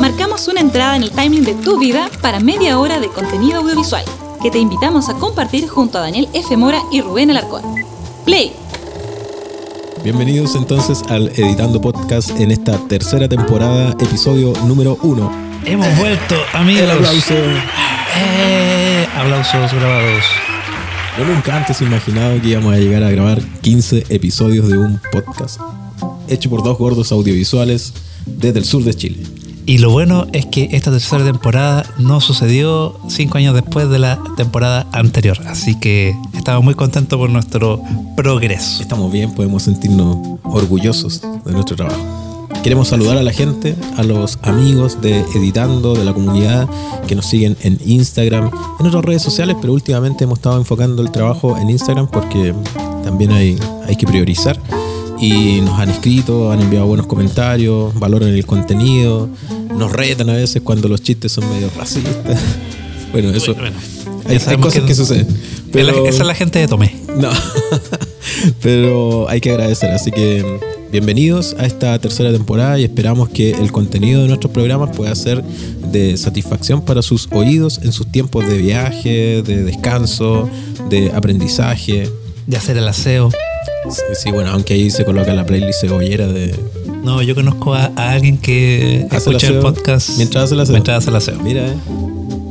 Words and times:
Marcamos 0.00 0.48
una 0.48 0.60
entrada 0.60 0.96
en 0.96 1.02
el 1.02 1.10
timing 1.10 1.44
de 1.44 1.52
tu 1.54 1.78
vida 1.78 2.08
para 2.22 2.40
media 2.40 2.78
hora 2.78 2.98
de 2.98 3.08
contenido 3.08 3.60
audiovisual 3.60 4.04
que 4.42 4.50
te 4.50 4.58
invitamos 4.58 5.10
a 5.10 5.14
compartir 5.14 5.68
junto 5.68 5.98
a 5.98 6.02
Daniel 6.02 6.26
F. 6.32 6.56
Mora 6.56 6.80
y 6.90 7.02
Rubén 7.02 7.30
Alarcón. 7.30 7.62
Play. 8.24 8.52
Bienvenidos 10.02 10.54
entonces 10.54 11.02
al 11.10 11.28
Editando 11.36 11.82
Podcast 11.82 12.30
en 12.40 12.50
esta 12.50 12.78
tercera 12.88 13.28
temporada, 13.28 13.90
episodio 14.00 14.54
número 14.64 14.96
uno. 15.02 15.30
Hemos 15.66 15.94
vuelto, 15.98 16.36
amigos. 16.54 16.82
El 16.84 16.90
aplauso. 16.90 17.34
Eh, 18.16 19.06
aplausos 19.14 19.74
grabados. 19.74 20.24
Yo 21.18 21.24
nunca 21.26 21.56
antes 21.56 21.82
he 21.82 21.84
imaginado 21.84 22.40
que 22.40 22.48
íbamos 22.48 22.72
a 22.72 22.78
llegar 22.78 23.02
a 23.02 23.10
grabar 23.10 23.42
15 23.60 24.06
episodios 24.08 24.68
de 24.68 24.78
un 24.78 24.98
podcast 25.12 25.60
hecho 26.28 26.50
por 26.50 26.62
dos 26.62 26.78
gordos 26.78 27.12
audiovisuales 27.12 27.92
desde 28.38 28.58
el 28.58 28.64
sur 28.64 28.84
de 28.84 28.94
Chile. 28.94 29.18
Y 29.68 29.76
lo 29.76 29.90
bueno 29.90 30.26
es 30.32 30.46
que 30.46 30.70
esta 30.72 30.90
tercera 30.90 31.22
temporada 31.24 31.84
no 31.98 32.22
sucedió 32.22 32.98
cinco 33.08 33.36
años 33.36 33.54
después 33.54 33.90
de 33.90 33.98
la 33.98 34.18
temporada 34.34 34.86
anterior. 34.92 35.38
Así 35.46 35.78
que 35.78 36.16
estamos 36.34 36.64
muy 36.64 36.74
contentos 36.74 37.18
por 37.18 37.28
nuestro 37.28 37.82
progreso. 38.16 38.80
Estamos 38.80 39.12
bien, 39.12 39.34
podemos 39.34 39.64
sentirnos 39.64 40.16
orgullosos 40.42 41.20
de 41.44 41.52
nuestro 41.52 41.76
trabajo. 41.76 42.00
Queremos 42.62 42.88
saludar 42.88 43.18
a 43.18 43.22
la 43.22 43.30
gente, 43.30 43.76
a 43.98 44.04
los 44.04 44.38
amigos 44.40 45.02
de 45.02 45.20
Editando, 45.34 45.92
de 45.92 46.06
la 46.06 46.14
comunidad 46.14 46.66
que 47.06 47.14
nos 47.14 47.26
siguen 47.26 47.54
en 47.60 47.78
Instagram, 47.84 48.50
en 48.80 48.86
otras 48.86 49.04
redes 49.04 49.20
sociales, 49.20 49.56
pero 49.60 49.74
últimamente 49.74 50.24
hemos 50.24 50.38
estado 50.38 50.56
enfocando 50.56 51.02
el 51.02 51.10
trabajo 51.10 51.58
en 51.58 51.68
Instagram 51.68 52.08
porque 52.08 52.54
también 53.04 53.32
hay, 53.32 53.58
hay 53.86 53.96
que 53.96 54.06
priorizar 54.06 54.58
y 55.20 55.60
nos 55.60 55.78
han 55.80 55.90
escrito, 55.90 56.52
han 56.52 56.60
enviado 56.60 56.86
buenos 56.86 57.06
comentarios, 57.06 57.92
valoran 57.98 58.30
el 58.30 58.46
contenido, 58.46 59.28
nos 59.76 59.92
retan 59.92 60.30
a 60.30 60.34
veces 60.34 60.62
cuando 60.62 60.88
los 60.88 61.02
chistes 61.02 61.32
son 61.32 61.48
medio 61.50 61.70
racistas. 61.76 62.40
Bueno, 63.10 63.30
eso. 63.30 63.54
Bueno, 63.54 63.74
hay, 64.26 64.36
cosas 64.58 64.82
que, 64.82 64.88
que- 64.88 64.94
suceden. 64.94 65.26
Pero, 65.72 66.06
Esa 66.06 66.20
es 66.20 66.26
la 66.26 66.34
gente 66.34 66.58
de 66.58 66.68
Tomé. 66.68 66.94
no. 67.16 67.30
pero 68.62 69.26
hay 69.30 69.40
que 69.40 69.50
agradecer. 69.50 69.90
Así 69.92 70.10
que 70.10 70.44
bienvenidos 70.92 71.56
a 71.58 71.64
esta 71.64 71.98
tercera 71.98 72.30
temporada 72.32 72.78
y 72.78 72.84
esperamos 72.84 73.30
que 73.30 73.52
el 73.52 73.72
contenido 73.72 74.20
de 74.20 74.28
nuestros 74.28 74.52
programas 74.52 74.94
pueda 74.94 75.14
ser 75.14 75.42
de 75.42 76.18
satisfacción 76.18 76.82
para 76.82 77.00
sus 77.00 77.28
oídos 77.32 77.80
en 77.82 77.92
sus 77.92 78.06
tiempos 78.12 78.46
de 78.46 78.58
viaje, 78.58 79.42
de 79.42 79.62
descanso, 79.64 80.48
de 80.90 81.10
aprendizaje. 81.12 82.10
De 82.46 82.58
hacer 82.58 82.76
el 82.76 82.86
aseo. 82.88 83.30
Sí, 83.90 84.02
sí, 84.14 84.30
bueno, 84.30 84.50
aunque 84.50 84.74
ahí 84.74 84.90
se 84.90 85.04
coloca 85.04 85.32
la 85.32 85.46
playlist 85.46 85.80
cebollera 85.80 86.26
de, 86.26 86.54
No, 87.02 87.22
yo 87.22 87.34
conozco 87.34 87.74
a, 87.74 87.92
a 87.96 88.12
alguien 88.12 88.38
que 88.38 89.06
Hace 89.10 89.30
escucha 89.30 89.48
el 89.48 89.60
podcast 89.60 90.16
mientras 90.16 90.44
hace 90.44 90.54
el 90.54 90.60
aseo. 90.60 90.72
Mientras 90.74 90.98
hace 90.98 91.10
el 91.10 91.16
aseo. 91.16 91.38
Mira, 91.40 91.66
eh. 91.66 91.76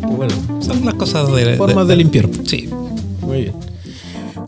Qué 0.02 0.08
bueno. 0.08 0.36
Son 0.62 0.84
las 0.86 0.96
cosas 0.96 1.32
de. 1.34 1.56
Formas 1.58 1.88
de 1.88 1.96
limpiar. 1.96 2.28
Sí. 2.46 2.70
Muy 3.22 3.42
bien. 3.42 3.54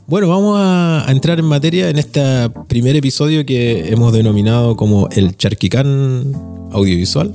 Bueno, 0.07 0.27
vamos 0.27 0.57
a, 0.59 1.07
a 1.07 1.11
entrar 1.11 1.39
en 1.39 1.45
materia 1.45 1.89
en 1.89 1.99
este 1.99 2.49
primer 2.67 2.95
episodio 2.95 3.45
que 3.45 3.89
hemos 3.89 4.11
denominado 4.11 4.75
como 4.75 5.07
el 5.11 5.37
Charquicán 5.37 6.33
audiovisual. 6.71 7.33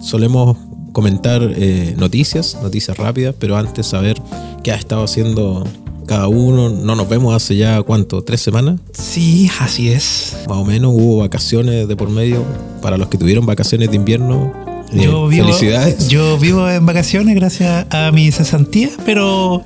Solemos 0.00 0.56
comentar 0.92 1.42
eh, 1.56 1.94
noticias, 1.96 2.58
noticias 2.62 2.96
rápidas, 2.96 3.34
pero 3.38 3.56
antes 3.56 3.86
saber 3.86 4.20
qué 4.62 4.72
ha 4.72 4.76
estado 4.76 5.04
haciendo 5.04 5.64
cada 6.08 6.26
uno. 6.26 6.70
No 6.70 6.96
nos 6.96 7.08
vemos 7.08 7.34
hace 7.34 7.56
ya, 7.56 7.80
¿cuánto? 7.82 8.22
¿Tres 8.24 8.40
semanas? 8.40 8.80
Sí, 8.92 9.48
así 9.60 9.90
es. 9.90 10.36
Más 10.48 10.58
o 10.58 10.64
menos 10.64 10.92
hubo 10.94 11.18
vacaciones 11.18 11.86
de 11.86 11.94
por 11.96 12.10
medio. 12.10 12.44
Para 12.82 12.96
los 12.96 13.08
que 13.08 13.18
tuvieron 13.18 13.46
vacaciones 13.46 13.90
de 13.90 13.96
invierno, 13.96 14.52
eh, 14.92 15.02
Yo 15.04 15.28
vivo, 15.28 15.46
felicidades. 15.46 16.08
yo 16.08 16.38
vivo 16.38 16.68
en 16.68 16.84
vacaciones 16.86 17.34
gracias 17.36 17.86
a 17.90 18.10
mi 18.12 18.32
cesantía, 18.32 18.88
pero 19.04 19.62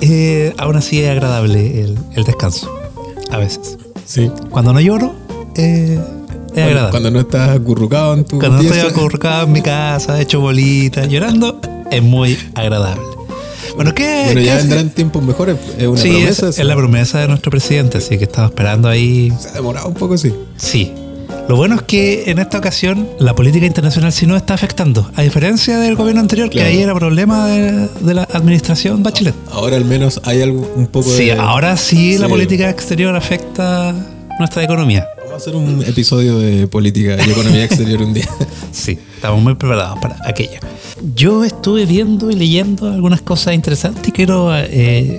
eh, 0.00 0.52
aún 0.58 0.76
así 0.76 1.00
es 1.00 1.10
agradable 1.10 1.82
el, 1.82 1.98
el 2.14 2.24
descanso. 2.24 2.70
A 3.30 3.38
veces. 3.38 3.78
sí. 4.06 4.30
Cuando 4.50 4.72
no 4.72 4.80
lloro, 4.80 5.14
eh, 5.56 5.98
es 6.54 6.62
agradable. 6.64 6.90
cuando 6.90 7.10
no 7.10 7.20
estás 7.20 7.50
acurrucado 7.50 8.12
en 8.14 8.24
tu 8.24 8.38
Cuando 8.38 8.62
no 8.62 8.68
estoy 8.68 8.90
acurrucado 8.90 9.44
en 9.46 9.52
mi 9.52 9.62
casa, 9.62 10.20
hecho 10.20 10.40
bolitas, 10.40 11.08
llorando, 11.08 11.58
es 11.90 12.02
muy 12.02 12.36
agradable. 12.54 13.02
Bueno, 13.76 13.94
¿qué? 13.94 14.22
Bueno, 14.26 14.40
ya 14.40 14.56
vendrán 14.56 14.90
tiempos 14.90 15.22
mejores. 15.24 15.56
Es 15.78 15.86
una 15.86 16.00
Sí, 16.00 16.08
es, 16.08 16.14
promesa. 16.16 16.48
es 16.48 16.54
eso. 16.58 16.64
la 16.64 16.76
promesa 16.76 17.20
de 17.20 17.28
nuestro 17.28 17.50
presidente, 17.50 17.98
así 17.98 18.18
que 18.18 18.24
estamos 18.24 18.50
esperando 18.50 18.88
ahí. 18.88 19.32
Se 19.40 19.48
ha 19.48 19.52
demorado 19.52 19.88
un 19.88 19.94
poco, 19.94 20.16
sí. 20.18 20.32
Sí. 20.56 20.92
Lo 21.48 21.56
bueno 21.56 21.74
es 21.74 21.82
que 21.82 22.30
en 22.30 22.38
esta 22.38 22.58
ocasión 22.58 23.08
la 23.18 23.34
política 23.34 23.66
internacional 23.66 24.12
sí 24.12 24.26
nos 24.26 24.36
está 24.36 24.54
afectando, 24.54 25.10
a 25.16 25.22
diferencia 25.22 25.78
del 25.78 25.96
gobierno 25.96 26.20
anterior, 26.20 26.48
Claro. 26.50 26.68
que 26.68 26.74
ahí 26.76 26.82
era 26.82 26.94
problema 26.94 27.46
de, 27.48 27.88
de 28.00 28.14
la 28.14 28.22
administración 28.32 29.02
Bachelet. 29.02 29.34
Ahora 29.50 29.76
al 29.76 29.84
menos 29.84 30.20
hay 30.24 30.40
algo 30.42 30.70
un 30.76 30.86
poco 30.86 31.10
Sí, 31.10 31.26
de. 31.26 31.32
ahora 31.32 31.76
sí, 31.76 32.16
la 32.18 32.26
Sí. 32.26 32.30
política 32.32 32.70
exterior 32.70 33.14
afecta 33.16 33.92
nuestra 34.38 34.62
economía. 34.62 35.04
Vamos 35.18 35.32
a 35.32 35.36
hacer 35.36 35.56
un 35.56 35.82
episodio 35.84 36.38
de 36.38 36.68
política 36.68 37.16
y 37.26 37.30
economía 37.30 37.64
exterior 37.64 38.02
un 38.02 38.14
día. 38.14 38.28
Sí, 38.72 38.98
estamos 39.22 39.40
muy 39.40 39.54
preparados 39.54 40.00
para 40.00 40.16
aquello. 40.26 40.58
Yo 41.14 41.44
estuve 41.44 41.86
viendo 41.86 42.28
y 42.28 42.34
leyendo 42.34 42.88
algunas 42.88 43.22
cosas 43.22 43.54
interesantes 43.54 44.08
y 44.08 44.10
quiero... 44.10 44.52
eh, 44.52 45.16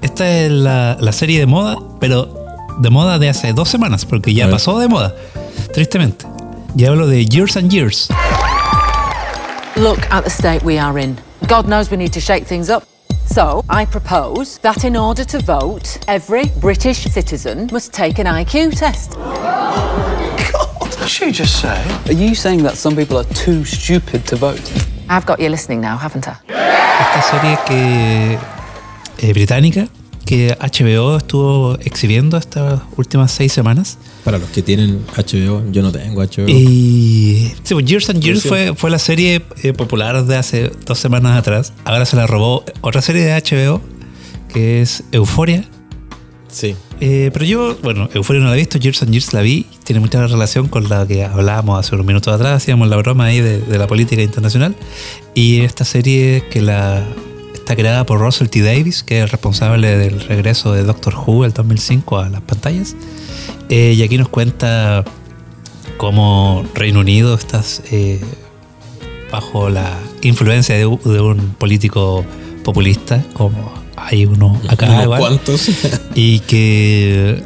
esta 0.00 0.26
es 0.30 0.50
la, 0.50 0.96
la 0.98 1.12
serie 1.12 1.38
de 1.38 1.44
moda, 1.44 1.76
pero 2.00 2.32
de 2.78 2.88
moda 2.88 3.18
de 3.18 3.28
hace 3.28 3.52
dos 3.52 3.68
semanas, 3.68 4.06
porque 4.06 4.32
ya 4.32 4.48
pasó 4.48 4.78
de 4.78 4.88
moda, 4.88 5.14
tristemente. 5.74 6.24
Y 6.74 6.86
hablo 6.86 7.06
de 7.06 7.26
Years 7.26 7.58
and 7.58 7.70
Years. 7.70 8.08
Look 9.76 9.98
at 10.10 10.24
the 10.24 10.30
state 10.30 10.64
we 10.64 10.78
are 10.78 10.98
in. 10.98 11.18
God 11.48 11.66
knows 11.66 11.90
we 11.90 11.98
need 11.98 12.12
to 12.12 12.20
shake 12.20 12.46
things 12.46 12.70
up. 12.70 12.84
So, 13.26 13.62
I 13.68 13.84
propose 13.84 14.58
that 14.60 14.84
in 14.84 14.96
order 14.96 15.24
to 15.26 15.38
vote, 15.40 15.98
every 16.08 16.44
British 16.60 17.04
citizen 17.04 17.68
must 17.70 17.92
take 17.92 18.18
an 18.18 18.26
IQ 18.26 18.78
test. 18.78 19.16
Did 21.08 21.14
she 21.14 21.32
just 21.32 21.62
say? 21.62 21.82
Are 22.06 22.12
you 22.12 22.34
saying 22.34 22.64
that 22.64 22.76
some 22.76 22.94
people 22.94 23.16
are 23.16 23.24
too 23.32 23.64
stupid 23.64 24.26
to 24.26 24.36
vote? 24.36 24.60
I've 25.08 25.24
got 25.24 25.40
you 25.40 25.48
listening 25.48 25.80
now, 25.80 25.96
haven't 25.96 26.28
I? 26.28 26.34
Esta 26.50 27.22
serie 27.22 27.58
que 27.66 28.38
eh, 29.26 29.32
británica 29.32 29.88
que 30.26 30.54
HBO 30.60 31.16
estuvo 31.16 31.78
exhibiendo 31.80 32.36
estas 32.36 32.82
últimas 32.98 33.32
seis 33.32 33.54
semanas. 33.54 33.96
Para 34.22 34.36
los 34.36 34.50
que 34.50 34.60
tienen 34.60 35.02
HBO, 35.16 35.62
yo 35.72 35.80
no 35.80 35.92
tengo 35.92 36.22
HBO. 36.22 36.46
Y 36.46 37.54
sí, 37.62 37.72
pues 37.72 37.86
Years 37.86 38.10
and 38.10 38.20
Years 38.22 38.42
fue, 38.42 38.74
fue 38.76 38.90
la 38.90 38.98
serie 38.98 39.42
eh, 39.62 39.72
popular 39.72 40.22
de 40.26 40.36
hace 40.36 40.70
dos 40.84 40.98
semanas 40.98 41.38
atrás. 41.38 41.72
Ahora 41.86 42.04
se 42.04 42.16
la 42.16 42.26
robó 42.26 42.64
otra 42.82 43.00
serie 43.00 43.24
de 43.24 43.32
HBO 43.32 43.80
que 44.52 44.82
es 44.82 45.04
Euforia. 45.12 45.64
Sí. 46.48 46.76
Eh, 47.00 47.30
pero 47.32 47.44
yo, 47.44 47.76
bueno, 47.82 48.08
Euforia 48.12 48.42
no 48.42 48.48
la 48.48 48.54
he 48.54 48.58
visto, 48.58 48.78
Years 48.78 49.02
and 49.02 49.12
Years 49.12 49.32
la 49.32 49.42
vi. 49.42 49.66
Tiene 49.84 50.00
mucha 50.00 50.26
relación 50.26 50.68
con 50.68 50.88
la 50.88 51.06
que 51.06 51.24
hablábamos 51.24 51.78
hace 51.78 51.94
unos 51.94 52.06
minutos 52.06 52.34
atrás. 52.34 52.62
Hacíamos 52.62 52.88
la 52.88 52.96
broma 52.96 53.26
ahí 53.26 53.40
de, 53.40 53.60
de 53.60 53.78
la 53.78 53.86
política 53.86 54.22
internacional. 54.22 54.74
Y 55.34 55.60
esta 55.60 55.84
serie 55.84 56.44
que 56.50 56.60
la 56.60 57.06
está 57.68 57.76
creada 57.76 58.06
por 58.06 58.18
Russell 58.18 58.48
T. 58.48 58.62
Davis, 58.62 59.02
que 59.02 59.18
es 59.18 59.24
el 59.24 59.28
responsable 59.28 59.98
del 59.98 60.20
regreso 60.22 60.72
de 60.72 60.84
Doctor 60.84 61.14
Who 61.14 61.44
el 61.44 61.52
2005 61.52 62.18
a 62.18 62.30
las 62.30 62.40
pantallas. 62.40 62.96
Eh, 63.68 63.92
y 63.94 64.02
aquí 64.02 64.16
nos 64.16 64.30
cuenta 64.30 65.04
cómo 65.98 66.64
Reino 66.74 67.00
Unido 67.00 67.34
está 67.34 67.62
eh, 67.90 68.20
bajo 69.30 69.68
la 69.68 69.98
influencia 70.22 70.76
de, 70.76 70.80
de 70.80 71.20
un 71.20 71.50
político 71.58 72.24
populista, 72.64 73.22
como 73.34 73.70
hay 74.06 74.26
uno 74.26 74.60
acá. 74.68 74.86
Unos 74.90 75.02
igual. 75.04 75.20
cuantos. 75.20 75.68
Y 76.14 76.40
que 76.40 77.42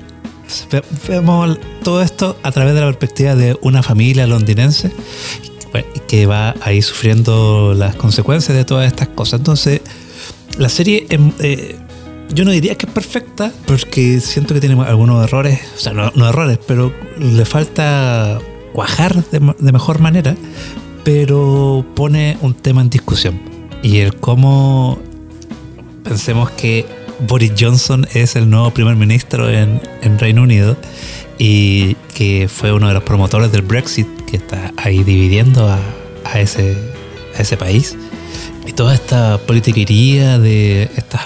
ve- 0.70 0.82
vemos 1.08 1.58
todo 1.82 2.02
esto 2.02 2.36
a 2.42 2.52
través 2.52 2.74
de 2.74 2.80
la 2.80 2.86
perspectiva 2.86 3.34
de 3.34 3.56
una 3.62 3.82
familia 3.82 4.26
londinense 4.26 4.90
que 6.06 6.26
va 6.26 6.54
ahí 6.60 6.82
sufriendo 6.82 7.72
las 7.74 7.96
consecuencias 7.96 8.56
de 8.56 8.64
todas 8.64 8.86
estas 8.86 9.08
cosas. 9.08 9.40
Entonces, 9.40 9.80
la 10.58 10.68
serie, 10.68 11.06
eh, 11.40 11.76
yo 12.34 12.44
no 12.44 12.50
diría 12.50 12.74
que 12.76 12.84
es 12.86 12.92
perfecta, 12.92 13.50
porque 13.66 14.20
siento 14.20 14.52
que 14.52 14.60
tiene 14.60 14.78
algunos 14.82 15.24
errores, 15.24 15.60
o 15.74 15.78
sea, 15.78 15.94
no, 15.94 16.12
no 16.14 16.28
errores, 16.28 16.58
pero 16.66 16.92
le 17.18 17.44
falta 17.46 18.38
cuajar 18.74 19.24
de 19.30 19.72
mejor 19.72 19.98
manera, 20.00 20.36
pero 21.04 21.84
pone 21.94 22.36
un 22.42 22.52
tema 22.54 22.82
en 22.82 22.90
discusión. 22.90 23.40
Y 23.82 23.98
el 23.98 24.16
cómo 24.16 24.98
pensemos 26.02 26.50
que 26.50 26.86
Boris 27.20 27.52
Johnson 27.58 28.06
es 28.14 28.36
el 28.36 28.48
nuevo 28.50 28.72
primer 28.72 28.96
ministro 28.96 29.50
en, 29.50 29.80
Reino 30.18 30.42
Unido 30.42 30.76
y 31.38 31.94
que 32.14 32.48
fue 32.48 32.72
uno 32.72 32.88
de 32.88 32.94
los 32.94 33.02
promotores 33.02 33.52
del 33.52 33.62
Brexit 33.62 34.06
que 34.26 34.36
está 34.36 34.72
ahí 34.76 35.02
dividiendo 35.04 35.68
a, 35.68 36.40
ese, 36.40 36.76
a 37.36 37.42
ese 37.42 37.56
país. 37.56 37.96
Y 38.66 38.72
toda 38.72 38.94
esta 38.94 39.38
politiquería 39.38 40.38
de 40.38 40.90
estas 40.96 41.22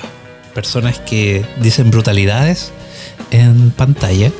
personas 0.55 0.99
que 1.01 1.45
dicen 1.61 1.91
brutalidades 1.91 2.73
en 3.31 3.71
pantalla, 3.71 4.31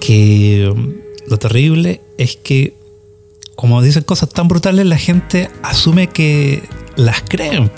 que 0.00 0.72
lo 1.26 1.38
terrible 1.38 2.00
es 2.16 2.36
que 2.36 2.74
como 3.58 3.82
dicen 3.82 4.04
cosas 4.04 4.28
tan 4.28 4.46
brutales, 4.46 4.86
la 4.86 4.98
gente 4.98 5.50
asume 5.64 6.06
que 6.06 6.62
las 6.94 7.22
creen. 7.22 7.72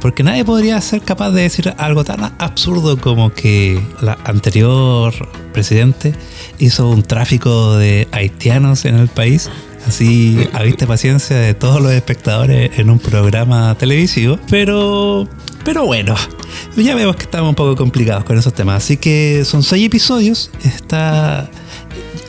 Porque 0.00 0.22
nadie 0.22 0.44
podría 0.44 0.80
ser 0.80 1.02
capaz 1.02 1.30
de 1.30 1.42
decir 1.42 1.72
algo 1.78 2.04
tan 2.04 2.34
absurdo 2.38 2.98
como 2.98 3.32
que 3.32 3.80
la 4.00 4.18
anterior 4.24 5.14
presidente 5.52 6.14
hizo 6.58 6.88
un 6.88 7.02
tráfico 7.02 7.76
de 7.76 8.08
haitianos 8.12 8.84
en 8.84 8.96
el 8.96 9.08
país. 9.08 9.50
Así 9.86 10.48
a 10.52 10.62
vista 10.62 10.86
paciencia 10.86 11.36
de 11.36 11.54
todos 11.54 11.80
los 11.80 11.92
espectadores 11.92 12.78
en 12.78 12.90
un 12.90 12.98
programa 12.98 13.74
televisivo. 13.76 14.38
Pero, 14.48 15.28
pero 15.64 15.86
bueno, 15.86 16.14
ya 16.76 16.94
vemos 16.94 17.16
que 17.16 17.24
estamos 17.24 17.48
un 17.48 17.54
poco 17.54 17.76
complicados 17.76 18.24
con 18.24 18.38
esos 18.38 18.54
temas. 18.54 18.84
Así 18.84 18.96
que 18.96 19.44
son 19.44 19.62
seis 19.62 19.86
episodios. 19.86 20.50
Está, 20.64 21.50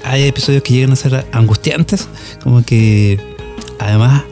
hay 0.03 0.23
episodios 0.23 0.63
que 0.63 0.73
llegan 0.73 0.91
a 0.93 0.95
ser 0.95 1.25
angustiantes. 1.31 2.07
Como 2.41 2.63
que 2.63 3.19
además 3.79 4.23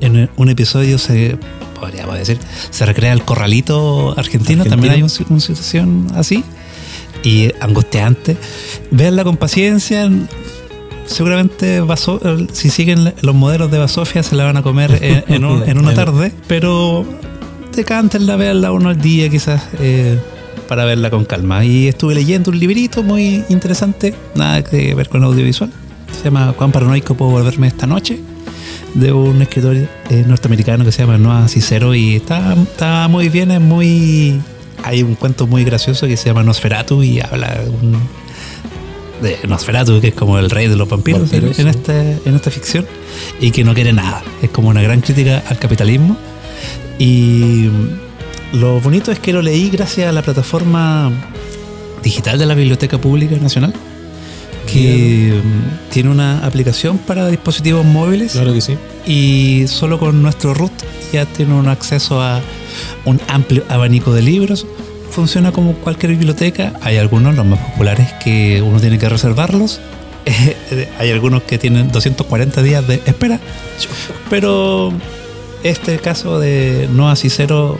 en 0.00 0.28
un 0.36 0.48
episodio 0.48 0.98
se 0.98 1.38
podríamos 1.82 2.16
decir, 2.16 2.38
se 2.70 2.86
recrea 2.86 3.12
el 3.12 3.22
corralito 3.24 4.14
argentino, 4.16 4.62
Argentino. 4.62 4.64
también 4.64 4.92
hay 4.94 5.02
un- 5.02 5.10
una 5.28 5.40
situación 5.40 6.06
así 6.14 6.44
y 7.24 7.50
angustiante. 7.60 8.36
Veanla 8.92 9.24
con 9.24 9.36
paciencia. 9.36 10.08
Seguramente 11.06 11.80
Vaso- 11.80 12.20
si 12.52 12.70
siguen 12.70 13.12
los 13.22 13.34
modelos 13.34 13.70
de 13.70 13.78
Basofia 13.78 14.22
se 14.22 14.36
la 14.36 14.44
van 14.44 14.56
a 14.56 14.62
comer 14.62 14.98
en, 15.02 15.24
en 15.34 15.44
un- 15.44 15.68
en 15.68 15.78
una 15.78 15.92
tarde, 15.94 16.32
pero 16.46 17.04
decántenla, 17.74 18.36
veanla 18.36 18.70
uno 18.72 18.88
al 18.90 19.00
día 19.00 19.28
quizás 19.28 19.62
eh, 19.80 20.18
para 20.68 20.84
verla 20.84 21.10
con 21.10 21.24
calma. 21.24 21.64
Y 21.64 21.88
estuve 21.88 22.14
leyendo 22.14 22.50
un 22.52 22.58
librito 22.58 23.02
muy 23.02 23.42
interesante, 23.48 24.14
nada 24.36 24.62
que 24.62 24.94
ver 24.94 25.08
con 25.08 25.24
audiovisual. 25.24 25.70
Se 26.16 26.24
llama 26.24 26.52
Cuán 26.56 26.70
paranoico 26.70 27.14
puedo 27.14 27.32
volverme 27.32 27.66
esta 27.66 27.86
noche 27.86 28.20
de 28.94 29.12
un 29.12 29.40
escritor 29.42 29.76
eh, 29.76 30.24
norteamericano 30.26 30.84
que 30.84 30.92
se 30.92 31.02
llama 31.02 31.18
Noah 31.18 31.48
Cicero 31.48 31.94
y 31.94 32.16
está, 32.16 32.54
está 32.54 33.08
muy 33.08 33.28
bien, 33.28 33.50
es 33.50 33.60
muy... 33.60 34.40
Hay 34.84 35.02
un 35.02 35.14
cuento 35.14 35.46
muy 35.46 35.64
gracioso 35.64 36.06
que 36.06 36.16
se 36.16 36.26
llama 36.26 36.42
Nosferatu 36.42 37.02
y 37.02 37.20
habla 37.20 37.54
de, 37.54 37.70
un- 37.70 38.00
de 39.22 39.38
Nosferatu, 39.48 40.00
que 40.00 40.08
es 40.08 40.14
como 40.14 40.38
el 40.38 40.50
rey 40.50 40.66
de 40.66 40.74
los 40.76 40.88
vampiros 40.88 41.32
en, 41.32 41.42
Vampiros, 41.42 41.58
en 41.60 41.72
sí. 41.72 41.78
este, 41.78 42.18
en 42.28 42.34
esta 42.34 42.50
ficción 42.50 42.86
y 43.40 43.50
que 43.52 43.62
no 43.64 43.74
quiere 43.74 43.92
nada. 43.92 44.22
Es 44.42 44.50
como 44.50 44.68
una 44.70 44.82
gran 44.82 45.00
crítica 45.00 45.42
al 45.48 45.58
capitalismo 45.58 46.16
y 46.98 47.68
lo 48.52 48.80
bonito 48.80 49.12
es 49.12 49.18
que 49.20 49.32
lo 49.32 49.40
leí 49.40 49.70
gracias 49.70 50.08
a 50.08 50.12
la 50.12 50.22
plataforma 50.22 51.10
digital 52.02 52.38
de 52.38 52.46
la 52.46 52.54
Biblioteca 52.54 52.98
Pública 52.98 53.36
Nacional 53.36 53.72
que 54.72 55.40
mm, 55.42 55.90
tiene 55.90 56.10
una 56.10 56.44
aplicación 56.46 56.98
para 56.98 57.28
dispositivos 57.28 57.84
móviles 57.84 58.32
Claro 58.32 58.52
que 58.52 58.60
sí. 58.60 58.76
y 59.06 59.64
solo 59.68 59.98
con 59.98 60.22
nuestro 60.22 60.54
root 60.54 60.72
ya 61.12 61.26
tiene 61.26 61.54
un 61.54 61.68
acceso 61.68 62.22
a 62.22 62.40
un 63.04 63.20
amplio 63.28 63.64
abanico 63.68 64.12
de 64.14 64.22
libros. 64.22 64.66
Funciona 65.10 65.52
como 65.52 65.74
cualquier 65.74 66.12
biblioteca. 66.12 66.72
Hay 66.80 66.96
algunos, 66.96 67.34
los 67.34 67.44
más 67.44 67.58
populares, 67.58 68.10
que 68.24 68.62
uno 68.62 68.80
tiene 68.80 68.98
que 68.98 69.08
reservarlos. 69.08 69.80
Eh, 70.24 70.88
Hay 70.98 71.10
algunos 71.10 71.42
que 71.42 71.58
tienen 71.58 71.90
240 71.92 72.62
días 72.62 72.86
de 72.86 73.02
espera. 73.06 73.40
Pero 74.30 74.92
este 75.64 75.98
caso 75.98 76.38
de 76.38 76.88
Noah 76.92 77.16
Cicero 77.16 77.76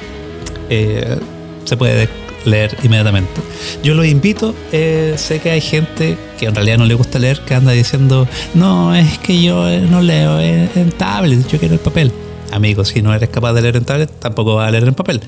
eh, 0.68 1.18
se 1.64 1.76
puede 1.76 2.08
leer 2.44 2.76
inmediatamente. 2.82 3.40
Yo 3.82 3.94
los 3.94 4.06
invito, 4.06 4.54
eh, 4.72 5.14
sé 5.16 5.40
que 5.40 5.50
hay 5.50 5.60
gente 5.60 6.16
que 6.38 6.46
en 6.46 6.54
realidad 6.54 6.78
no 6.78 6.86
le 6.86 6.94
gusta 6.94 7.18
leer, 7.18 7.40
que 7.40 7.54
anda 7.54 7.72
diciendo, 7.72 8.26
no, 8.54 8.94
es 8.94 9.18
que 9.18 9.42
yo 9.42 9.68
eh, 9.68 9.80
no 9.80 10.00
leo 10.00 10.40
en, 10.40 10.70
en 10.74 10.92
tablet, 10.92 11.46
yo 11.48 11.58
quiero 11.58 11.74
el 11.74 11.80
papel. 11.80 12.12
Amigo, 12.52 12.84
si 12.84 13.00
no 13.00 13.14
eres 13.14 13.30
capaz 13.30 13.54
de 13.54 13.62
leer 13.62 13.76
en 13.76 13.84
tablet, 13.84 14.10
tampoco 14.18 14.56
vas 14.56 14.68
a 14.68 14.70
leer 14.70 14.84
en 14.86 14.92
papel. 14.92 15.20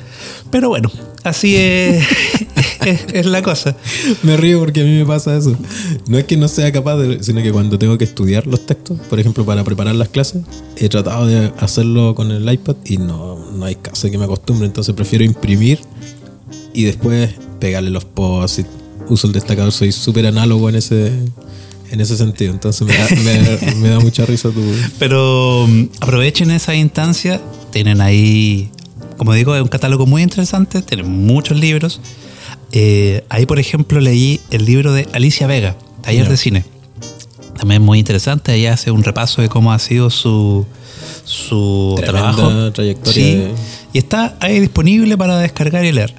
Pero 0.51 0.69
bueno, 0.69 0.91
así 1.23 1.57
es, 1.57 2.05
es, 2.85 3.07
es 3.15 3.27
la 3.27 3.43
cosa. 3.43 3.75
Me 4.23 4.37
río 4.37 4.59
porque 4.59 4.83
a 4.83 4.85
mí 4.85 4.99
me 4.99 5.07
pasa 5.07 5.35
eso. 5.35 5.57
No 6.07 6.19
es 6.19 6.25
que 6.25 6.37
no 6.37 6.49
sea 6.49 6.71
capaz 6.71 6.99
de, 6.99 7.23
sino 7.23 7.43
que 7.43 7.51
cuando 7.51 7.79
tengo 7.79 7.97
que 7.97 8.05
estudiar 8.05 8.47
los 8.47 8.67
textos, 8.67 8.99
por 9.09 9.19
ejemplo, 9.19 9.47
para 9.47 9.65
preparar 9.65 9.95
las 9.95 10.11
clases, 10.11 10.43
he 10.77 10.91
tratado 10.91 11.27
de 11.27 11.51
hacerlo 11.61 12.15
con 12.15 12.31
el 12.31 12.53
iPad 12.53 12.77
y 12.85 12.99
no, 12.99 13.39
no 13.53 13.65
hay 13.65 13.77
caso 13.77 14.11
que 14.11 14.19
me 14.19 14.25
acostumbre. 14.25 14.67
Entonces 14.67 14.95
prefiero 14.95 15.25
imprimir 15.25 15.81
y 16.75 16.85
después 16.85 17.31
pegarle 17.61 17.91
los 17.91 18.05
posts. 18.05 18.65
Uso 19.09 19.27
el 19.27 19.33
destacador, 19.35 19.71
soy 19.73 19.93
súper 19.93 20.27
análogo 20.27 20.69
en 20.71 20.77
ese, 20.77 21.09
en 21.91 22.01
ese 22.01 22.17
sentido. 22.17 22.53
Entonces 22.53 22.87
me 22.87 22.95
da, 22.97 23.07
me- 23.23 23.75
me 23.81 23.89
da 23.91 24.01
mucha 24.01 24.25
risa 24.27 24.51
tu. 24.51 24.61
Pero 24.99 25.67
mm, 25.69 25.85
aprovechen 26.01 26.51
esa 26.51 26.75
instancia. 26.75 27.41
Tienen 27.71 28.01
ahí, 28.01 28.71
como 29.19 29.35
digo, 29.35 29.55
es 29.55 29.63
un 29.63 29.69
catálogo 29.69 30.07
muy 30.07 30.23
interesante. 30.23 30.81
Tienen 30.83 31.09
muchos 31.27 31.59
libros. 31.59 32.01
Eh, 32.73 33.25
ahí, 33.29 33.47
por 33.47 33.59
ejemplo, 33.59 34.01
leí 34.01 34.41
el 34.51 34.65
libro 34.65 34.93
de 34.93 35.07
Alicia 35.13 35.47
Vega, 35.47 35.77
Taller 36.03 36.29
de 36.29 36.37
Cine. 36.37 36.65
También 37.59 37.83
muy 37.83 37.99
interesante. 37.99 38.55
Ella 38.55 38.73
hace 38.73 38.91
un 38.91 39.05
repaso 39.05 39.43
de 39.43 39.49
cómo 39.51 39.73
ha 39.73 39.79
sido 39.79 40.09
su, 40.11 40.65
su 41.25 41.95
Tremenda 41.97 42.33
trabajo. 42.35 42.73
trayectoria 42.73 43.13
Sí, 43.13 43.35
de- 43.35 43.55
Y 43.93 43.99
está 43.99 44.37
ahí 44.41 44.61
disponible 44.61 45.17
para 45.19 45.39
descargar 45.39 45.85
y 45.85 45.93
leer. 45.93 46.15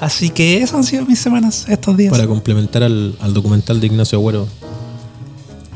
Así 0.00 0.30
que 0.30 0.58
esas 0.58 0.74
han 0.74 0.84
sido 0.84 1.04
mis 1.06 1.18
semanas 1.18 1.66
estos 1.68 1.96
días. 1.96 2.10
Para 2.10 2.26
complementar 2.26 2.82
al, 2.82 3.16
al 3.20 3.34
documental 3.34 3.80
de 3.80 3.86
Ignacio 3.88 4.18
Agüero, 4.18 4.48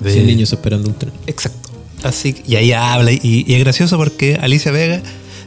De- 0.00 0.12
100 0.12 0.26
niños 0.26 0.52
esperando 0.52 0.88
un 0.88 0.94
tren. 0.94 1.12
Exacto. 1.26 1.70
Así 2.02 2.32
que- 2.32 2.42
y 2.50 2.56
ahí 2.56 2.72
habla 2.72 3.12
y, 3.12 3.20
y 3.46 3.54
es 3.54 3.60
gracioso 3.60 3.96
porque 3.96 4.36
Alicia 4.40 4.72
Vega 4.72 5.00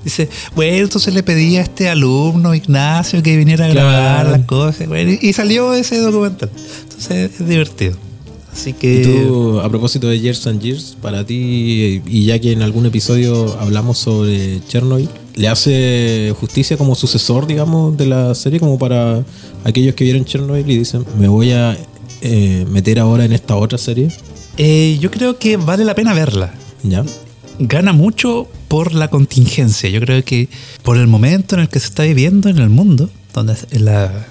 dice, 0.03 0.29
bueno, 0.55 0.77
entonces 0.83 1.13
le 1.13 1.23
pedí 1.23 1.57
a 1.57 1.61
este 1.61 1.89
alumno 1.89 2.53
Ignacio 2.55 3.21
que 3.23 3.35
viniera 3.37 3.65
a 3.65 3.67
grabar 3.69 4.27
las 4.29 4.45
cosas. 4.45 4.87
bueno, 4.87 5.11
y, 5.11 5.19
y 5.29 5.33
salió 5.33 5.73
ese 5.73 5.97
documental. 5.99 6.49
Entonces 6.83 7.31
es 7.39 7.47
divertido. 7.47 7.97
Así 8.55 8.71
que 8.71 9.01
Y 9.01 9.03
tú, 9.03 9.59
a 9.59 9.67
propósito 9.67 10.07
de 10.07 10.17
Years 10.17 10.47
and 10.47 10.61
Years, 10.61 10.95
para 11.01 11.25
ti, 11.25 12.01
y 12.05 12.25
ya 12.25 12.39
que 12.39 12.53
en 12.53 12.61
algún 12.61 12.85
episodio 12.85 13.53
hablamos 13.59 13.97
sobre 13.97 14.61
Chernobyl, 14.69 15.09
¿le 15.35 15.49
hace 15.49 16.33
justicia 16.39 16.77
como 16.77 16.95
sucesor, 16.95 17.47
digamos, 17.47 17.97
de 17.97 18.05
la 18.05 18.33
serie? 18.33 18.61
Como 18.61 18.79
para 18.79 19.25
aquellos 19.65 19.93
que 19.95 20.05
vieron 20.05 20.23
Chernobyl 20.23 20.69
y 20.71 20.77
dicen, 20.77 21.05
me 21.19 21.27
voy 21.27 21.51
a 21.51 21.77
eh, 22.21 22.65
meter 22.69 22.99
ahora 22.99 23.25
en 23.25 23.33
esta 23.33 23.57
otra 23.57 23.77
serie. 23.77 24.07
eh, 24.57 24.97
yo 25.01 25.11
creo 25.11 25.37
que 25.37 25.57
vale 25.57 25.83
la 25.83 25.93
pena 25.93 26.13
verla. 26.13 26.53
¿Ya? 26.83 27.03
Gana 27.59 27.91
mucho 27.93 28.47
por 28.69 28.93
la 28.93 29.09
contingencia. 29.09 29.89
Yo 29.89 29.99
creo 29.99 30.23
que 30.23 30.47
por 30.81 30.97
el 30.97 31.07
momento 31.07 31.55
en 31.55 31.61
el 31.61 31.69
que 31.69 31.79
se 31.79 31.87
está 31.87 32.03
viviendo 32.03 32.47
en 32.47 32.59
el 32.59 32.69
mundo, 32.69 33.09
donde 33.33 33.55
la, 33.71 34.27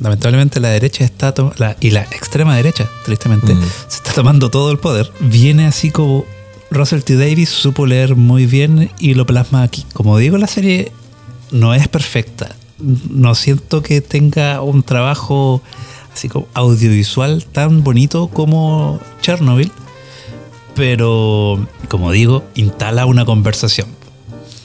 lamentablemente 0.00 0.60
la 0.60 0.68
derecha 0.70 1.04
está 1.04 1.34
la- 1.58 1.76
y 1.80 1.90
la 1.90 2.02
extrema 2.02 2.56
derecha, 2.56 2.88
tristemente, 3.04 3.54
Mm. 3.54 3.62
se 3.88 3.96
está 3.96 4.12
tomando 4.12 4.50
todo 4.50 4.70
el 4.70 4.78
poder, 4.78 5.10
viene 5.20 5.66
así 5.66 5.90
como 5.90 6.24
Russell 6.70 7.00
T. 7.02 7.16
Davis 7.16 7.48
supo 7.48 7.86
leer 7.86 8.14
muy 8.16 8.46
bien 8.46 8.90
y 8.98 9.14
lo 9.14 9.24
plasma 9.26 9.62
aquí. 9.62 9.86
Como 9.94 10.18
digo, 10.18 10.36
la 10.38 10.46
serie 10.46 10.92
no 11.50 11.74
es 11.74 11.88
perfecta. 11.88 12.54
No 12.78 13.34
siento 13.34 13.82
que 13.82 14.00
tenga 14.02 14.60
un 14.62 14.82
trabajo 14.82 15.62
así 16.14 16.28
como 16.28 16.46
audiovisual 16.54 17.44
tan 17.46 17.82
bonito 17.82 18.28
como 18.28 19.00
Chernobyl, 19.22 19.72
pero 20.74 21.66
como 21.88 22.12
digo, 22.12 22.44
instala 22.54 23.06
una 23.06 23.24
conversación. 23.24 23.88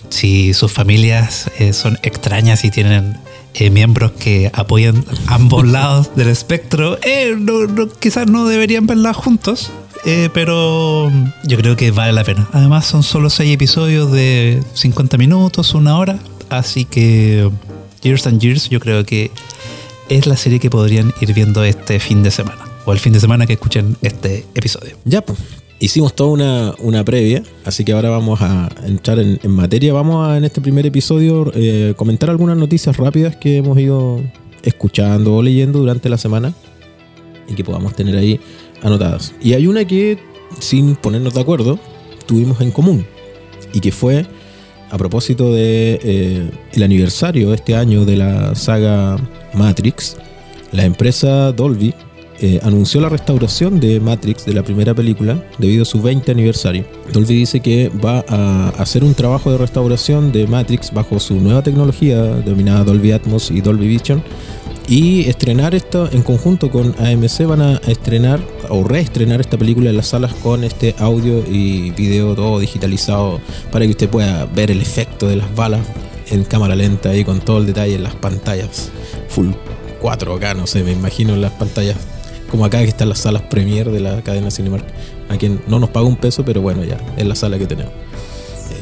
Si 0.09 0.53
sus 0.53 0.71
familias 0.71 1.49
eh, 1.57 1.73
son 1.73 1.97
extrañas 2.03 2.63
y 2.65 2.69
tienen 2.71 3.17
eh, 3.55 3.69
miembros 3.69 4.11
que 4.13 4.49
apoyan 4.53 5.03
ambos 5.27 5.67
lados 5.67 6.15
del 6.15 6.29
espectro, 6.29 6.97
eh, 7.03 7.35
no- 7.37 7.67
no- 7.67 7.87
quizás 7.89 8.27
no 8.27 8.45
deberían 8.47 8.87
verla 8.87 9.13
juntos, 9.13 9.71
eh, 10.05 10.29
pero 10.33 11.11
yo 11.45 11.57
creo 11.57 11.75
que 11.75 11.91
vale 11.91 12.13
la 12.13 12.23
pena. 12.23 12.47
Además 12.51 12.85
son 12.85 13.03
solo 13.03 13.29
seis 13.29 13.53
episodios 13.53 14.11
de 14.11 14.61
50 14.73 15.17
minutos, 15.17 15.73
una 15.73 15.97
hora, 15.97 16.19
así 16.49 16.85
que 16.85 17.49
Years 18.01 18.27
and 18.27 18.41
Years 18.41 18.69
yo 18.69 18.79
creo 18.79 19.05
que 19.05 19.31
es 20.09 20.25
la 20.27 20.35
serie 20.35 20.59
que 20.59 20.69
podrían 20.69 21.13
ir 21.21 21.33
viendo 21.33 21.63
este 21.63 21.99
fin 21.99 22.23
de 22.23 22.31
semana, 22.31 22.59
o 22.85 22.91
el 22.93 22.99
fin 22.99 23.13
de 23.13 23.19
semana 23.21 23.45
que 23.47 23.53
escuchen 23.53 23.95
este 24.01 24.45
episodio. 24.55 24.97
Ya, 25.05 25.21
pues. 25.21 25.39
Hicimos 25.83 26.15
toda 26.15 26.29
una, 26.29 26.75
una 26.79 27.03
previa, 27.03 27.43
así 27.65 27.83
que 27.83 27.91
ahora 27.91 28.09
vamos 28.09 28.39
a 28.41 28.69
entrar 28.85 29.19
en, 29.19 29.37
materia. 29.51 29.91
Vamos 29.91 30.25
a 30.25 30.37
en 30.37 30.45
este 30.45 30.61
primer 30.61 30.85
episodio 30.85 31.51
eh, 31.53 31.93
comentar 31.97 32.29
algunas 32.29 32.55
noticias 32.55 32.95
rápidas 32.95 33.35
que 33.35 33.57
hemos 33.57 33.77
ido 33.77 34.21
escuchando 34.63 35.35
o 35.35 35.43
leyendo 35.43 35.79
durante 35.79 36.07
la 36.07 36.17
semana 36.17 36.53
y 37.49 37.55
que 37.55 37.65
podamos 37.65 37.93
tener 37.97 38.15
ahí 38.15 38.39
anotadas. 38.81 39.33
Y 39.41 39.55
hay 39.55 39.67
una 39.67 39.83
que, 39.83 40.19
sin 40.57 40.95
ponernos 40.95 41.33
de 41.33 41.41
acuerdo, 41.41 41.77
tuvimos 42.27 42.61
en 42.61 42.71
común 42.71 43.05
y 43.73 43.81
que 43.81 43.91
fue 43.91 44.25
a 44.89 44.97
propósito 44.97 45.51
de 45.51 45.99
eh, 46.01 46.51
el 46.71 46.83
aniversario 46.83 47.53
este 47.53 47.75
año 47.75 48.05
de 48.05 48.15
la 48.15 48.55
saga 48.55 49.17
Matrix. 49.53 50.15
La 50.71 50.85
empresa 50.85 51.51
Dolby 51.51 51.93
eh, 52.45 52.59
anunció 52.61 52.99
la 52.99 53.07
restauración 53.07 53.79
de 53.79 54.01
Matrix 54.01 54.45
de 54.45 54.53
la 54.53 54.63
primera 54.63 54.93
película 54.93 55.41
debido 55.59 55.83
a 55.83 55.85
su 55.85 56.01
20 56.01 56.29
aniversario. 56.29 56.83
Dolby 57.13 57.35
dice 57.35 57.61
que 57.61 57.87
va 57.87 58.25
a 58.27 58.67
hacer 58.79 59.05
un 59.05 59.13
trabajo 59.13 59.49
de 59.49 59.57
restauración 59.57 60.33
de 60.33 60.45
Matrix 60.45 60.91
bajo 60.91 61.21
su 61.21 61.35
nueva 61.35 61.63
tecnología 61.63 62.21
denominada 62.21 62.83
Dolby 62.83 63.13
Atmos 63.13 63.49
y 63.49 63.61
Dolby 63.61 63.87
Vision 63.87 64.21
y 64.89 65.21
estrenar 65.29 65.73
esto 65.73 66.09
en 66.11 66.21
conjunto 66.21 66.69
con 66.69 66.93
AMC 66.99 67.45
van 67.45 67.61
a 67.61 67.77
estrenar 67.87 68.41
o 68.67 68.83
reestrenar 68.83 69.39
esta 69.39 69.57
película 69.57 69.91
en 69.91 69.95
las 69.95 70.07
salas 70.07 70.33
con 70.33 70.65
este 70.65 70.95
audio 70.97 71.45
y 71.49 71.91
video 71.91 72.35
todo 72.35 72.59
digitalizado 72.59 73.39
para 73.71 73.85
que 73.85 73.91
usted 73.91 74.09
pueda 74.09 74.47
ver 74.47 74.69
el 74.69 74.81
efecto 74.81 75.29
de 75.29 75.37
las 75.37 75.55
balas 75.55 75.79
en 76.29 76.43
cámara 76.43 76.75
lenta 76.75 77.15
y 77.15 77.23
con 77.23 77.39
todo 77.39 77.59
el 77.59 77.67
detalle 77.67 77.95
en 77.95 78.03
las 78.03 78.15
pantallas 78.15 78.91
full 79.29 79.51
4K, 80.01 80.57
no 80.57 80.67
sé, 80.67 80.83
me 80.83 80.91
imagino 80.91 81.33
en 81.33 81.41
las 81.41 81.53
pantallas 81.53 81.95
como 82.53 82.65
acá 82.65 82.77
que 82.81 82.89
están 82.89 83.09
las 83.09 83.17
salas 83.17 83.41
premier 83.41 83.89
de 83.89 83.99
la 83.99 84.21
cadena 84.21 84.51
Cinemark, 84.51 84.85
a 85.27 85.37
quien 85.37 85.63
no 85.65 85.79
nos 85.79 85.89
paga 85.89 86.05
un 86.05 86.15
peso, 86.15 86.45
pero 86.45 86.61
bueno, 86.61 86.83
ya, 86.83 86.99
es 87.17 87.25
la 87.25 87.33
sala 87.33 87.57
que 87.57 87.65
tenemos. 87.65 87.91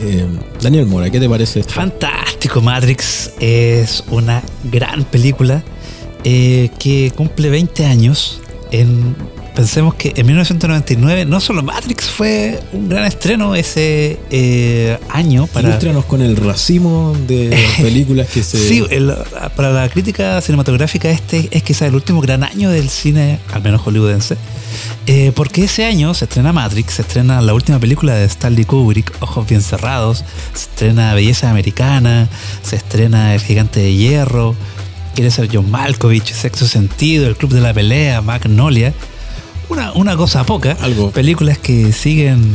Eh, 0.01 0.27
Daniel 0.61 0.87
Mora, 0.87 1.09
¿qué 1.09 1.21
te 1.21 1.29
parece 1.29 1.61
esto? 1.61 1.71
Fantástico, 1.71 2.59
Matrix 2.59 3.31
es 3.39 4.03
una 4.09 4.43
gran 4.65 5.05
película 5.05 5.63
eh, 6.25 6.69
que 6.79 7.13
cumple 7.15 7.49
20 7.49 7.85
años. 7.85 8.41
En, 8.71 9.15
pensemos 9.55 9.93
que 9.95 10.13
en 10.15 10.25
1999 10.25 11.25
no 11.25 11.39
solo 11.39 11.63
Matrix 11.63 12.09
fue 12.09 12.59
un 12.71 12.89
gran 12.89 13.05
estreno 13.05 13.55
ese 13.55 14.17
eh, 14.29 14.97
año 15.09 15.47
para... 15.47 15.69
Ilústranos 15.69 16.05
con 16.05 16.21
el 16.21 16.35
racimo 16.37 17.15
de 17.27 17.57
películas 17.81 18.27
que 18.29 18.43
se... 18.43 18.57
Sí, 18.57 18.83
el- 18.89 19.13
para 19.55 19.71
la 19.71 19.89
crítica 19.89 20.39
cinematográfica 20.41 21.09
este 21.09 21.49
es 21.51 21.63
quizás 21.63 21.89
el 21.89 21.95
último 21.95 22.21
gran 22.21 22.43
año 22.43 22.69
del 22.69 22.89
cine, 22.89 23.39
al 23.53 23.61
menos 23.61 23.81
hollywoodense. 23.81 24.37
Eh, 25.05 25.31
porque 25.35 25.65
ese 25.65 25.85
año 25.85 26.13
se 26.13 26.25
estrena 26.25 26.53
Matrix, 26.53 26.93
se 26.93 27.01
estrena 27.01 27.41
la 27.41 27.53
última 27.53 27.79
película 27.79 28.15
de 28.15 28.25
Stanley 28.25 28.65
Kubrick, 28.65 29.11
Ojos 29.19 29.47
Bien 29.47 29.61
Cerrados, 29.61 30.23
se 30.53 30.61
estrena 30.61 31.13
Belleza 31.13 31.49
Americana, 31.49 32.29
se 32.63 32.77
estrena 32.77 33.33
El 33.33 33.41
Gigante 33.41 33.79
de 33.81 33.93
Hierro, 33.93 34.55
Quiere 35.13 35.29
ser 35.29 35.49
John 35.51 35.69
Malkovich, 35.69 36.31
Sexo 36.31 36.65
Sentido, 36.65 37.27
El 37.27 37.35
Club 37.35 37.51
de 37.51 37.59
la 37.59 37.73
Pelea, 37.73 38.21
Magnolia. 38.21 38.93
Una, 39.71 39.91
una 39.93 40.17
cosa 40.17 40.43
poca. 40.43 40.77
Algo. 40.81 41.11
Películas 41.11 41.57
que 41.57 41.93
siguen 41.93 42.53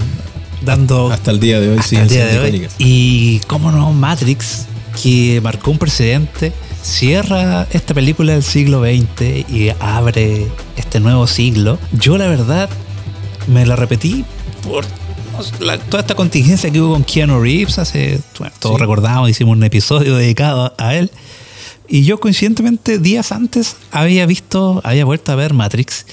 dando 0.62 1.10
Hasta 1.10 1.30
el 1.30 1.40
día 1.40 1.60
de 1.60 1.70
hoy 1.70 1.82
siguen 1.82 2.08
día 2.08 2.26
de 2.26 2.38
hoy. 2.38 2.68
Y 2.78 3.38
cómo 3.46 3.72
no, 3.72 3.92
Matrix, 3.92 4.66
que 5.02 5.40
marcó 5.42 5.70
un 5.70 5.78
precedente, 5.78 6.52
cierra 6.82 7.66
esta 7.72 7.94
película 7.94 8.32
del 8.34 8.42
siglo 8.42 8.82
XX 8.82 9.48
y 9.50 9.70
abre 9.80 10.46
este 10.76 11.00
nuevo 11.00 11.26
siglo. 11.26 11.78
Yo 11.92 12.18
la 12.18 12.26
verdad 12.26 12.68
me 13.46 13.64
la 13.64 13.76
repetí 13.76 14.24
por 14.62 14.84
la- 15.60 15.78
toda 15.78 16.00
esta 16.02 16.14
contingencia 16.14 16.70
que 16.70 16.80
hubo 16.80 16.92
con 16.94 17.04
Keanu 17.04 17.40
Reeves 17.40 17.78
hace, 17.78 18.20
bueno, 18.38 18.54
todos 18.58 18.76
Sí. 18.76 18.80
recordamos, 18.82 19.30
hicimos 19.30 19.56
un 19.56 19.64
episodio 19.64 20.16
dedicado 20.16 20.74
a 20.78 20.94
él. 20.94 21.10
Y 21.88 22.02
yo 22.04 22.18
coincidentemente 22.18 22.98
días 22.98 23.30
antes 23.32 23.76
había 23.92 24.26
visto, 24.26 24.80
había 24.84 25.04
vuelto 25.04 25.30
a 25.32 25.36
ver 25.36 25.54
Matrix. 25.54 26.04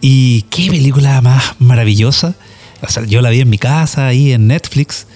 Y 0.00 0.42
qué 0.50 0.68
película 0.70 1.20
más 1.20 1.54
maravillosa. 1.58 2.34
O 2.82 2.88
sea, 2.88 3.04
yo 3.04 3.20
la 3.20 3.30
vi 3.30 3.40
en 3.40 3.50
mi 3.50 3.58
casa, 3.58 4.06
ahí 4.06 4.32
en 4.32 4.46
Netflix. 4.46 5.06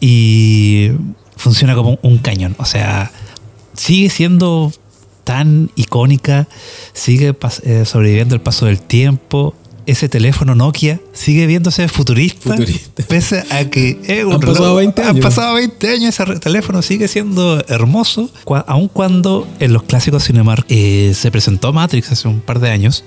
Y 0.00 0.90
funciona 1.36 1.74
como 1.74 1.98
un 2.02 2.18
cañón. 2.18 2.54
O 2.58 2.64
sea, 2.64 3.10
sigue 3.74 4.10
siendo 4.10 4.72
tan 5.24 5.70
icónica, 5.76 6.48
sigue 6.92 7.34
eh, 7.62 7.84
sobreviviendo 7.86 8.34
el 8.34 8.40
paso 8.40 8.66
del 8.66 8.80
tiempo. 8.80 9.54
Ese 9.86 10.08
teléfono 10.08 10.54
Nokia 10.54 11.00
sigue 11.12 11.46
viéndose 11.46 11.88
futurista, 11.88 12.50
Futurista. 12.50 13.02
pese 13.08 13.42
a 13.50 13.64
que 13.70 13.98
es 14.04 14.24
un 14.24 14.34
Han 14.34 14.40
pasado 14.40 14.74
reloj- 14.74 14.76
20 14.76 15.02
Han 15.02 15.08
años. 15.08 15.22
pasado 15.24 15.54
20 15.54 15.88
años, 15.90 16.20
ese 16.20 16.38
teléfono 16.38 16.82
sigue 16.82 17.08
siendo 17.08 17.64
hermoso, 17.66 18.30
aun 18.66 18.88
cuando 18.88 19.48
en 19.58 19.72
los 19.72 19.82
clásicos 19.84 20.24
Cinemark 20.26 20.64
eh, 20.68 21.12
se 21.16 21.30
presentó 21.32 21.72
Matrix 21.72 22.12
hace 22.12 22.28
un 22.28 22.40
par 22.40 22.60
de 22.60 22.70
años. 22.70 23.02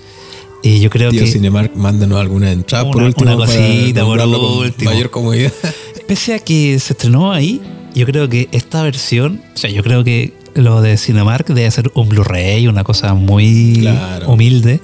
Y 0.63 0.79
yo 0.79 0.89
creo 0.89 1.11
Tío 1.11 1.21
que 1.21 1.27
Cinemark, 1.27 1.75
mándanos 1.75 2.19
alguna 2.19 2.51
entrada 2.51 2.85
por 2.85 2.95
Una- 2.97 3.07
último. 3.07 3.35
una 3.35 3.45
cosita, 3.45 4.05
por 4.05 4.19
último. 4.21 4.91
Mayor 4.91 5.09
comodidad. 5.09 5.51
Pese 6.07 6.33
a 6.35 6.39
que 6.39 6.79
se 6.79 6.93
estrenó 6.93 7.31
ahí, 7.33 7.61
yo 7.93 8.05
creo 8.05 8.29
que 8.29 8.47
esta 8.51 8.81
versión, 8.83 9.41
o 9.53 9.57
sea, 9.57 9.69
yo 9.69 9.83
creo 9.83 10.03
que 10.03 10.33
lo 10.55 10.81
de 10.81 10.97
Cinemark 10.97 11.47
debe 11.47 11.69
ser 11.71 11.91
un 11.95 12.07
Blu-ray, 12.09 12.67
una 12.67 12.83
cosa 12.83 13.13
muy 13.13 13.77
Claro. 13.81 14.29
humilde, 14.31 14.79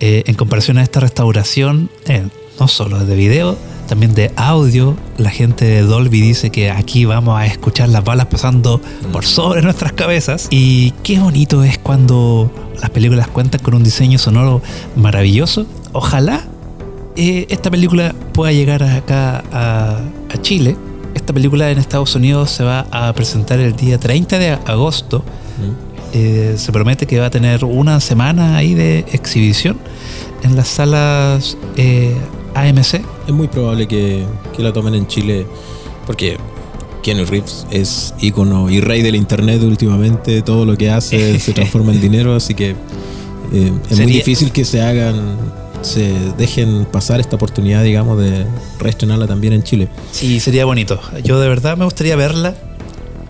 eh, 0.00 0.24
en 0.26 0.34
comparación 0.34 0.78
a 0.78 0.82
esta 0.82 1.00
restauración, 1.00 1.90
eh, 2.06 2.24
no 2.60 2.68
solo 2.68 3.04
de 3.04 3.16
video, 3.16 3.56
también 3.88 4.14
de 4.14 4.30
audio. 4.36 4.96
La 5.16 5.30
gente 5.30 5.64
de 5.64 5.82
Dolby 5.82 6.20
dice 6.20 6.50
que 6.50 6.70
aquí 6.70 7.04
vamos 7.04 7.38
a 7.38 7.46
escuchar 7.46 7.88
las 7.88 8.04
balas 8.04 8.26
pasando 8.26 8.80
por 9.12 9.24
sobre 9.24 9.62
nuestras 9.62 9.92
cabezas. 9.92 10.46
Y 10.50 10.92
qué 11.02 11.18
bonito 11.18 11.64
es 11.64 11.78
cuando 11.78 12.52
las 12.80 12.90
películas 12.90 13.26
cuentan 13.28 13.60
con 13.60 13.74
un 13.74 13.82
diseño 13.82 14.18
sonoro 14.18 14.62
maravilloso. 14.94 15.66
Ojalá 15.92 16.44
eh, 17.16 17.46
esta 17.48 17.70
película 17.70 18.14
pueda 18.32 18.52
llegar 18.52 18.84
acá 18.84 19.42
a, 19.50 20.00
a 20.32 20.42
Chile. 20.42 20.76
Esta 21.14 21.32
película 21.32 21.70
en 21.70 21.78
Estados 21.78 22.14
Unidos 22.14 22.50
se 22.50 22.62
va 22.62 22.86
a 22.92 23.12
presentar 23.14 23.58
el 23.58 23.74
día 23.74 23.98
30 23.98 24.38
de 24.38 24.50
agosto. 24.50 25.24
Eh, 26.12 26.54
se 26.56 26.72
promete 26.72 27.06
que 27.06 27.18
va 27.18 27.26
a 27.26 27.30
tener 27.30 27.64
una 27.64 28.00
semana 28.00 28.56
ahí 28.56 28.74
de 28.74 29.00
exhibición 29.12 29.76
en 30.42 30.56
las 30.56 30.68
salas 30.68 31.58
eh, 31.76 32.16
AMC. 32.60 32.94
Es 33.26 33.32
muy 33.34 33.48
probable 33.48 33.86
que, 33.88 34.24
que 34.56 34.62
la 34.62 34.72
tomen 34.72 34.94
en 34.94 35.06
Chile 35.06 35.46
porque 36.06 36.36
Keanu 37.02 37.24
Reeves 37.24 37.66
es 37.70 38.14
ícono 38.20 38.70
y 38.70 38.80
rey 38.80 39.02
del 39.02 39.14
internet 39.16 39.62
últimamente. 39.62 40.42
Todo 40.42 40.64
lo 40.64 40.76
que 40.76 40.90
hace 40.90 41.38
se 41.40 41.52
transforma 41.52 41.92
en 41.92 42.00
dinero, 42.00 42.34
así 42.34 42.54
que 42.54 42.70
eh, 42.70 42.74
es 43.52 43.70
muy 43.70 43.96
Sería- 43.96 44.16
difícil 44.16 44.52
que 44.52 44.64
se 44.64 44.80
hagan, 44.82 45.36
se 45.82 46.12
dejen 46.36 46.86
pasar 46.86 47.20
esta 47.20 47.36
oportunidad, 47.36 47.82
digamos, 47.84 48.18
de 48.18 48.46
reestrenarla 48.78 49.26
también 49.26 49.52
en 49.52 49.62
Chile. 49.62 49.88
Sí, 50.12 50.40
sería 50.40 50.64
bonito. 50.64 51.00
Yo 51.24 51.38
de 51.40 51.48
verdad 51.48 51.76
me 51.76 51.84
gustaría 51.84 52.16
verla. 52.16 52.54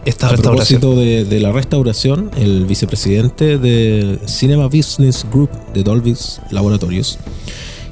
Esta 0.04 0.28
A 0.28 0.30
restauración. 0.30 0.80
propósito 0.80 1.00
de, 1.00 1.25
de 1.26 1.40
la 1.40 1.52
restauración, 1.52 2.30
el 2.38 2.64
vicepresidente 2.64 3.58
de 3.58 4.18
Cinema 4.26 4.66
Business 4.68 5.26
Group 5.30 5.50
de 5.75 5.82
Dolby's 5.82 6.40
Laboratorios, 6.50 7.18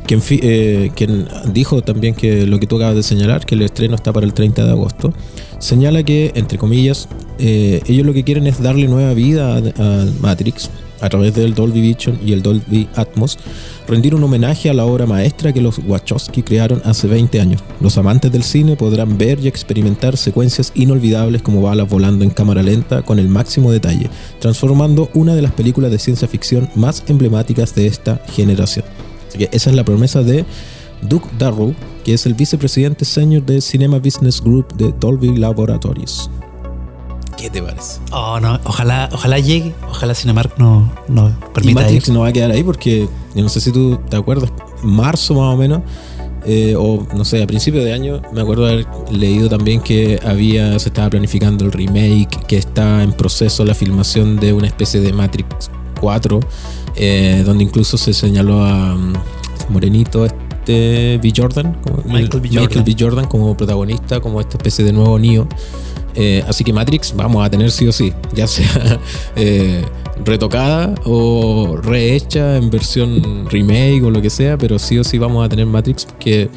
eh, 0.09 0.91
quien 0.95 1.27
dijo 1.53 1.83
también 1.83 2.15
que 2.15 2.47
lo 2.47 2.59
que 2.59 2.67
tú 2.67 2.77
acabas 2.77 2.97
de 2.97 3.03
señalar, 3.03 3.45
que 3.45 3.55
el 3.55 3.63
estreno 3.63 3.95
está 3.95 4.13
para 4.13 4.27
el 4.27 4.35
30 4.35 4.65
de 4.65 4.71
agosto, 4.71 5.13
señala 5.59 6.03
que, 6.03 6.33
entre 6.35 6.59
comillas, 6.59 7.09
eh, 7.39 7.83
ellos 7.87 8.07
lo 8.07 8.13
que 8.13 8.25
quieren 8.25 8.47
es 8.47 8.63
darle 8.63 8.89
nueva 8.89 9.15
vida 9.15 9.57
a, 9.57 9.59
a 9.59 10.07
Matrix 10.21 10.71
a 11.01 11.09
través 11.09 11.35
del 11.35 11.55
Dolby 11.55 11.81
Vision 11.81 12.19
y 12.25 12.33
el 12.33 12.43
Dolby 12.43 12.89
Atmos, 12.95 13.39
rendir 13.87 14.15
un 14.15 14.25
homenaje 14.25 14.71
a 14.71 14.75
la 14.75 14.85
obra 14.85 15.07
maestra 15.07 15.53
que 15.53 15.61
los 15.61 15.79
Wachowski 15.79 16.43
crearon 16.43 16.81
hace 16.85 17.07
20 17.07 17.41
años. 17.41 17.63
Los 17.81 17.99
amantes 17.99 18.33
del 18.33 18.43
cine 18.43 18.77
podrán 18.77 19.19
ver 19.19 19.39
y 19.41 19.49
experimentar 19.49 20.17
secuencias 20.17 20.73
inolvidables 20.75 21.43
como 21.43 21.63
balas 21.63 21.89
volando 21.89 22.25
en 22.25 22.31
cámara 22.31 22.63
lenta 22.63 23.03
con 23.03 23.19
el 23.19 23.29
máximo 23.29 23.71
detalle, 23.73 24.11
transformando 24.41 25.11
una 25.15 25.35
de 25.35 25.43
las 25.43 25.53
películas 25.53 25.91
de 25.91 25.99
ciencia 25.99 26.29
ficción 26.29 26.69
más 26.75 27.05
emblemáticas 27.09 27.75
de 27.75 27.87
esta 27.87 28.21
generación. 28.33 28.85
Que 29.37 29.49
esa 29.53 29.71
es 29.71 29.77
la 29.77 29.85
promesa 29.85 30.23
de 30.23 30.45
Doug 31.03 31.23
Darrow, 31.39 31.75
que 32.05 32.15
es 32.15 32.27
el 32.27 32.35
vicepresidente 32.35 33.05
senior 33.05 33.45
de 33.45 33.61
Cinema 33.61 33.99
Business 33.99 34.41
Group 34.41 34.75
de 34.77 34.93
Dolby 34.99 35.37
Laboratories. 35.37 36.31
¿Qué 37.37 37.51
te 37.51 37.63
parece? 37.63 38.01
Oh, 38.13 38.41
no, 38.41 38.59
ojalá, 38.65 39.11
ojalá 39.13 39.39
llegue. 39.39 39.75
Ojalá 39.91 40.15
Cinemark 40.15 40.59
no, 40.59 40.91
no 41.07 41.29
Y 41.29 41.33
permita 41.53 41.83
Matrix 41.83 42.09
ir. 42.09 42.15
no 42.15 42.21
va 42.21 42.29
a 42.29 42.33
quedar 42.33 42.51
ahí 42.51 42.63
porque, 42.63 43.09
yo 43.35 43.43
no 43.43 43.49
sé 43.51 43.61
si 43.61 43.73
tú 43.73 44.01
te 44.09 44.17
acuerdas, 44.17 44.51
marzo 44.83 45.35
más 45.35 45.55
o 45.55 45.57
menos, 45.57 45.83
eh, 46.47 46.75
o 46.79 47.07
no 47.15 47.25
sé, 47.25 47.43
a 47.43 47.47
principio 47.47 47.85
de 47.85 47.93
año, 47.93 48.23
me 48.33 48.41
acuerdo 48.41 48.67
haber 48.67 48.87
leído 49.11 49.49
también 49.51 49.81
que 49.81 50.19
había, 50.25 50.79
se 50.79 50.89
estaba 50.89 51.11
planificando 51.11 51.65
el 51.65 51.73
remake, 51.73 52.47
que 52.47 52.57
está 52.57 53.03
en 53.03 53.13
proceso 53.13 53.65
la 53.65 53.75
filmación 53.75 54.37
de 54.37 54.55
una 54.55 54.69
especie 54.69 55.01
de 55.01 55.13
Matrix 55.13 55.71
4, 56.01 56.41
eh, 56.97 57.43
donde 57.45 57.65
incluso 57.65 57.97
se 57.97 58.13
señaló 58.13 58.65
a 58.65 58.95
mm, 58.95 59.13
Morenito, 59.69 60.25
este 60.25 61.19
B. 61.23 61.33
Jordan, 61.37 61.77
como, 61.83 62.03
Michael 62.05 62.41
B. 62.41 62.49
Michael 62.49 62.69
Jordan. 62.69 62.85
B. 62.85 62.97
Jordan 62.99 63.27
como 63.27 63.57
protagonista, 63.57 64.21
como 64.21 64.41
esta 64.41 64.57
especie 64.57 64.85
de 64.85 64.93
nuevo 64.93 65.19
Neo. 65.19 65.49
Eh, 66.15 66.43
así 66.49 66.65
que 66.65 66.73
Matrix 66.73 67.15
vamos 67.15 67.45
a 67.45 67.51
tener 67.51 67.71
sí 67.71 67.87
o 67.87 67.93
sí, 67.93 68.13
ya 68.33 68.47
sea 68.47 68.99
eh, 69.37 69.85
retocada 70.25 70.95
o 71.05 71.77
rehecha 71.83 72.57
en 72.57 72.71
versión 72.71 73.47
remake 73.51 74.03
o 74.03 74.11
lo 74.11 74.23
que 74.23 74.31
sea, 74.31 74.57
pero 74.57 74.79
sí 74.79 74.99
o 74.99 75.05
sí 75.05 75.19
vamos 75.19 75.45
a 75.45 75.49
tener 75.51 75.67
Matrix 75.67 76.07
porque 76.07 76.49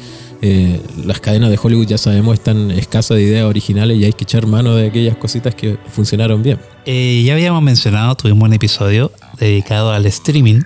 eh, 0.42 0.80
las 1.04 1.20
cadenas 1.20 1.50
de 1.50 1.58
Hollywood 1.62 1.86
ya 1.86 1.98
sabemos 1.98 2.34
están 2.34 2.70
escasas 2.70 3.16
de 3.16 3.22
ideas 3.24 3.44
originales 3.44 3.98
y 3.98 4.04
hay 4.04 4.12
que 4.12 4.24
echar 4.24 4.46
mano 4.46 4.74
de 4.74 4.88
aquellas 4.88 5.16
cositas 5.16 5.54
que 5.54 5.78
funcionaron 5.92 6.42
bien. 6.42 6.58
Eh, 6.86 7.22
ya 7.24 7.34
habíamos 7.34 7.62
mencionado, 7.62 8.14
tuvimos 8.14 8.48
un 8.48 8.54
episodio 8.54 9.12
dedicado 9.38 9.92
al 9.92 10.06
streaming 10.06 10.62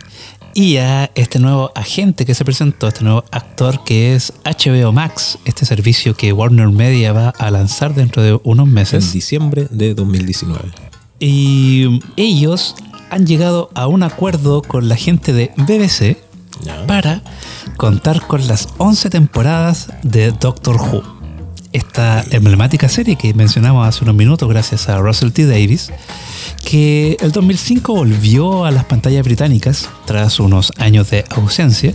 y 0.55 0.77
a 0.77 1.11
este 1.17 1.41
nuevo 1.41 1.73
agente 1.75 2.25
que 2.25 2.35
se 2.35 2.45
presentó, 2.45 2.87
este 2.87 3.03
nuevo 3.03 3.25
actor 3.33 3.83
que 3.85 4.15
es 4.15 4.33
HBO 4.45 4.93
Max, 4.93 5.39
este 5.45 5.67
servicio 5.67 6.17
que 6.17 6.33
Warner 6.33 6.69
Media 6.69 7.13
va 7.13 7.31
a 7.31 7.51
lanzar 7.51 7.95
dentro 7.95 8.23
de 8.23 8.39
unos 8.45 8.69
En 8.69 8.75
meses. 8.75 9.13
diciembre 9.13 9.67
de 9.71 9.95
2019. 9.95 10.71
Y 11.19 12.01
ellos 12.17 12.77
han 13.11 13.27
llegado 13.27 13.71
a 13.75 13.89
un 13.89 14.03
acuerdo 14.03 14.63
con 14.63 14.89
la 14.89 14.97
gente 14.97 15.33
de 15.33 15.51
BBC 15.57 16.19
Ya. 16.63 16.87
para 16.87 17.23
contar 17.77 18.27
con 18.27 18.47
las 18.47 18.69
11 18.79 19.11
temporadas 19.11 19.89
de 20.03 20.33
Doctor 20.33 20.77
Who. 20.77 21.03
Esta 21.73 22.25
emblemática 22.31 22.89
serie 22.89 23.17
que 23.17 23.35
mencionamos 23.35 23.87
hace 23.87 24.05
unos 24.05 24.15
minutos 24.15 24.49
gracias 24.49 24.89
a 24.89 24.99
Russell 24.99 25.31
T. 25.31 25.45
Davis, 25.47 25.91
que 26.65 27.17
el 27.21 27.33
2005 27.33 27.95
volvió 27.95 28.65
a 28.65 28.71
las 28.71 28.85
pantallas 28.85 29.25
británicas 29.25 29.89
tras 30.05 30.39
unos 30.39 30.73
años 30.79 31.11
de 31.11 31.25
ausencia 31.31 31.93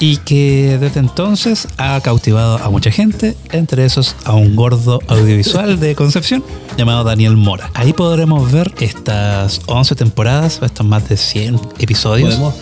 y 0.00 0.16
que 0.16 0.78
desde 0.80 0.98
entonces 0.98 1.68
ha 1.76 2.00
cautivado 2.00 2.58
a 2.58 2.68
mucha 2.70 2.90
gente, 2.90 3.36
entre 3.52 3.84
esos 3.84 4.16
a 4.24 4.32
un 4.32 4.56
gordo 4.56 4.98
audiovisual 5.06 5.78
de 5.78 5.94
Concepción 5.94 6.42
llamado 6.76 7.04
Daniel 7.04 7.36
Mora. 7.36 7.70
Ahí 7.74 7.92
podremos 7.92 8.50
ver 8.50 8.74
estas 8.80 9.60
11 9.66 9.94
temporadas, 9.94 10.60
estos 10.60 10.84
más 10.84 11.08
de 11.08 11.16
100 11.16 11.60
episodios. 11.78 12.34
Podemos, 12.34 12.54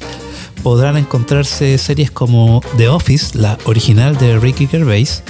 podrán 0.63 0.97
encontrarse 0.97 1.77
series 1.77 2.11
como 2.11 2.61
The 2.77 2.89
Office, 2.89 3.37
la 3.37 3.57
original 3.65 4.17
de 4.17 4.37
Ricky 4.37 4.67
Gervais, 4.67 5.23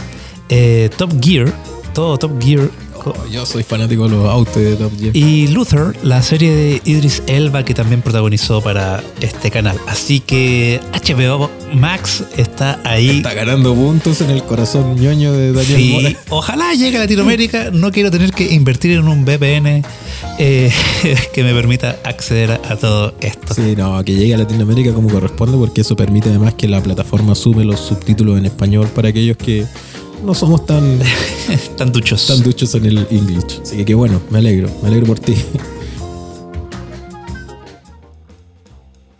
eh, 0.49 0.89
Top 0.97 1.12
Gear, 1.23 1.53
todo 1.97 2.15
Top 2.19 2.39
Gear, 2.39 2.69
Oh, 3.05 3.13
yo 3.31 3.45
soy 3.45 3.63
fanático 3.63 4.03
de 4.03 4.10
los 4.17 4.27
autos 4.29 4.55
de 4.55 4.75
Top 4.75 4.91
Gear. 4.99 5.15
y 5.15 5.47
Luther, 5.47 5.95
la 6.03 6.21
serie 6.21 6.53
de 6.53 6.81
Idris 6.83 7.23
Elba 7.27 7.63
que 7.63 7.73
también 7.73 8.01
protagonizó 8.01 8.60
para 8.62 9.01
este 9.21 9.49
canal. 9.49 9.77
Así 9.88 10.19
que 10.19 10.81
HBO 10.91 11.49
Max 11.73 12.23
está 12.36 12.79
ahí. 12.83 13.17
Está 13.17 13.33
ganando 13.33 13.73
puntos 13.73 14.19
en 14.21 14.31
el 14.31 14.43
corazón 14.43 14.95
ñoño 14.99 15.31
de 15.31 15.53
Daniel 15.53 15.77
Sí, 15.77 15.91
Mora. 15.93 16.10
ojalá 16.29 16.73
llegue 16.73 16.97
a 16.97 17.01
Latinoamérica. 17.01 17.69
No 17.71 17.91
quiero 17.91 18.12
tener 18.12 18.31
que 18.31 18.51
invertir 18.53 18.91
en 18.97 19.07
un 19.07 19.23
VPN 19.23 19.83
eh, 20.39 20.71
que 21.33 21.43
me 21.43 21.53
permita 21.53 21.99
acceder 22.03 22.51
a, 22.51 22.55
a 22.69 22.75
todo 22.77 23.13
esto. 23.21 23.53
Sí, 23.53 23.75
no, 23.77 24.03
que 24.03 24.15
llegue 24.15 24.33
a 24.33 24.38
Latinoamérica 24.39 24.91
como 24.93 25.07
corresponde, 25.10 25.55
porque 25.57 25.81
eso 25.81 25.95
permite 25.95 26.29
además 26.29 26.55
que 26.55 26.67
la 26.67 26.81
plataforma 26.81 27.36
sume 27.36 27.63
los 27.63 27.79
subtítulos 27.79 28.38
en 28.38 28.47
español 28.47 28.88
para 28.93 29.10
aquellos 29.10 29.38
que 29.38 29.65
no 30.23 30.34
somos 30.34 30.65
tan, 30.65 30.99
Tan 31.77 31.91
duchos. 31.91 32.27
tan 32.27 32.41
duchos 32.43 32.73
en 32.75 32.86
el 32.86 33.08
English. 33.12 33.62
Así 33.62 33.77
que 33.77 33.86
qué 33.86 33.95
bueno, 33.95 34.21
me 34.30 34.39
alegro, 34.39 34.69
me 34.82 34.89
alegro 34.89 35.08
por 35.08 35.19
ti. 35.19 35.36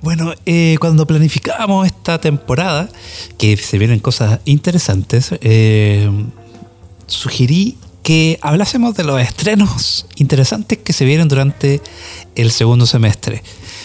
Bueno, 0.02 0.34
eh, 0.46 0.78
cuando 0.80 1.06
planificábamos 1.06 1.86
esta 1.86 2.20
temporada, 2.22 2.90
que 3.38 3.58
se 3.58 3.78
vienen 3.78 4.00
cosas 4.00 4.40
interesantes, 4.46 5.32
eh, 5.42 6.10
sugerí 7.08 7.78
que 8.04 8.40
hablásemos 8.42 8.96
de 8.96 9.04
los 9.04 9.20
estrenos 9.20 10.06
interesantes 10.16 10.78
que 10.78 10.94
se 10.94 11.04
vienen 11.04 11.28
durante 11.28 11.82
el 12.36 12.52
segundo 12.52 12.86
semestre. 12.86 13.44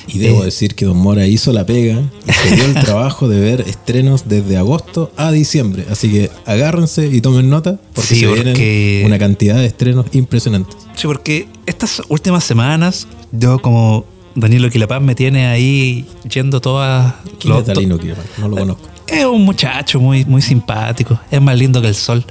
Y 0.09 0.19
debo 0.19 0.43
Eh, 0.43 0.47
decir 0.47 0.75
que 0.75 0.85
Don 0.85 0.97
Mora 0.97 1.27
hizo 1.27 1.53
la 1.53 1.65
pega 1.67 2.03
y 2.29 2.33
se 2.33 2.55
dio 2.57 2.65
el 2.65 2.75
trabajo 2.85 3.29
de 3.29 3.41
ver 3.41 3.61
estrenos 3.62 4.29
desde 4.29 4.57
agosto 4.57 5.12
a 5.17 5.31
diciembre. 5.33 5.85
Así 5.91 6.11
que 6.11 6.31
agárrense 6.45 7.07
y 7.07 7.21
tomen 7.21 7.49
nota 7.49 7.79
porque 7.95 8.15
Sí, 8.15 8.21
se 8.21 8.27
porque- 8.29 8.53
vienen 8.53 9.07
una 9.07 9.19
cantidad 9.19 9.57
de 9.57 9.67
estrenos 9.67 10.07
impresionantes. 10.12 10.77
Sí, 10.97 11.07
porque 11.07 11.47
estas 11.67 12.03
últimas 12.09 12.45
semanas, 12.45 13.07
yo 13.33 13.61
como 13.61 14.05
Danilo 14.35 14.71
Quilapaz 14.71 15.01
me 15.03 15.15
tiene 15.15 15.47
ahí 15.47 16.07
yendo 16.29 16.61
todas... 16.61 17.15
¿Quién 17.38 17.55
es 17.57 17.67
Dalino 17.67 17.99
Quirman? 17.99 18.25
No 18.38 18.49
lo 18.49 18.57
conozco. 18.57 18.88
Es 19.07 19.25
un 19.27 19.45
muchacho 19.45 20.01
muy, 20.01 20.25
muy 20.25 20.41
simpático, 20.43 21.21
es 21.31 21.41
más 21.41 21.57
lindo 21.59 21.83
que 21.83 21.88
el 21.88 21.95
sol. 21.95 22.25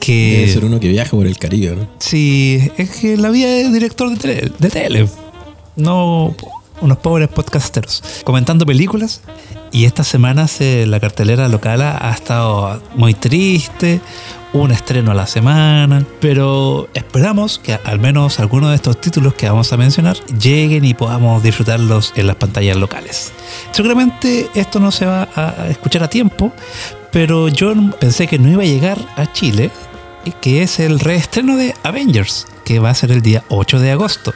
Que 0.00 0.38
Debe 0.38 0.52
ser 0.52 0.64
uno 0.64 0.80
que 0.80 0.88
viaja 0.88 1.10
por 1.10 1.26
el 1.26 1.38
Caribe, 1.38 1.76
¿no? 1.76 1.88
Sí, 1.98 2.58
es 2.78 2.90
que 2.90 3.16
la 3.16 3.28
vida 3.30 3.48
es 3.48 3.72
director 3.72 4.10
de 4.10 4.16
tele, 4.16 4.52
de 4.58 4.68
tele. 4.70 5.08
No 5.76 6.34
unos 6.80 6.98
pobres 6.98 7.28
podcasteros. 7.28 8.02
Comentando 8.24 8.66
películas. 8.66 9.22
Y 9.72 9.84
estas 9.84 10.08
semanas 10.08 10.60
eh, 10.60 10.84
la 10.86 10.98
cartelera 10.98 11.48
local 11.48 11.82
ha, 11.82 12.10
estado 12.10 12.82
muy 12.94 13.14
triste. 13.14 14.00
Un 14.52 14.72
estreno 14.72 15.12
a 15.12 15.14
la 15.14 15.26
semana. 15.26 16.04
Pero 16.20 16.88
esperamos 16.94 17.58
que 17.58 17.78
al 17.84 18.00
menos 18.00 18.40
algunos 18.40 18.70
de 18.70 18.76
estos 18.76 19.00
títulos 19.00 19.34
que 19.34 19.48
vamos 19.48 19.72
a 19.72 19.76
mencionar 19.76 20.16
lleguen 20.26 20.84
y 20.84 20.94
podamos 20.94 21.42
disfrutarlos 21.42 22.12
en 22.16 22.26
las 22.26 22.36
pantallas 22.36 22.76
locales. 22.76 23.32
Seguramente 23.70 24.50
esto 24.54 24.80
no 24.80 24.90
se 24.90 25.06
va 25.06 25.28
a 25.36 25.68
escuchar 25.68 26.02
a 26.02 26.08
tiempo. 26.08 26.52
Pero 27.12 27.48
yo 27.48 27.74
pensé 27.98 28.26
que 28.28 28.38
no 28.38 28.48
iba 28.48 28.62
a 28.62 28.66
llegar 28.66 28.98
a 29.16 29.32
Chile 29.32 29.70
que 30.40 30.62
es 30.62 30.80
el 30.80 31.00
reestreno 31.00 31.56
de 31.56 31.74
Avengers, 31.82 32.46
que 32.64 32.78
va 32.78 32.90
a 32.90 32.94
ser 32.94 33.12
el 33.12 33.22
día 33.22 33.44
8 33.48 33.80
de 33.80 33.90
agosto. 33.92 34.34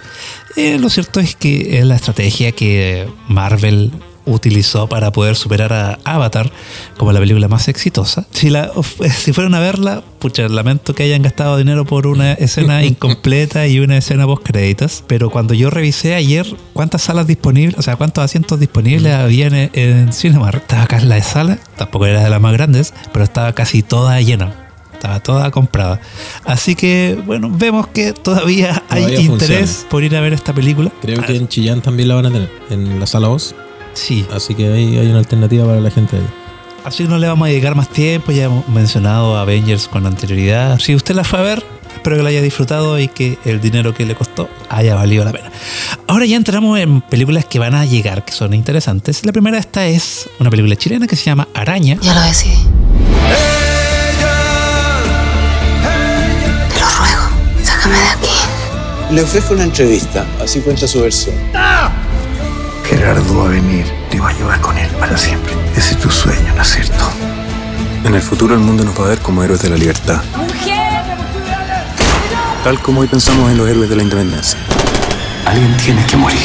Eh, 0.57 0.79
lo 0.79 0.89
cierto 0.91 1.21
es 1.21 1.35
que 1.35 1.79
es 1.79 1.85
la 1.85 1.97
estrategia 1.97 2.53
que 2.53 3.09
Marvel 3.29 3.93
utilizó 4.27 4.89
para 4.89 5.13
poder 5.13 5.37
superar 5.37 5.73
a 5.73 5.99
Avatar 6.05 6.51
como 6.97 7.13
la 7.13 7.21
película 7.21 7.49
más 7.49 7.69
exitosa. 7.69 8.27
Si, 8.31 8.51
la, 8.51 8.71
si 9.15 9.33
fueron 9.33 9.55
a 9.55 9.61
verla, 9.61 10.03
pucha, 10.19 10.49
lamento 10.49 10.95
que 10.95 11.03
hayan 11.03 11.23
gastado 11.23 11.57
dinero 11.57 11.85
por 11.85 12.07
una 12.07 12.33
escena 12.33 12.85
incompleta 12.85 13.67
y 13.67 13.81
una 13.81 13.99
escena 13.99 14.27
post 14.27 14.43
créditos. 14.45 15.05
Pero 15.07 15.31
cuando 15.31 15.55
yo 15.55 15.71
revisé 15.71 16.15
ayer 16.15 16.47
cuántas 16.73 17.03
salas 17.03 17.27
disponibles, 17.27 17.79
o 17.79 17.83
sea, 17.83 17.97
cuántos 17.97 18.25
asientos 18.25 18.61
disponibles 18.61 19.13
había 19.13 19.47
en, 19.47 19.71
en 19.75 20.13
Cinemark, 20.13 20.63
estaba 20.63 20.83
acá 20.83 20.99
en 20.99 21.09
la 21.09 21.23
sala, 21.23 21.59
tampoco 21.77 22.07
era 22.07 22.23
de 22.23 22.31
las 22.31 22.41
más 22.41 22.53
grandes, 22.53 22.95
pero 23.13 23.25
estaba 23.25 23.53
casi 23.53 23.83
toda 23.83 24.21
llena 24.21 24.64
estaba 25.05 25.21
toda 25.21 25.51
comprada. 25.51 26.01
Así 26.45 26.75
que, 26.75 27.19
bueno, 27.27 27.51
vemos 27.51 27.87
que 27.89 28.15
todavía, 28.15 28.83
hay 28.89 29.17
interés 29.17 29.87
por 29.91 30.03
ir 30.03 30.17
a 30.17 30.21
ver 30.21 30.33
esta 30.33 30.55
película. 30.55 30.91
Creo 31.03 31.23
que 31.23 31.37
en 31.37 31.47
Chillán 31.47 31.83
también 31.83 32.09
la 32.09 32.15
van 32.15 32.27
a 32.27 32.31
tener, 32.31 32.51
en 32.71 32.99
la 32.99 33.07
sala 33.07 33.29
2. 33.29 33.55
Sí. 33.93 34.27
Así 34.33 34.55
que 34.55 34.73
ahí 34.73 34.97
hay 34.97 35.09
una 35.09 35.19
alternativa 35.19 35.67
para 35.67 35.81
la 35.81 35.91
gente 35.91 36.17
ahí. 36.17 36.27
Así 36.85 37.05
que 37.05 37.09
no 37.09 37.19
le 37.19 37.27
vamos 37.27 37.47
a 37.47 37.51
dedicar 37.51 37.75
más 37.75 37.89
tiempo, 37.89 38.33
ya 38.33 38.45
hemos 38.45 38.67
mencionado 38.69 39.37
Avengers 39.37 39.89
con 39.89 40.07
anterioridad. 40.07 40.79
Si 40.79 40.95
usted 40.95 41.15
la 41.15 41.25
fue 41.25 41.39
a 41.39 41.43
ver, 41.43 41.65
espero 41.95 42.17
que 42.17 42.23
la 42.23 42.29
haya 42.31 42.43
disfrutado 42.43 42.99
y 42.99 43.09
que 43.09 43.39
el 43.45 43.61
dinero 43.61 43.95
que 43.95 44.07
le 44.07 44.15
costó 44.15 44.49
haya 44.71 44.95
valido 44.95 45.25
la 45.25 45.33
pena. 45.33 45.51
Ahora 46.07 46.25
ya 46.27 46.37
entramos 46.37 46.79
en 46.79 47.03
películas 47.03 47.45
que 47.45 47.59
van 47.59 47.75
a 47.75 47.85
llegar, 47.85 48.25
que 48.25 48.33
son 48.33 48.55
interesantes. 48.55 49.25
La 49.25 49.33
primera 49.33 49.57
de 49.57 49.61
esta 49.61 49.87
es 49.87 50.29
una 50.41 50.51
película 50.51 50.77
chilena 50.77 51.07
que 51.07 51.17
se 51.17 51.25
llama 51.25 51.49
Araña. 51.55 51.99
Ya 52.03 52.15
lo 52.15 52.21
decidí. 52.23 52.57
Sácame 57.85 57.99
de 57.99 58.09
aquí. 58.09 59.15
Le 59.15 59.23
ofrezco 59.23 59.55
una 59.55 59.65
entrevista, 59.65 60.27
así 60.43 60.61
cuenta 60.61 60.89
su 60.89 61.03
versión. 61.03 61.35
Gerardo 62.85 63.39
va 63.39 63.47
a 63.47 63.49
venir, 63.49 63.87
te 64.11 64.19
va 64.21 64.31
a 64.31 64.33
llevar 64.33 64.61
con 64.61 64.77
él 64.77 64.91
para 64.99 65.17
siempre. 65.17 65.53
Ese 65.77 65.95
es 65.95 66.01
tu 66.01 66.11
sueño, 66.11 66.55
¿no 66.55 66.63
es 66.63 66.69
cierto? 66.69 67.05
En 68.05 68.15
el 68.15 68.23
futuro 68.23 68.55
el 68.55 68.61
mundo 68.61 68.85
nos 68.85 68.99
va 68.99 69.07
a 69.07 69.09
ver 69.09 69.19
como 69.19 69.43
héroes 69.43 69.63
de 69.63 69.71
la 69.71 69.77
libertad. 69.77 70.23
Tal 72.63 72.81
como 72.81 73.01
hoy 73.01 73.09
pensamos 73.09 73.51
en 73.51 73.59
los 73.59 73.69
héroes 73.69 73.91
de 73.91 73.97
la 73.97 74.03
independencia. 74.03 74.59
Alguien 75.45 75.77
tiene 75.77 76.05
que 76.07 76.17
morir. 76.17 76.39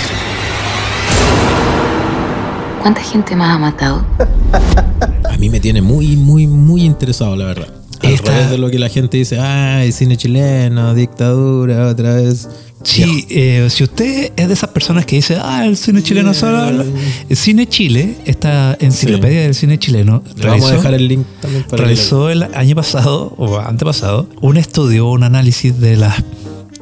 ¿Cuánta 2.82 3.02
gente 3.02 3.36
más 3.36 3.56
ha 3.56 3.60
matado? 3.60 4.06
A 5.30 5.38
mí 5.38 5.50
me 5.50 5.62
tiene 5.62 5.82
muy, 5.82 6.18
muy, 6.18 6.48
muy 6.48 6.84
interesado, 6.84 7.36
la 7.38 7.46
verdad. 7.46 7.79
Al 8.02 8.14
Esta- 8.14 8.32
revés 8.32 8.50
de 8.52 8.58
lo 8.58 8.70
que 8.72 8.80
la 8.80 8.90
gente 8.90 9.18
dice, 9.18 9.40
ay, 9.40 9.92
cine 9.92 10.16
chileno, 10.18 10.94
dictadura, 10.94 11.88
otra 11.88 12.16
vez. 12.16 12.48
Sí, 12.82 13.26
eh, 13.30 13.68
si 13.70 13.84
usted 13.84 14.32
es 14.38 14.48
de 14.48 14.54
esas 14.54 14.70
personas 14.70 15.06
que 15.06 15.18
dice, 15.18 15.36
ah, 15.42 15.66
el 15.66 15.76
cine 15.76 16.02
chileno 16.02 16.34
solo. 16.34 16.82
El 17.28 17.36
Cine 17.36 17.68
Chile, 17.68 18.16
esta 18.26 18.78
enciclopedia 18.80 19.42
del 19.42 19.54
cine 19.54 19.78
chileno, 19.78 20.24
Le 20.38 20.48
vamos 20.48 20.72
a 20.72 20.76
dejar 20.76 20.94
el 20.94 21.08
link 21.10 21.26
también 21.42 21.66
para 21.66 21.84
realizó 21.84 22.30
el 22.30 22.44
año 22.44 22.76
pasado 22.76 23.34
o 23.38 23.58
antepasado 23.60 24.30
un 24.42 24.56
estudio, 24.56 25.10
un 25.10 25.24
análisis 25.24 25.78
de 25.82 25.98
las 25.98 26.24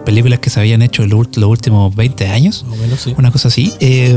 películas 0.06 0.38
que 0.40 0.52
se 0.52 0.60
habían 0.60 0.84
hecho 0.84 1.02
en 1.02 1.10
los 1.10 1.20
ult- 1.20 1.38
los 1.38 1.50
últimos 1.50 1.96
20 1.96 2.28
años, 2.28 2.64
Más 2.70 2.78
o 2.78 2.82
menos, 2.82 3.02
sí. 3.02 3.14
una 3.18 3.32
cosa 3.32 3.48
así, 3.48 3.74
eh, 3.80 4.16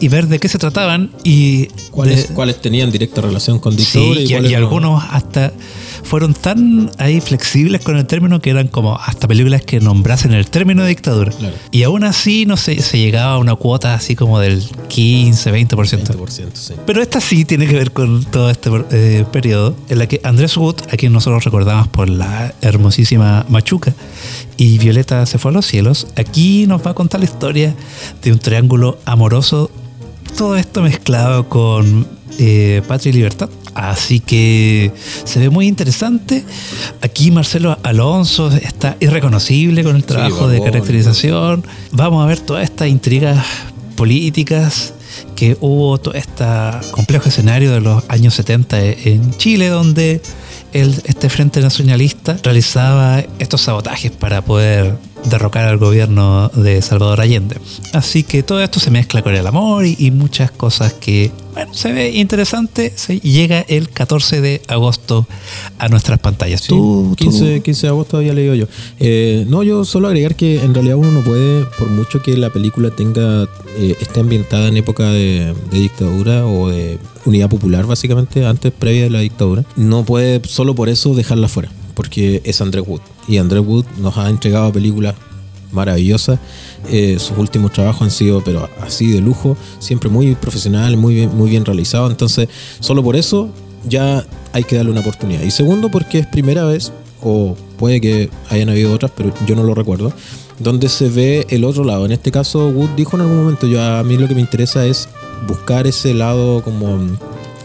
y 0.00 0.08
ver 0.08 0.26
de 0.28 0.38
qué 0.38 0.48
se 0.48 0.58
trataban 0.58 1.10
y 1.24 1.66
¿Cuáles, 1.90 2.28
de- 2.28 2.34
cuáles 2.34 2.60
tenían 2.60 2.90
directa 2.90 3.20
relación 3.20 3.58
con 3.58 3.78
Sí, 3.78 3.98
dictadura 4.00 4.48
y, 4.48 4.52
no? 4.52 4.56
algunos 4.58 5.04
hasta 5.10 5.52
fueron 6.02 6.32
tan 6.34 6.90
ahí 6.98 7.20
flexibles 7.20 7.82
con 7.82 7.96
el 7.96 8.06
término 8.06 8.40
que 8.40 8.48
eran 8.50 8.68
como 8.68 8.96
hasta 8.96 9.28
películas 9.28 9.62
que 9.62 9.78
nombrasen 9.80 10.32
el 10.32 10.48
término 10.48 10.82
de 10.82 10.88
dictadura. 10.88 11.30
Claro. 11.32 11.54
Y 11.70 11.82
aún 11.82 12.04
así 12.04 12.46
no 12.46 12.56
sé, 12.56 12.80
se 12.80 12.98
llegaba 12.98 13.34
a 13.34 13.38
una 13.38 13.54
cuota 13.54 13.94
así 13.94 14.16
como 14.16 14.40
del 14.40 14.62
15, 14.88 15.52
20%. 15.52 15.68
20%, 16.16 16.48
sí. 16.54 16.74
Pero 16.86 17.02
esta 17.02 17.20
sí 17.20 17.44
tiene 17.44 17.66
que 17.66 17.74
ver 17.76 17.92
con 17.92 18.24
todo 18.24 18.50
este 18.50 18.70
eh, 18.92 19.24
periodo 19.30 19.76
en 19.90 19.98
la 19.98 20.06
que 20.08 20.20
Andrés 20.24 20.56
Wood, 20.56 20.76
a 20.90 20.96
quien 20.96 21.12
nosotros 21.12 21.44
recordamos 21.44 21.88
por 21.88 22.08
la 22.08 22.54
hermosísima 22.62 23.44
Machuca, 23.48 23.94
y 24.56 24.78
Violeta 24.78 25.24
se 25.26 25.38
fue 25.38 25.50
a 25.50 25.54
los 25.54 25.66
cielos, 25.66 26.06
aquí 26.16 26.66
nos 26.66 26.84
va 26.84 26.92
a 26.92 26.94
contar 26.94 27.20
la 27.20 27.26
historia 27.26 27.74
de 28.22 28.32
un 28.32 28.38
triángulo 28.38 28.98
amoroso, 29.04 29.70
todo 30.40 30.56
esto 30.56 30.80
mezclado 30.80 31.50
con 31.50 32.08
eh, 32.38 32.80
Patria 32.88 33.10
y 33.10 33.12
Libertad. 33.12 33.50
Así 33.74 34.20
que 34.20 34.90
se 35.24 35.38
ve 35.38 35.50
muy 35.50 35.66
interesante. 35.66 36.46
Aquí 37.02 37.30
Marcelo 37.30 37.76
Alonso 37.82 38.50
está 38.50 38.96
irreconocible 39.00 39.84
con 39.84 39.96
el 39.96 40.04
trabajo 40.04 40.48
de 40.48 40.62
caracterización. 40.62 41.62
Vamos 41.92 42.24
a 42.24 42.26
ver 42.26 42.40
todas 42.40 42.64
estas 42.64 42.88
intrigas 42.88 43.44
políticas 43.96 44.94
que 45.36 45.58
hubo 45.60 45.98
todo 45.98 46.14
este 46.14 46.46
complejo 46.90 47.28
escenario 47.28 47.70
de 47.72 47.82
los 47.82 48.02
años 48.08 48.32
70 48.32 48.82
en 48.82 49.36
Chile, 49.36 49.68
donde 49.68 50.22
el, 50.72 51.02
este 51.04 51.28
Frente 51.28 51.60
Nacionalista 51.60 52.38
realizaba 52.42 53.22
estos 53.38 53.60
sabotajes 53.60 54.10
para 54.10 54.42
poder 54.42 54.96
derrocar 55.28 55.64
al 55.66 55.78
gobierno 55.78 56.48
de 56.54 56.80
Salvador 56.82 57.20
Allende. 57.20 57.56
Así 57.92 58.22
que 58.22 58.42
todo 58.42 58.60
esto 58.62 58.80
se 58.80 58.90
mezcla 58.90 59.22
con 59.22 59.34
el 59.34 59.46
amor 59.46 59.84
y, 59.86 59.96
y 59.98 60.10
muchas 60.10 60.50
cosas 60.50 60.92
que, 60.94 61.30
bueno, 61.52 61.72
se 61.74 61.92
ve 61.92 62.10
interesante. 62.10 62.92
Se 62.96 63.20
llega 63.20 63.60
el 63.68 63.90
14 63.90 64.40
de 64.40 64.62
agosto 64.68 65.26
a 65.78 65.88
nuestras 65.88 66.18
pantallas. 66.18 66.62
Sí, 66.62 66.68
Tú- 66.68 67.14
tú- 67.16 67.24
15, 67.30 67.60
15 67.62 67.82
de 67.82 67.88
agosto 67.88 68.16
había 68.16 68.32
leído 68.32 68.54
yo. 68.54 68.66
Eh, 68.98 69.44
no, 69.48 69.62
yo 69.62 69.84
solo 69.84 70.08
agregar 70.08 70.34
que 70.36 70.62
en 70.62 70.74
realidad 70.74 70.96
uno 70.96 71.10
no 71.12 71.20
puede, 71.20 71.64
por 71.78 71.88
mucho 71.90 72.22
que 72.22 72.36
la 72.36 72.50
película 72.50 72.90
tenga 72.90 73.44
eh, 73.78 73.96
esté 74.00 74.20
ambientada 74.20 74.68
en 74.68 74.76
época 74.78 75.10
de, 75.10 75.54
de 75.70 75.78
dictadura 75.78 76.46
o 76.46 76.68
de 76.68 76.98
unidad 77.26 77.48
popular, 77.50 77.86
básicamente, 77.86 78.46
antes 78.46 78.72
previa 78.72 79.02
de 79.04 79.10
la 79.10 79.20
dictadura, 79.20 79.64
no 79.76 80.04
puede 80.04 80.40
solo 80.48 80.74
por 80.74 80.88
eso 80.88 81.14
dejarla 81.14 81.48
fuera, 81.48 81.70
porque 81.94 82.40
es 82.44 82.60
Andrés 82.60 82.84
Wood. 82.86 83.00
Y 83.28 83.38
Andrés 83.38 83.62
Wood 83.64 83.86
nos 83.98 84.16
ha 84.16 84.28
entregado 84.28 84.72
películas 84.72 85.14
maravillosas. 85.72 86.38
Eh, 86.88 87.18
sus 87.18 87.36
últimos 87.38 87.72
trabajos 87.72 88.02
han 88.02 88.10
sido, 88.10 88.42
pero 88.42 88.68
así 88.80 89.10
de 89.10 89.20
lujo, 89.20 89.56
siempre 89.78 90.08
muy 90.08 90.34
profesional, 90.34 90.96
muy 90.96 91.14
bien, 91.14 91.36
muy 91.36 91.50
bien 91.50 91.64
realizado. 91.64 92.10
Entonces, 92.10 92.48
solo 92.80 93.02
por 93.02 93.16
eso 93.16 93.50
ya 93.88 94.24
hay 94.52 94.64
que 94.64 94.76
darle 94.76 94.90
una 94.90 95.00
oportunidad. 95.00 95.42
Y 95.42 95.50
segundo, 95.50 95.90
porque 95.90 96.18
es 96.20 96.26
primera 96.26 96.64
vez, 96.64 96.92
o 97.22 97.56
puede 97.76 98.00
que 98.00 98.30
hayan 98.48 98.68
habido 98.68 98.92
otras, 98.92 99.12
pero 99.16 99.32
yo 99.46 99.54
no 99.54 99.62
lo 99.62 99.74
recuerdo, 99.74 100.12
donde 100.58 100.88
se 100.88 101.08
ve 101.08 101.46
el 101.50 101.64
otro 101.64 101.84
lado. 101.84 102.04
En 102.04 102.12
este 102.12 102.30
caso, 102.30 102.68
Wood 102.68 102.90
dijo 102.96 103.16
en 103.16 103.22
algún 103.22 103.38
momento, 103.38 103.66
yo 103.66 103.82
a 103.82 104.02
mí 104.02 104.16
lo 104.16 104.28
que 104.28 104.34
me 104.34 104.40
interesa 104.40 104.86
es 104.86 105.08
buscar 105.46 105.86
ese 105.86 106.14
lado 106.14 106.62
como 106.62 106.98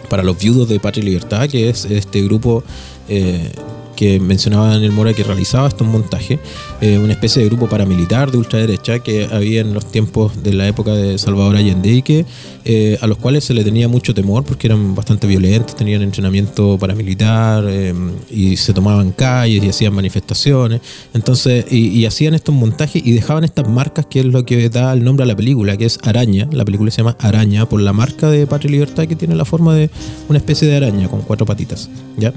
para 0.08 0.22
los 0.22 0.38
viudos 0.38 0.68
de 0.68 0.80
Patria 0.80 1.02
y 1.02 1.06
Libertad, 1.06 1.48
que 1.48 1.68
es 1.68 1.84
este 1.84 2.22
grupo 2.22 2.62
eh, 3.08 3.50
que 3.96 4.20
mencionaba 4.20 4.68
Daniel 4.68 4.92
Mora 4.92 5.12
que 5.12 5.24
realizaba 5.24 5.68
estos 5.68 5.86
montajes, 5.86 6.38
eh, 6.80 6.98
una 6.98 7.14
especie 7.14 7.42
de 7.42 7.48
grupo 7.48 7.68
paramilitar 7.68 8.30
de 8.30 8.38
ultraderecha 8.38 9.00
que 9.00 9.24
había 9.24 9.62
en 9.62 9.74
los 9.74 9.90
tiempos 9.90 10.42
de 10.42 10.52
la 10.52 10.68
época 10.68 10.92
de 10.92 11.18
Salvador 11.18 11.56
Allende 11.56 12.02
que 12.02 12.26
eh, 12.64 12.98
a 13.00 13.06
los 13.06 13.18
cuales 13.18 13.44
se 13.44 13.54
le 13.54 13.64
tenía 13.64 13.88
mucho 13.88 14.12
temor 14.12 14.44
porque 14.44 14.66
eran 14.66 14.94
bastante 14.94 15.26
violentos, 15.26 15.74
tenían 15.76 16.02
entrenamiento 16.02 16.76
paramilitar 16.78 17.64
eh, 17.68 17.94
y 18.30 18.56
se 18.56 18.72
tomaban 18.72 19.12
calles 19.12 19.64
y 19.64 19.68
hacían 19.68 19.94
manifestaciones, 19.94 20.80
entonces 21.14 21.64
y, 21.70 21.88
y 21.88 22.06
hacían 22.06 22.34
estos 22.34 22.54
montajes 22.54 23.04
y 23.04 23.12
dejaban 23.12 23.44
estas 23.44 23.68
marcas 23.68 24.06
que 24.06 24.20
es 24.20 24.26
lo 24.26 24.44
que 24.44 24.68
da 24.68 24.92
el 24.92 25.04
nombre 25.04 25.24
a 25.24 25.26
la 25.26 25.36
película, 25.36 25.76
que 25.76 25.86
es 25.86 25.98
Araña, 26.02 26.48
la 26.52 26.64
película 26.64 26.90
se 26.90 26.98
llama 26.98 27.16
Araña 27.20 27.66
por 27.68 27.80
la 27.80 27.92
marca 27.92 28.28
de 28.28 28.46
Patria 28.46 28.68
y 28.68 28.72
Libertad 28.72 29.06
que 29.06 29.16
tiene 29.16 29.34
la 29.34 29.44
forma 29.44 29.74
de 29.74 29.90
una 30.28 30.38
especie 30.38 30.68
de 30.68 30.76
araña 30.76 31.08
con 31.08 31.22
cuatro 31.22 31.46
patitas, 31.46 31.88
¿ya? 32.16 32.32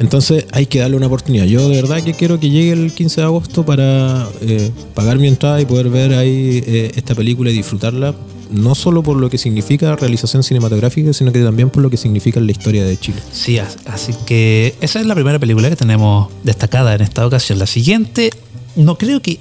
Entonces 0.00 0.46
hay 0.52 0.66
que 0.66 0.80
darle 0.80 0.93
una 0.96 1.06
oportunidad. 1.06 1.44
Yo 1.46 1.68
de 1.68 1.76
verdad 1.80 2.02
que 2.02 2.14
quiero 2.14 2.38
que 2.40 2.50
llegue 2.50 2.72
el 2.72 2.92
15 2.92 3.20
de 3.20 3.26
agosto 3.26 3.64
para 3.64 4.28
eh, 4.40 4.70
pagar 4.94 5.18
mi 5.18 5.28
entrada 5.28 5.60
y 5.60 5.66
poder 5.66 5.88
ver 5.90 6.14
ahí 6.14 6.62
eh, 6.66 6.92
esta 6.96 7.14
película 7.14 7.50
y 7.50 7.54
disfrutarla, 7.54 8.14
no 8.50 8.74
solo 8.74 9.02
por 9.02 9.16
lo 9.16 9.30
que 9.30 9.38
significa 9.38 9.96
realización 9.96 10.42
cinematográfica, 10.42 11.12
sino 11.12 11.32
que 11.32 11.40
también 11.42 11.70
por 11.70 11.82
lo 11.82 11.90
que 11.90 11.96
significa 11.96 12.40
la 12.40 12.50
historia 12.52 12.84
de 12.84 12.96
Chile. 12.98 13.18
Sí, 13.32 13.58
as- 13.58 13.78
así 13.86 14.12
que 14.26 14.74
esa 14.80 15.00
es 15.00 15.06
la 15.06 15.14
primera 15.14 15.38
película 15.38 15.68
que 15.70 15.76
tenemos 15.76 16.28
destacada 16.44 16.94
en 16.94 17.00
esta 17.00 17.26
ocasión. 17.26 17.58
La 17.58 17.66
siguiente, 17.66 18.30
no 18.76 18.96
creo 18.98 19.20
que, 19.22 19.40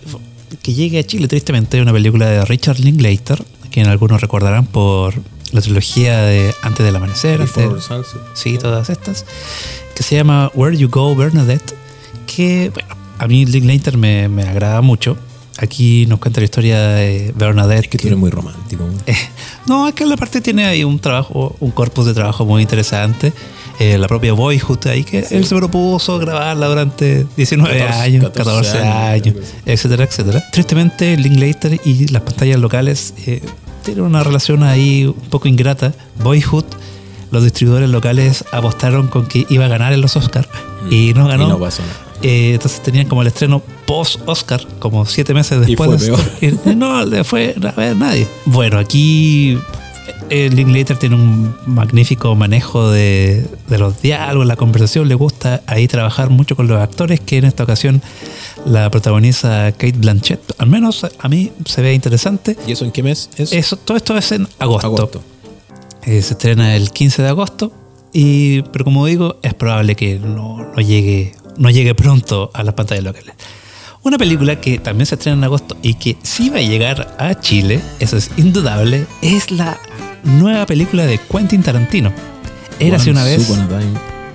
que 0.61 0.73
llegue 0.73 0.99
a 0.99 1.03
Chile, 1.05 1.27
tristemente, 1.27 1.77
es 1.77 1.83
una 1.83 1.93
película 1.93 2.27
de 2.27 2.45
Richard 2.45 2.79
Linklater, 2.79 3.43
que 3.69 3.81
algunos 3.81 4.21
recordarán 4.21 4.65
por 4.65 5.13
la 5.51 5.61
trilogía 5.61 6.21
de 6.21 6.53
Antes 6.63 6.83
del 6.85 6.95
Amanecer, 6.95 7.39
Before 7.39 7.67
antes- 7.67 7.83
Sunset. 7.83 8.21
sí, 8.33 8.57
todas 8.57 8.89
estas, 8.89 9.25
que 9.95 10.03
se 10.03 10.15
llama 10.15 10.51
Where 10.55 10.75
You 10.75 10.89
Go 10.89 11.15
Bernadette, 11.15 11.75
que, 12.25 12.71
bueno, 12.73 12.95
a 13.19 13.27
mí 13.27 13.45
Linklater 13.45 13.97
me, 13.97 14.27
me 14.27 14.43
agrada 14.43 14.81
mucho. 14.81 15.17
Aquí 15.59 16.05
nos 16.07 16.19
cuenta 16.19 16.41
la 16.41 16.45
historia 16.45 16.79
de 16.81 17.31
Bernadette. 17.35 17.87
Que 17.87 17.97
tú 17.97 18.07
eres 18.07 18.17
muy 18.17 18.31
romántico. 18.31 18.89
Eh, 19.05 19.15
no, 19.67 19.87
es 19.87 19.93
que 19.93 20.05
la 20.05 20.17
parte 20.17 20.41
tiene 20.41 20.65
ahí 20.65 20.83
un 20.83 20.99
trabajo, 20.99 21.55
un 21.59 21.71
corpus 21.71 22.05
de 22.05 22.13
trabajo 22.13 22.45
muy 22.45 22.61
interesante. 22.61 23.31
Eh, 23.79 23.97
la 23.97 24.07
propia 24.07 24.33
Boyhood 24.33 24.87
ahí 24.87 25.03
que 25.03 25.25
él 25.31 25.45
se 25.45 25.55
propuso 25.55 26.19
grabarla 26.19 26.67
durante 26.67 27.25
19 27.35 27.79
14, 27.79 27.99
años, 28.01 28.23
14 28.25 28.51
14, 28.51 28.77
años, 28.77 29.35
años, 29.35 29.35
etcétera, 29.65 30.03
etcétera. 30.03 30.43
Tristemente, 30.51 31.17
Linklater 31.17 31.81
y 31.83 32.07
las 32.09 32.21
pantallas 32.21 32.59
locales 32.59 33.13
eh, 33.25 33.41
tienen 33.83 34.03
una 34.03 34.23
relación 34.23 34.63
ahí 34.63 35.05
un 35.05 35.29
poco 35.29 35.47
ingrata. 35.47 35.93
Boyhood, 36.23 36.65
los 37.33 37.43
distribuidores 37.43 37.89
locales 37.89 38.45
apostaron 38.51 39.07
con 39.07 39.25
que 39.25 39.45
iba 39.49 39.65
a 39.65 39.67
ganar 39.67 39.91
en 39.91 40.01
los 40.01 40.15
Oscars 40.15 40.47
y 40.89 41.13
no 41.15 41.27
ganó. 41.27 41.45
Mm. 41.45 41.47
Y 41.47 41.51
no 41.51 41.59
pasó 41.59 41.81
nada. 41.81 41.95
Eh, 42.21 42.53
entonces 42.53 42.81
tenían 42.81 43.07
como 43.07 43.21
el 43.21 43.27
estreno 43.27 43.61
post-Oscar, 43.85 44.65
como 44.79 45.05
siete 45.05 45.33
meses 45.33 45.57
Y 45.67 45.75
después. 45.75 46.09
fue 46.39 46.49
de 46.51 46.57
y 46.71 46.75
no 46.75 47.03
le 47.03 47.23
fue 47.23 47.55
a 47.61 47.71
ver 47.71 47.97
nadie. 47.97 48.27
Bueno, 48.45 48.77
aquí 48.77 49.57
Linklater 50.29 50.97
tiene 50.97 51.15
un 51.15 51.55
magnífico 51.65 52.35
manejo 52.35 52.89
de, 52.91 53.45
de 53.67 53.77
los 53.77 54.01
diálogos, 54.01 54.47
la 54.47 54.55
conversación. 54.55 55.07
Le 55.07 55.15
gusta 55.15 55.61
ahí 55.67 55.87
trabajar 55.87 56.29
mucho 56.29 56.55
con 56.55 56.67
los 56.67 56.79
actores, 56.79 57.19
que 57.19 57.37
en 57.37 57.45
esta 57.45 57.63
ocasión 57.63 58.01
la 58.65 58.89
protagoniza 58.89 59.71
Kate 59.71 59.97
Blanchett. 59.97 60.39
Al 60.59 60.67
menos 60.67 61.05
a 61.19 61.29
mí 61.29 61.51
se 61.65 61.81
ve 61.81 61.93
interesante. 61.93 62.57
¿Y 62.67 62.73
eso 62.73 62.85
en 62.85 62.91
qué 62.91 63.03
mes 63.03 63.29
es? 63.37 63.51
Eso, 63.51 63.75
todo 63.75 63.97
esto 63.97 64.17
es 64.17 64.31
en 64.31 64.47
agosto. 64.59 64.87
Agosto. 64.87 65.23
Eh, 66.05 66.21
se 66.21 66.33
estrena 66.33 66.75
el 66.75 66.91
15 66.91 67.21
de 67.21 67.29
agosto. 67.29 67.71
Y, 68.11 68.61
pero 68.63 68.85
como 68.85 69.05
digo, 69.05 69.37
es 69.41 69.53
probable 69.53 69.95
que 69.95 70.19
no, 70.19 70.57
no 70.75 70.81
llegue, 70.81 71.33
no 71.57 71.69
llegue 71.69 71.95
pronto 71.95 72.51
a 72.53 72.63
las 72.63 72.73
pantallas 72.75 73.03
locales. 73.03 73.33
Una 74.03 74.17
película 74.17 74.59
que 74.59 74.77
también 74.79 75.05
se 75.05 75.15
estrena 75.15 75.37
en 75.37 75.43
agosto 75.45 75.77
y 75.81 75.93
que 75.95 76.17
sí 76.21 76.49
va 76.49 76.57
a 76.57 76.61
llegar 76.61 77.15
a 77.17 77.39
Chile, 77.39 77.79
eso 77.99 78.17
es 78.17 78.31
indudable, 78.37 79.05
es 79.21 79.49
la 79.49 79.79
nueva 80.23 80.65
película 80.65 81.05
de 81.05 81.17
Quentin 81.19 81.63
Tarantino. 81.63 82.11
Érase 82.79 83.11
una 83.11 83.23
vez. 83.23 83.49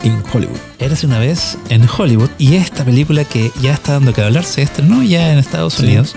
In 0.04 0.22
Hollywood. 0.32 0.56
Érase 0.78 1.06
una 1.06 1.18
vez 1.18 1.58
en 1.68 1.86
Hollywood 1.88 2.30
y 2.38 2.54
esta 2.54 2.84
película 2.84 3.24
que 3.24 3.50
ya 3.60 3.74
está 3.74 3.92
dando 3.94 4.12
que 4.14 4.22
hablar 4.22 4.44
se 4.44 4.62
estrenó 4.62 5.02
ya 5.02 5.32
en 5.32 5.38
Estados 5.38 5.74
Sí. 5.74 5.82
Unidos. 5.84 6.14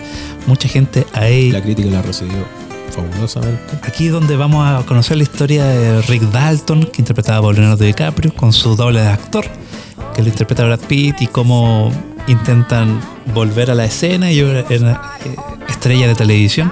Mucha 0.48 0.70
gente 0.70 1.06
ahí 1.14 1.52
La 1.52 1.62
crítica 1.62 1.90
la 1.90 2.02
recibió 2.04 2.46
fabulosamente. 2.91 3.80
Aquí 3.84 4.10
donde 4.10 4.36
vamos 4.36 4.67
a 4.67 4.86
conocer 4.86 5.17
la 5.17 5.23
historia 5.23 5.65
de 5.65 6.01
Rick 6.04 6.23
Dalton, 6.23 6.84
que 6.86 7.01
interpretaba 7.01 7.41
por 7.41 7.56
Leonardo 7.56 7.84
DiCaprio, 7.84 8.34
con 8.36 8.54
su 8.54 8.75
doble 8.75 9.01
de 9.01 9.08
actor, 9.08 9.45
que 10.13 10.21
lo 10.21 10.27
interpreta 10.27 10.65
Brad 10.65 10.80
Pitt, 10.82 11.21
y 11.21 11.27
cómo 11.27 11.91
intentan 12.27 13.01
volver 13.34 13.71
a 13.71 13.75
la 13.75 13.86
escena 13.86 14.32
y 14.32 14.39
eh, 14.39 14.65
estrella 15.69 16.08
de 16.08 16.15
televisión. 16.15 16.71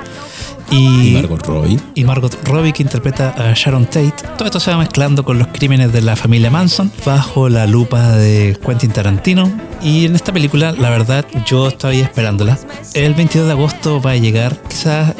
Y, 0.71 1.09
Y 1.09 1.11
Margot 1.13 1.45
Robbie. 1.45 1.79
y 1.95 2.03
Margot 2.03 2.47
Robbie 2.47 2.73
que 2.73 2.83
interpreta 2.83 3.33
a 3.37 3.53
Sharon 3.53 3.85
Tate. 3.85 4.13
Todo 4.37 4.45
esto 4.45 4.59
se 4.59 4.71
va 4.71 4.77
mezclando 4.77 5.23
con 5.23 5.39
los 5.39 5.47
crímenes 5.47 5.91
de 5.91 6.01
la 6.01 6.15
familia 6.15 6.51
Manson 6.51 6.91
bajo 7.05 7.49
la 7.49 7.65
lupa 7.67 8.11
de 8.13 8.57
Quentin 8.65 8.91
Tarantino. 8.91 9.51
Y 9.81 10.05
en 10.05 10.15
esta 10.15 10.33
película, 10.33 10.71
la 10.73 10.89
verdad, 10.89 11.25
yo 11.45 11.69
estoy 11.69 12.01
esperándola. 12.01 12.57
El 12.93 13.13
22 13.13 13.47
de 13.47 13.53
agosto 13.53 14.01
va 14.01 14.11
a 14.11 14.17
llegar, 14.17 14.57
quizás 14.67 15.15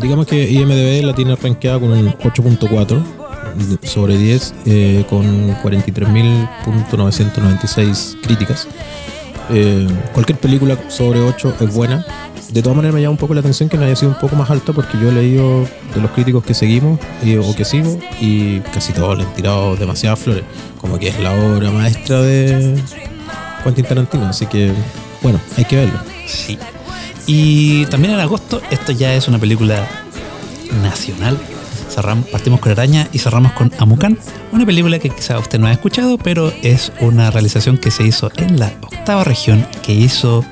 Digamos 0.00 0.26
que 0.26 0.50
IMDB 0.50 1.04
la 1.04 1.14
tiene 1.14 1.34
rankeada 1.34 1.80
con 1.80 1.90
un 1.90 2.12
8.4 2.12 3.02
sobre 3.82 4.16
10 4.16 4.54
eh, 4.66 5.04
con 5.08 5.52
43.996 5.62 8.20
críticas. 8.22 8.68
Eh, 9.50 9.86
cualquier 10.12 10.38
película 10.38 10.76
sobre 10.88 11.20
8 11.20 11.54
es 11.60 11.74
buena. 11.74 12.04
De 12.50 12.62
todas 12.62 12.76
maneras 12.76 12.94
me 12.94 13.02
llama 13.02 13.12
un 13.12 13.16
poco 13.18 13.34
la 13.34 13.40
atención 13.40 13.68
que 13.68 13.76
no 13.76 13.84
haya 13.84 13.96
sido 13.96 14.12
un 14.12 14.18
poco 14.18 14.36
más 14.36 14.48
alta 14.50 14.72
porque 14.72 14.98
yo 14.98 15.10
he 15.10 15.12
leído 15.12 15.62
de 15.94 16.00
los 16.00 16.10
críticos 16.12 16.44
que 16.44 16.54
seguimos 16.54 16.98
o 17.44 17.54
que 17.54 17.64
sigo 17.64 17.98
y 18.20 18.60
casi 18.60 18.92
todos 18.92 19.18
le 19.18 19.24
han 19.24 19.34
tirado 19.34 19.76
demasiadas 19.76 20.18
flores. 20.18 20.44
Como 20.80 20.98
que 20.98 21.08
es 21.08 21.20
la 21.20 21.34
obra 21.34 21.70
maestra 21.70 22.22
de 22.22 22.82
Quentin 23.64 23.84
Tarantino. 23.84 24.26
Así 24.26 24.46
que, 24.46 24.72
bueno, 25.22 25.40
hay 25.56 25.64
que 25.64 25.76
verlo. 25.76 25.98
Sí. 26.26 26.58
Y 27.26 27.84
también 27.86 28.14
en 28.14 28.20
agosto, 28.20 28.62
esto 28.70 28.92
ya 28.92 29.12
es 29.14 29.28
una 29.28 29.38
película 29.38 29.86
nacional. 30.82 31.38
Partimos 32.30 32.60
con 32.60 32.70
Araña 32.70 33.08
y 33.12 33.18
cerramos 33.18 33.52
con 33.52 33.72
Amucan, 33.78 34.18
una 34.52 34.64
película 34.64 34.98
que 34.98 35.10
quizá 35.10 35.38
usted 35.38 35.58
no 35.58 35.66
ha 35.66 35.72
escuchado, 35.72 36.16
pero 36.16 36.52
es 36.62 36.92
una 37.00 37.30
realización 37.30 37.76
que 37.76 37.90
se 37.90 38.04
hizo 38.04 38.30
en 38.36 38.58
la 38.58 38.72
octava 38.82 39.24
región, 39.24 39.66
que 39.82 39.94
hizo 39.94 40.44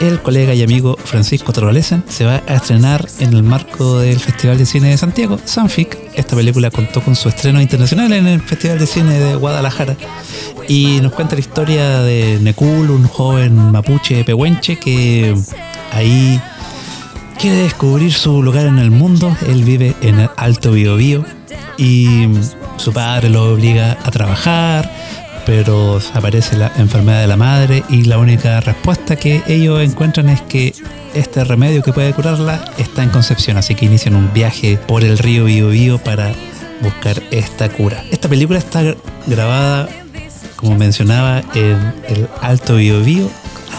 el 0.00 0.20
colega 0.20 0.54
y 0.54 0.62
amigo 0.62 0.96
Francisco 1.04 1.52
Torvalesen. 1.52 2.04
Se 2.08 2.24
va 2.24 2.42
a 2.46 2.54
estrenar 2.54 3.08
en 3.18 3.32
el 3.32 3.42
marco 3.42 3.98
del 3.98 4.20
Festival 4.20 4.58
de 4.58 4.66
Cine 4.66 4.90
de 4.90 4.96
Santiago, 4.96 5.38
Sanfic. 5.44 5.98
Esta 6.14 6.36
película 6.36 6.70
contó 6.70 7.00
con 7.02 7.16
su 7.16 7.28
estreno 7.28 7.60
internacional 7.60 8.12
en 8.12 8.26
el 8.26 8.40
Festival 8.40 8.78
de 8.78 8.86
Cine 8.86 9.18
de 9.18 9.34
Guadalajara 9.34 9.96
y 10.68 11.00
nos 11.00 11.12
cuenta 11.12 11.34
la 11.34 11.40
historia 11.40 12.00
de 12.02 12.38
Nekul, 12.40 12.90
un 12.90 13.08
joven 13.08 13.56
mapuche 13.72 14.24
pehuenche 14.24 14.78
que 14.78 15.34
ahí 15.92 16.40
quiere 17.42 17.56
descubrir 17.56 18.12
su 18.12 18.40
lugar 18.40 18.66
en 18.66 18.78
el 18.78 18.92
mundo. 18.92 19.36
Él 19.48 19.64
vive 19.64 19.96
en 20.00 20.20
el 20.20 20.30
Alto 20.36 20.70
Biobío 20.70 21.24
y 21.76 22.28
su 22.76 22.92
padre 22.92 23.30
lo 23.30 23.54
obliga 23.54 23.98
a 24.04 24.12
trabajar, 24.12 24.88
pero 25.44 25.98
aparece 26.14 26.56
la 26.56 26.70
enfermedad 26.76 27.20
de 27.20 27.26
la 27.26 27.36
madre 27.36 27.82
y 27.88 28.04
la 28.04 28.18
única 28.18 28.60
respuesta 28.60 29.16
que 29.16 29.42
ellos 29.48 29.80
encuentran 29.82 30.28
es 30.28 30.40
que 30.42 30.72
este 31.14 31.42
remedio 31.42 31.82
que 31.82 31.92
puede 31.92 32.12
curarla 32.12 32.64
está 32.78 33.02
en 33.02 33.08
Concepción, 33.08 33.56
así 33.56 33.74
que 33.74 33.86
inician 33.86 34.14
un 34.14 34.32
viaje 34.32 34.78
por 34.86 35.02
el 35.02 35.18
río 35.18 35.46
Biobío 35.46 35.98
para 35.98 36.32
buscar 36.80 37.20
esta 37.32 37.68
cura. 37.70 38.04
Esta 38.12 38.28
película 38.28 38.60
está 38.60 38.94
grabada, 39.26 39.88
como 40.54 40.76
mencionaba, 40.76 41.42
en 41.56 41.92
el 42.08 42.28
Alto 42.40 42.76
Biobío. 42.76 43.28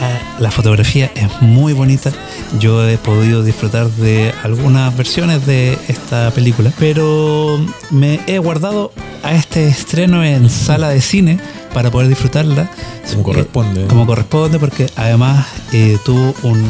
Ah, 0.01 0.19
La 0.39 0.51
fotografía 0.51 1.11
es 1.15 1.41
muy 1.41 1.73
bonita. 1.73 2.11
Yo 2.59 2.87
he 2.87 2.97
podido 2.97 3.43
disfrutar 3.43 3.87
de 3.89 4.33
algunas 4.43 4.95
versiones 4.97 5.45
de 5.45 5.77
esta 5.87 6.31
película, 6.31 6.71
pero 6.79 7.59
me 7.91 8.19
he 8.27 8.39
guardado 8.39 8.91
a 9.23 9.33
este 9.33 9.67
estreno 9.67 10.23
en 10.23 10.49
sala 10.49 10.89
de 10.89 11.01
cine 11.01 11.39
para 11.73 11.91
poder 11.91 12.09
disfrutarla. 12.09 12.69
Como 13.11 13.23
corresponde. 13.23 13.83
Eh, 13.83 13.87
como 13.87 14.05
corresponde, 14.05 14.59
porque 14.59 14.87
además 14.95 15.45
eh, 15.71 15.97
tuvo 16.03 16.33
un 16.43 16.63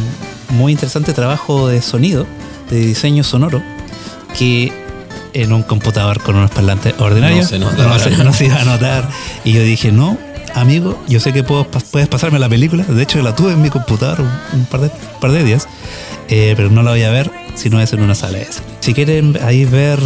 muy 0.50 0.72
interesante 0.72 1.14
trabajo 1.14 1.68
de 1.68 1.82
sonido, 1.82 2.28
de 2.70 2.80
diseño 2.86 3.24
sonoro, 3.24 3.62
que 4.38 4.72
en 5.34 5.52
un 5.52 5.64
computador 5.64 6.22
con 6.22 6.36
unos 6.36 6.52
parlantes 6.52 6.94
ordinarios 7.00 7.52
No 7.60 7.72
se 7.72 7.80
nota 7.82 8.00
se- 8.00 8.24
no 8.24 8.34
se 8.34 8.46
iba 8.46 8.62
a 8.62 8.66
notar. 8.66 9.10
Y 9.44 9.54
yo 9.54 9.64
dije, 9.64 9.92
no, 9.92 10.18
amigo, 10.56 11.00
yo 11.08 11.20
sé 11.20 11.34
que 11.34 11.44
puedo, 11.44 11.66
puedes 11.66 12.08
pasarme 12.08 12.40
la 12.40 12.50
película. 12.50 12.84
De 12.84 13.02
hecho, 13.04 13.22
la 13.22 13.36
tuve 13.36 13.54
en 13.54 13.62
mi 13.62 13.70
computador 13.70 14.22
un, 14.22 14.60
un 14.60 14.66
par, 14.66 14.82
de, 14.82 14.92
par 15.20 15.32
de 15.32 15.44
días, 15.44 15.68
eh, 16.30 16.54
pero 16.56 16.70
no 16.70 16.84
la 16.84 16.92
voy 16.92 17.04
a 17.04 17.12
ver 17.12 17.32
si 17.56 17.70
no 17.70 17.80
es 17.82 17.94
en 17.94 18.02
una 18.02 18.16
sala 18.16 18.38
de 18.40 18.46
cine. 18.46 18.62
Si 18.80 18.94
quieren 18.94 19.38
ahí 19.44 19.66
ver 19.66 20.00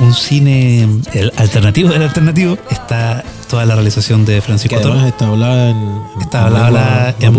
un 0.00 0.12
cine 0.14 0.88
el 1.12 1.32
alternativo 1.36 1.90
del 1.90 2.02
alternativo, 2.02 2.58
está 2.70 3.22
toda 3.48 3.64
la 3.64 3.74
realización 3.74 4.24
de 4.24 4.40
Francisco 4.40 4.76
Toro. 4.80 4.94
además 4.94 5.12
está 5.12 5.28
hablada 5.28 5.70
en. 5.70 5.76
en 5.76 6.20
Está 6.22 6.46
hablada 6.46 7.14
en. 7.20 7.34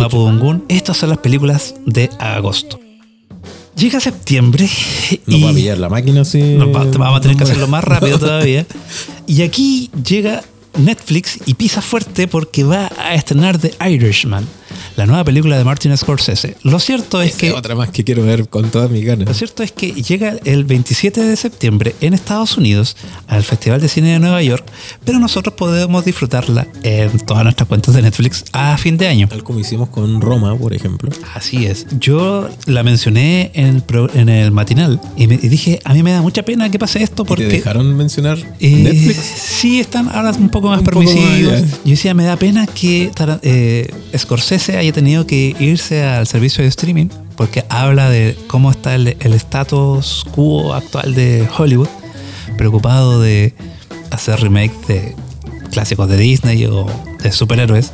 Estas 0.70 0.98
son 0.98 1.10
las 1.10 1.18
películas 1.18 1.76
de 1.86 2.10
agosto. 2.20 2.80
Llega 3.76 4.00
septiembre 4.00 4.70
Nos 5.28 5.38
y 5.38 5.44
va 5.44 5.50
a 5.50 5.54
pillar 5.54 5.78
la 5.78 5.90
máquina 5.90 6.24
nos 6.56 6.70
va- 6.70 6.86
vamos 6.98 7.18
a 7.18 7.22
tener 7.22 7.36
que 7.36 7.44
hacerlo 7.44 7.68
más 7.68 7.84
rápido 7.84 8.18
todavía. 8.18 8.66
Y 9.28 9.42
aquí 9.42 9.92
llega 10.08 10.44
Netflix 10.78 11.40
y 11.46 11.54
pisa 11.54 11.82
fuerte 11.82 12.28
porque 12.28 12.64
va 12.64 12.92
a 12.98 13.14
estrenar 13.16 13.58
The 13.58 13.74
Irishman, 13.90 14.48
la 14.96 15.06
nueva 15.06 15.24
película 15.24 15.58
de 15.58 15.64
Martin 15.64 15.96
Scorsese. 15.98 16.56
Lo 16.64 16.80
cierto 16.80 17.22
es 17.22 17.32
Esa 17.32 17.38
que 17.40 17.48
es 17.50 17.54
otra 17.54 17.76
más 17.76 17.90
que 17.90 18.04
quiero 18.04 18.24
ver 18.24 18.48
con 18.48 18.70
todas 18.72 18.90
mis 18.90 19.02
lo 19.04 19.08
ganas. 19.10 19.36
cierto 19.38 19.62
es 19.64 19.72
que 19.72 19.92
llega 19.92 20.36
el 20.46 20.64
27 20.64 21.22
de 21.22 21.36
septiembre 21.36 21.96
en 22.02 22.14
Estados 22.14 22.58
Unidos 22.58 22.96
al 23.28 23.44
Festival 23.44 23.82
de 23.82 23.90
Cine 23.90 24.14
de 24.14 24.20
Nueva 24.20 24.42
York, 24.42 24.66
pero 25.04 25.20
nosotros 25.20 25.56
podemos 25.56 26.06
disfrutarla 26.06 26.68
en 26.84 27.18
todas 27.20 27.44
nuestras 27.44 27.68
cuentas 27.68 27.94
de 27.94 28.02
Netflix 28.04 28.46
a 28.54 28.78
fin 28.78 28.98
de 28.98 29.08
año. 29.08 29.28
Tal 29.28 29.44
como 29.44 29.60
hicimos 29.60 29.90
con 29.90 30.22
Roma, 30.22 30.58
por 30.58 30.74
ejemplo. 30.74 31.12
Así 31.34 31.66
es. 31.66 31.86
Yo 32.00 32.50
la 32.66 32.84
mencioné 32.84 33.52
en 33.54 33.66
el, 33.68 33.82
pro- 33.82 34.10
en 34.14 34.30
el 34.30 34.52
matinal 34.52 35.02
y, 35.18 35.28
me, 35.28 35.36
y 35.36 35.48
dije, 35.50 35.80
a 35.84 35.94
mí 35.94 36.04
me 36.04 36.12
da 36.12 36.22
mucha 36.22 36.44
pena 36.44 36.70
que 36.72 36.80
pase 36.80 37.04
esto 37.04 37.24
¿Te 37.24 37.28
porque... 37.28 37.48
dejaron 37.48 37.96
mencionar 37.98 38.38
eh, 38.60 38.70
Netflix? 38.76 39.18
Sí, 39.18 39.80
están 39.80 40.08
ahora 40.10 40.32
un 40.32 40.50
poco 40.50 40.70
más 40.70 40.80
Un 40.80 40.86
poco 40.86 41.00
permisivos. 41.00 41.52
más, 41.52 41.62
ya. 41.62 41.68
Yo 41.84 41.90
decía, 41.92 42.14
me 42.14 42.24
da 42.24 42.38
pena 42.38 42.66
que 42.68 43.12
eh, 43.42 43.94
Scorsese 44.18 44.85
haya 44.86 44.94
tenido 44.94 45.26
que 45.26 45.56
irse 45.60 46.04
al 46.04 46.28
servicio 46.28 46.64
de 46.64 46.70
streaming 46.70 47.08
porque 47.36 47.66
habla 47.70 48.10
de 48.10 48.38
cómo 48.48 48.70
está 48.70 48.94
el 48.94 49.18
el 49.20 49.34
status 49.34 50.26
quo 50.34 50.74
actual 50.74 51.16
de 51.16 51.48
Hollywood, 51.58 51.88
preocupado 52.58 53.20
de 53.20 53.54
hacer 54.12 54.40
remake 54.42 54.74
de 54.88 55.16
clásicos 55.72 56.08
de 56.08 56.18
Disney 56.18 56.66
o 56.66 56.86
de 57.22 57.32
superhéroes 57.32 57.94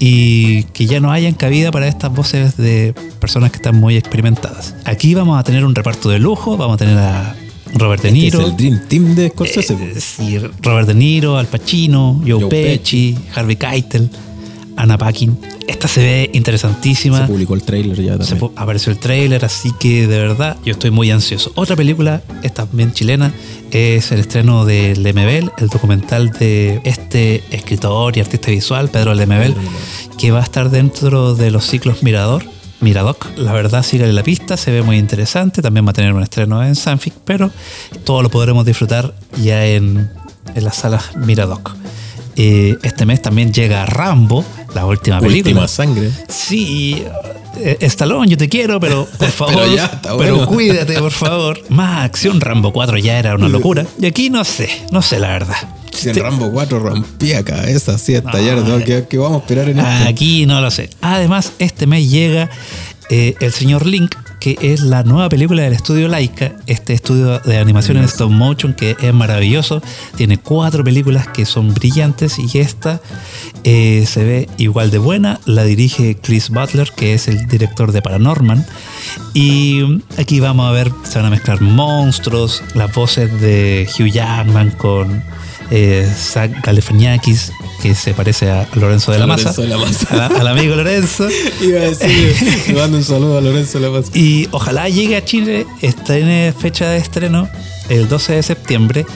y 0.00 0.64
que 0.64 0.86
ya 0.86 0.98
no 0.98 1.12
hayan 1.12 1.34
cabida 1.34 1.70
para 1.70 1.86
estas 1.86 2.12
voces 2.12 2.56
de 2.56 2.94
personas 3.20 3.52
que 3.52 3.56
están 3.56 3.76
muy 3.76 3.96
experimentadas. 3.96 4.74
Aquí 4.84 5.14
vamos 5.14 5.38
a 5.38 5.44
tener 5.44 5.64
un 5.64 5.74
reparto 5.74 6.10
de 6.10 6.18
lujo, 6.18 6.56
vamos 6.56 6.74
a 6.74 6.78
tener 6.78 6.98
a 6.98 7.36
Robert 7.74 8.02
De 8.02 8.08
Este 8.08 8.20
Niro. 8.20 8.40
es 8.40 8.46
el 8.48 8.56
Dream 8.56 8.80
Team 8.88 9.14
de 9.14 9.28
Scorsese. 9.28 9.74
Eh, 9.74 10.00
sí, 10.00 10.36
Robert 10.62 10.88
De 10.88 10.94
Niro, 10.94 11.38
Al 11.38 11.46
Pacino, 11.46 12.20
Joe, 12.26 12.40
Joe 12.40 12.48
Pesci, 12.48 13.16
Harvey 13.34 13.54
Keitel, 13.56 14.10
Anna 14.76 14.98
Paquin. 14.98 15.38
Esta 15.66 15.88
se 15.88 16.00
ve 16.00 16.30
interesantísima. 16.32 17.20
Se 17.20 17.26
publicó 17.26 17.54
el 17.54 17.62
tráiler 17.62 18.02
ya 18.02 18.18
también. 18.18 18.50
apareció 18.56 18.92
el 18.92 18.98
tráiler, 18.98 19.44
así 19.44 19.72
que 19.78 20.06
de 20.06 20.18
verdad 20.18 20.56
yo 20.64 20.72
estoy 20.72 20.90
muy 20.90 21.10
ansioso. 21.10 21.52
Otra 21.54 21.76
película, 21.76 22.22
esta 22.42 22.66
también 22.66 22.92
chilena, 22.92 23.32
es 23.70 24.12
el 24.12 24.20
estreno 24.20 24.64
de 24.64 24.94
Lemebel, 24.96 25.50
el 25.58 25.68
documental 25.68 26.30
de 26.30 26.80
este 26.84 27.42
escritor 27.50 28.16
y 28.16 28.20
artista 28.20 28.50
visual, 28.50 28.88
Pedro 28.88 29.14
Lemebel, 29.14 29.54
que 30.18 30.30
va 30.30 30.40
a 30.40 30.42
estar 30.44 30.70
dentro 30.70 31.34
de 31.34 31.50
los 31.50 31.66
ciclos 31.66 32.02
Mirador. 32.02 32.44
Miradoc, 32.80 33.26
la 33.38 33.52
verdad, 33.52 33.82
sígale 33.82 34.12
la 34.12 34.22
pista, 34.22 34.58
se 34.58 34.70
ve 34.70 34.82
muy 34.82 34.98
interesante. 34.98 35.62
También 35.62 35.86
va 35.86 35.90
a 35.90 35.94
tener 35.94 36.12
un 36.12 36.22
estreno 36.22 36.62
en 36.62 36.74
Sanfic, 36.74 37.14
pero 37.24 37.50
todo 38.04 38.22
lo 38.22 38.28
podremos 38.28 38.66
disfrutar 38.66 39.14
ya 39.42 39.64
en, 39.64 40.10
en 40.54 40.64
las 40.64 40.76
salas 40.76 41.16
Miradoc. 41.16 41.74
Eh, 42.36 42.76
este 42.82 43.06
mes 43.06 43.22
también 43.22 43.52
llega 43.52 43.86
Rambo, 43.86 44.44
la 44.74 44.86
última 44.86 45.20
película. 45.20 45.52
Última 45.52 45.68
sangre. 45.68 46.10
Sí, 46.28 47.04
eh, 47.60 47.76
Stallone, 47.80 48.28
yo 48.28 48.36
te 48.36 48.48
quiero, 48.48 48.80
pero 48.80 49.06
por 49.18 49.30
favor, 49.30 49.54
Pero 49.54 49.74
ya, 49.76 49.84
está 49.86 50.16
pero 50.16 50.34
bueno. 50.36 50.46
cuídate, 50.46 50.98
por 50.98 51.12
favor. 51.12 51.60
Más 51.68 52.04
acción, 52.04 52.40
Rambo 52.40 52.72
4 52.72 52.98
ya 52.98 53.18
era 53.18 53.34
una 53.36 53.48
locura. 53.48 53.86
Y 54.00 54.06
aquí 54.06 54.30
no 54.30 54.44
sé, 54.44 54.68
no 54.90 55.00
sé 55.02 55.18
la 55.20 55.28
verdad. 55.28 55.56
Si 55.92 56.08
el 56.08 56.16
Rambo 56.16 56.50
4 56.50 56.80
rompía 56.80 57.44
cabeza 57.44 57.94
así 57.94 58.16
a 58.16 58.18
estallar, 58.18 58.58
¿no? 58.58 58.78
¿Qué, 58.84 59.06
qué 59.08 59.16
vamos 59.16 59.36
a 59.36 59.40
esperar 59.42 59.68
en 59.68 59.78
esto? 59.78 60.08
Aquí 60.08 60.44
no 60.44 60.60
lo 60.60 60.70
sé. 60.72 60.90
Además, 61.00 61.52
este 61.60 61.86
mes 61.86 62.10
llega 62.10 62.50
eh, 63.10 63.36
El 63.38 63.52
Señor 63.52 63.86
Link, 63.86 64.12
que 64.44 64.58
es 64.60 64.82
la 64.82 65.02
nueva 65.04 65.30
película 65.30 65.62
del 65.62 65.72
estudio 65.72 66.06
Laika, 66.06 66.52
este 66.66 66.92
estudio 66.92 67.38
de 67.38 67.56
animación 67.56 67.96
en 67.96 68.04
stop 68.04 68.30
motion 68.30 68.74
que 68.74 68.94
es 69.00 69.14
maravilloso. 69.14 69.80
Tiene 70.16 70.36
cuatro 70.36 70.84
películas 70.84 71.28
que 71.28 71.46
son 71.46 71.72
brillantes 71.72 72.38
y 72.38 72.58
esta 72.58 73.00
eh, 73.62 74.04
se 74.06 74.22
ve 74.22 74.48
igual 74.58 74.90
de 74.90 74.98
buena. 74.98 75.40
La 75.46 75.64
dirige 75.64 76.18
Chris 76.20 76.50
Butler, 76.50 76.92
que 76.94 77.14
es 77.14 77.26
el 77.26 77.46
director 77.46 77.90
de 77.90 78.02
Paranorman. 78.02 78.66
Y 79.32 80.02
aquí 80.18 80.40
vamos 80.40 80.66
a 80.68 80.72
ver, 80.72 80.92
se 81.04 81.16
van 81.16 81.28
a 81.28 81.30
mezclar 81.30 81.62
monstruos, 81.62 82.62
las 82.74 82.92
voces 82.92 83.40
de 83.40 83.88
Hugh 83.98 84.10
Jackman 84.10 84.72
con 84.72 85.22
eh, 85.70 86.08
Zach 86.16 86.50
Galifianakis, 86.62 87.52
que 87.82 87.94
se 87.94 88.14
parece 88.14 88.50
a 88.50 88.66
Lorenzo 88.74 89.12
de 89.12 89.18
la 89.18 89.26
Maza. 89.26 89.50
Lorenzo 89.50 89.62
de 89.62 89.68
la 89.68 89.76
Maza. 89.78 90.26
A 90.26 90.40
al 90.40 90.48
amigo 90.48 90.76
Lorenzo. 90.76 91.28
Iba 91.60 91.80
a 91.80 91.84
decir, 91.84 92.34
le 92.68 92.74
mando 92.74 92.96
un 92.98 93.04
saludo 93.04 93.38
a 93.38 93.40
Lorenzo 93.40 93.78
La 93.80 93.90
Paz. 93.90 94.10
Y 94.14 94.48
ojalá 94.50 94.88
llegue 94.88 95.16
a 95.16 95.24
Chile, 95.24 95.66
estrene 95.80 96.54
fecha 96.56 96.88
de 96.88 96.98
estreno 96.98 97.48
el 97.88 98.08
12 98.08 98.34
de 98.34 98.42
septiembre. 98.42 99.06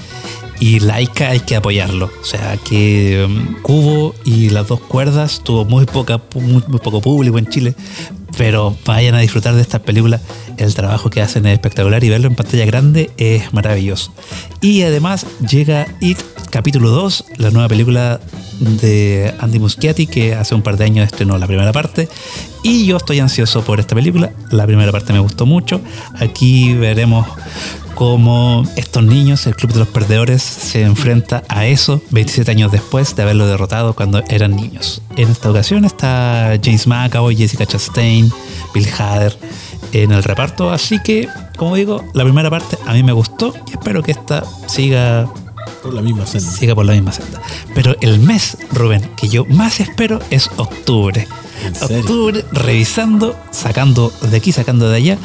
Y 0.61 0.81
Laika 0.81 1.31
hay 1.31 1.41
que 1.41 1.57
apoyarlo. 1.57 2.11
O 2.21 2.25
sea 2.25 2.57
que 2.57 3.25
um, 3.27 3.61
Cubo 3.63 4.15
y 4.25 4.51
las 4.51 4.69
dos 4.69 4.81
cuerdas 4.81 5.43
tuvo 5.45 5.65
muy, 5.65 5.87
poca, 5.87 6.21
muy, 6.35 6.63
poco 6.63 7.01
público 7.01 7.39
en 7.39 7.47
Chile. 7.47 7.75
Pero 8.37 8.77
vayan 8.85 9.15
a 9.15 9.21
disfrutar 9.21 9.55
de 9.55 9.63
estas 9.63 9.81
películas. 9.81 10.21
El 10.57 10.75
trabajo 10.75 11.11
que 11.11 11.23
hacen 11.23 11.47
es 11.47 11.55
espectacular 11.55 12.03
y 12.03 12.09
verlo 12.09 12.29
en 12.29 12.35
pantalla 12.35 12.65
grande 12.67 13.11
es 13.17 13.53
maravilloso. 13.53 14.13
Y 14.61 14.83
además 14.83 15.27
llega 15.49 15.87
It 16.01 16.19
capítulo 16.51 16.91
2, 16.91 17.25
la 17.37 17.51
nueva 17.51 17.69
película 17.69 18.21
de 18.61 19.35
Andy 19.39 19.59
Muschietti 19.59 20.07
que 20.07 20.35
hace 20.35 20.55
un 20.55 20.63
par 20.63 20.77
de 20.77 20.85
años 20.85 21.07
estrenó 21.07 21.39
la 21.39 21.47
primera 21.47 21.73
parte. 21.73 22.09
Y 22.63 22.87
yo 22.87 22.97
estoy 22.97 23.21
ansioso 23.21 23.63
por 23.63 23.81
esta 23.81 23.95
película. 23.95 24.33
La 24.51 24.67
primera 24.67 24.91
parte 24.93 25.13
me 25.13 25.21
gustó 25.21 25.47
mucho. 25.47 25.81
Aquí 26.19 26.75
veremos 26.75 27.27
cómo 27.99 28.63
estos 28.77 29.03
niños, 29.03 29.45
el 29.49 29.57
Club 29.57 29.73
de 29.73 29.81
los 29.81 29.89
Perdedores, 29.89 30.41
se 30.41 30.83
enfrenta 30.83 31.43
a 31.49 31.67
eso 31.67 32.01
27 32.11 32.49
años 32.49 32.71
después 32.71 33.17
de 33.17 33.25
haberlo 33.25 33.49
derrotado 33.49 33.93
cuando 33.95 34.23
eran 34.29 34.55
niños. 34.55 35.03
En 35.17 35.29
esta 35.29 35.51
ocasión 35.51 35.85
está 35.85 36.57
James 36.63 36.87
McAvoy, 36.87 37.35
Jessica 37.35 37.67
Chastain, 37.67 38.31
Bill 38.73 38.87
Hader 38.97 39.37
en 39.93 40.13
el 40.13 40.23
reparto. 40.23 40.71
Así 40.71 41.03
que, 41.03 41.29
como 41.57 41.75
digo, 41.75 42.05
la 42.15 42.23
primera 42.23 42.49
parte 42.51 42.79
a 42.87 42.93
mí 42.93 43.03
me 43.03 43.11
gustó 43.11 43.53
y 43.67 43.73
espero 43.73 44.01
que 44.01 44.13
esta 44.13 44.45
siga 44.69 45.27
Por 45.89 45.95
la 45.95 46.03
misma 46.03 46.27
senda. 46.27 46.51
siga 46.51 46.75
por 46.75 46.85
la 46.85 46.93
misma 46.93 47.13
senda. 47.13 47.41
Pero 47.75 47.97
el 48.03 48.19
mes, 48.19 48.59
Rubén, 48.73 49.09
que 49.17 49.27
yo 49.29 49.47
más 49.47 49.81
espero 49.81 50.21
es 50.29 50.51
octubre. 50.59 51.27
¿En 51.65 51.75
serio? 51.75 52.01
Octubre, 52.01 52.45
revisando, 52.53 53.35
sacando 53.53 54.13
de 54.31 54.37
aquí, 54.37 54.53
sacando 54.53 54.91
de 54.91 54.97
allá. 54.97 55.19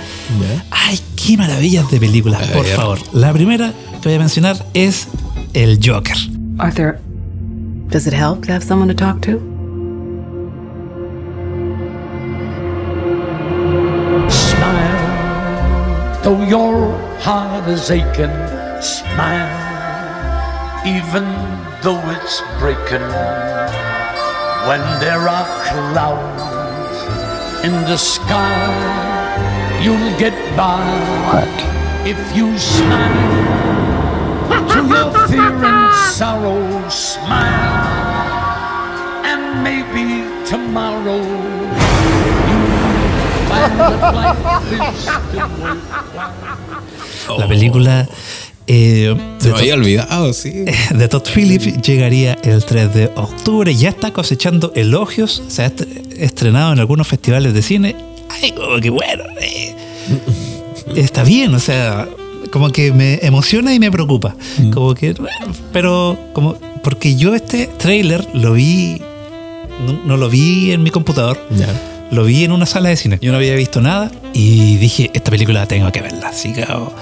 ¡Ay, 0.72 1.02
qué 1.18 1.36
maravillas 1.36 1.92
de 1.92 2.00
películas! 2.00 2.50
A 2.50 2.54
por 2.54 2.64
ver. 2.64 2.76
favor. 2.78 3.00
La 3.12 3.34
primera 3.34 3.74
que 4.02 4.08
voy 4.08 4.14
a 4.16 4.20
mencionar 4.20 4.66
es 4.74 5.10
El 5.54 5.80
Joker. 5.84 6.16
Arthur, 6.60 6.98
does 7.90 8.08
it 8.08 8.14
help 8.14 8.46
to 8.46 8.54
have 8.54 8.64
someone 8.64 8.88
to 8.88 8.96
talk 8.96 9.20
to? 9.22 9.42
Smile, 14.30 16.22
though 16.24 16.42
your 16.48 16.98
heart 17.20 17.68
is 17.68 17.92
aching. 17.92 18.32
Smile, 18.82 19.63
even 20.86 21.24
though 21.82 22.02
it's 22.12 22.42
breaking. 22.60 23.08
When 24.68 24.84
there 25.00 25.28
are 25.28 25.48
clouds 25.72 26.44
in 27.64 27.72
the 27.88 27.96
sky, 27.98 29.80
you'll 29.82 30.12
get 30.20 30.36
by. 30.58 30.84
What? 31.32 31.48
If 32.06 32.20
you 32.36 32.58
smile 32.58 33.64
to 34.68 34.80
your 34.88 35.12
fear 35.28 35.56
and 35.64 35.96
sorrow, 36.12 36.90
smile, 36.90 37.54
and 39.24 39.64
maybe 39.64 40.28
tomorrow 40.46 41.24
you'll 42.48 42.72
find 43.48 43.80
that 43.80 44.02
life 44.12 44.72
is 44.72 45.00
still 45.00 45.48
worthwhile. 45.64 47.40
La 47.40 47.48
película 47.48 48.06
eh, 48.68 49.16
Se 49.40 49.50
me 49.50 49.58
había 49.58 49.74
olvidado, 49.76 50.34
sí. 50.34 50.66
de 50.94 51.08
Todd 51.08 51.24
Phillips 51.34 51.82
llegaría 51.82 52.38
el 52.44 52.64
3 52.64 52.94
de 52.94 53.06
octubre. 53.16 53.74
Ya 53.76 53.90
está 53.90 54.12
cosechando 54.12 54.72
elogios. 54.76 55.44
Se 55.48 55.64
ha 55.64 55.66
est- 55.68 55.82
estrenado 56.18 56.74
en 56.74 56.80
algunos 56.80 57.08
festivales 57.08 57.54
de 57.54 57.62
cine. 57.62 57.96
¡Ay, 58.42 58.52
como 58.52 58.80
que 58.80 58.90
bueno! 58.90 59.24
eh, 59.42 59.76
está 60.96 61.24
bien, 61.24 61.54
o 61.54 61.60
sea, 61.60 62.08
como 62.52 62.72
que 62.72 62.92
me 62.92 63.20
emociona 63.22 63.74
y 63.74 63.80
me 63.80 63.92
preocupa. 63.92 64.36
Como 64.74 64.94
que, 64.96 65.14
bueno, 65.14 65.54
pero 65.72 66.18
como, 66.34 66.56
porque 66.84 67.16
yo 67.16 67.36
este 67.36 67.68
trailer 67.68 68.28
lo 68.34 68.54
vi, 68.54 69.02
no, 69.86 69.94
no 70.06 70.18
lo 70.18 70.30
vi 70.30 70.72
en 70.72 70.84
mi 70.84 70.90
computador, 70.90 71.40
lo 72.12 72.24
vi 72.26 72.44
en 72.44 72.52
una 72.52 72.66
sala 72.66 72.90
de 72.90 72.96
cine. 72.98 73.18
Yo 73.22 73.32
no 73.32 73.38
había 73.38 73.56
visto 73.56 73.82
nada 73.82 74.12
y 74.34 74.78
dije, 74.78 75.10
esta 75.14 75.32
película 75.32 75.66
tengo 75.68 75.92
que 75.92 76.02
verla. 76.02 76.30
Así 76.30 76.54
que 76.54 76.64
oh, 76.64 76.94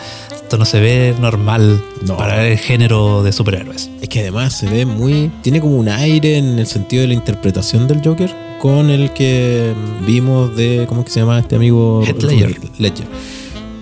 esto 0.52 0.58
no 0.60 0.66
se 0.66 0.82
ve 0.82 1.16
normal 1.18 1.82
No. 2.06 2.18
para 2.18 2.46
el 2.46 2.58
género 2.58 3.24
de 3.24 3.32
superhéroes. 3.32 3.90
Es 4.02 4.10
que 4.10 4.20
además 4.20 4.52
se 4.52 4.68
ve 4.70 4.86
muy. 4.86 5.32
Tiene 5.44 5.62
como 5.62 5.78
un 5.78 5.88
aire 5.88 6.38
en 6.38 6.60
el 6.60 6.68
sentido 6.68 7.04
de 7.04 7.08
la 7.08 7.14
interpretación 7.14 7.88
del 7.88 8.02
Joker 8.04 8.36
con 8.60 8.90
el 8.90 9.14
que 9.14 9.74
vimos 10.06 10.54
de. 10.58 10.88
¿Cómo 10.90 11.02
es 11.02 11.06
que 11.06 11.14
se 11.14 11.22
llama 11.22 11.40
este 11.40 11.56
amigo? 11.56 12.04
Heath 12.06 12.22
Ledger. 12.24 12.60
Ledger. 12.80 13.08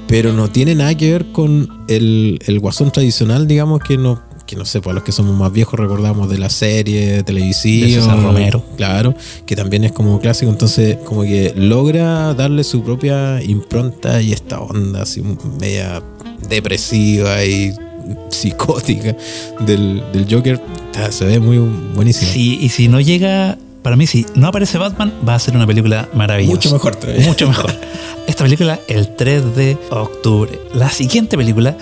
Pero 0.08 0.32
no 0.32 0.48
tiene 0.48 0.76
nada 0.76 0.94
que 0.96 1.12
ver 1.12 1.32
con 1.32 1.86
el, 1.88 2.38
el 2.46 2.60
guasón 2.60 2.92
tradicional, 2.92 3.48
digamos, 3.48 3.80
que 3.80 3.98
no. 3.98 4.22
Que 4.46 4.56
no 4.56 4.64
sé, 4.64 4.80
para 4.80 4.94
los 4.94 5.04
que 5.04 5.12
somos 5.12 5.36
más 5.36 5.52
viejos 5.52 5.80
recordamos 5.80 6.30
de 6.30 6.38
la 6.38 6.52
serie 6.52 7.24
televisiva. 7.24 8.16
De 8.16 8.22
Romero. 8.22 8.64
Claro, 8.78 9.16
que 9.48 9.56
también 9.56 9.86
es 9.86 9.92
como 9.92 10.20
clásico. 10.20 10.52
Entonces, 10.52 10.98
como 11.04 11.24
que 11.24 11.52
logra 11.56 12.36
darle 12.36 12.64
su 12.64 12.84
propia 12.84 13.42
impronta 13.42 14.22
y 14.22 14.34
esta 14.34 14.60
onda 14.60 15.02
así 15.02 15.24
media 15.60 16.04
depresiva 16.48 17.44
y 17.44 17.74
psicótica 18.30 19.16
del, 19.60 20.04
del 20.14 20.28
Joker. 20.30 20.62
Se 21.12 21.26
ve 21.26 21.40
muy 21.40 21.58
buenísimo. 21.58 22.32
Sí, 22.32 22.58
y 22.62 22.70
si 22.70 22.88
no 22.88 23.00
llega, 23.00 23.58
para 23.82 23.96
mí, 23.96 24.08
si 24.08 24.26
no 24.36 24.48
aparece 24.48 24.78
Batman, 24.78 25.14
va 25.28 25.36
a 25.36 25.40
ser 25.40 25.56
una 25.56 25.66
película 25.66 26.10
maravillosa. 26.14 26.56
Mucho 26.56 26.74
mejor 26.74 26.96
todavía. 26.96 27.26
Mucho 27.26 27.48
mejor. 27.48 27.74
Esta 28.28 28.44
película 28.44 28.80
el 28.88 29.16
3 29.16 29.56
de 29.56 29.78
octubre. 29.90 30.60
La 30.74 30.90
siguiente 30.90 31.38
película 31.38 31.78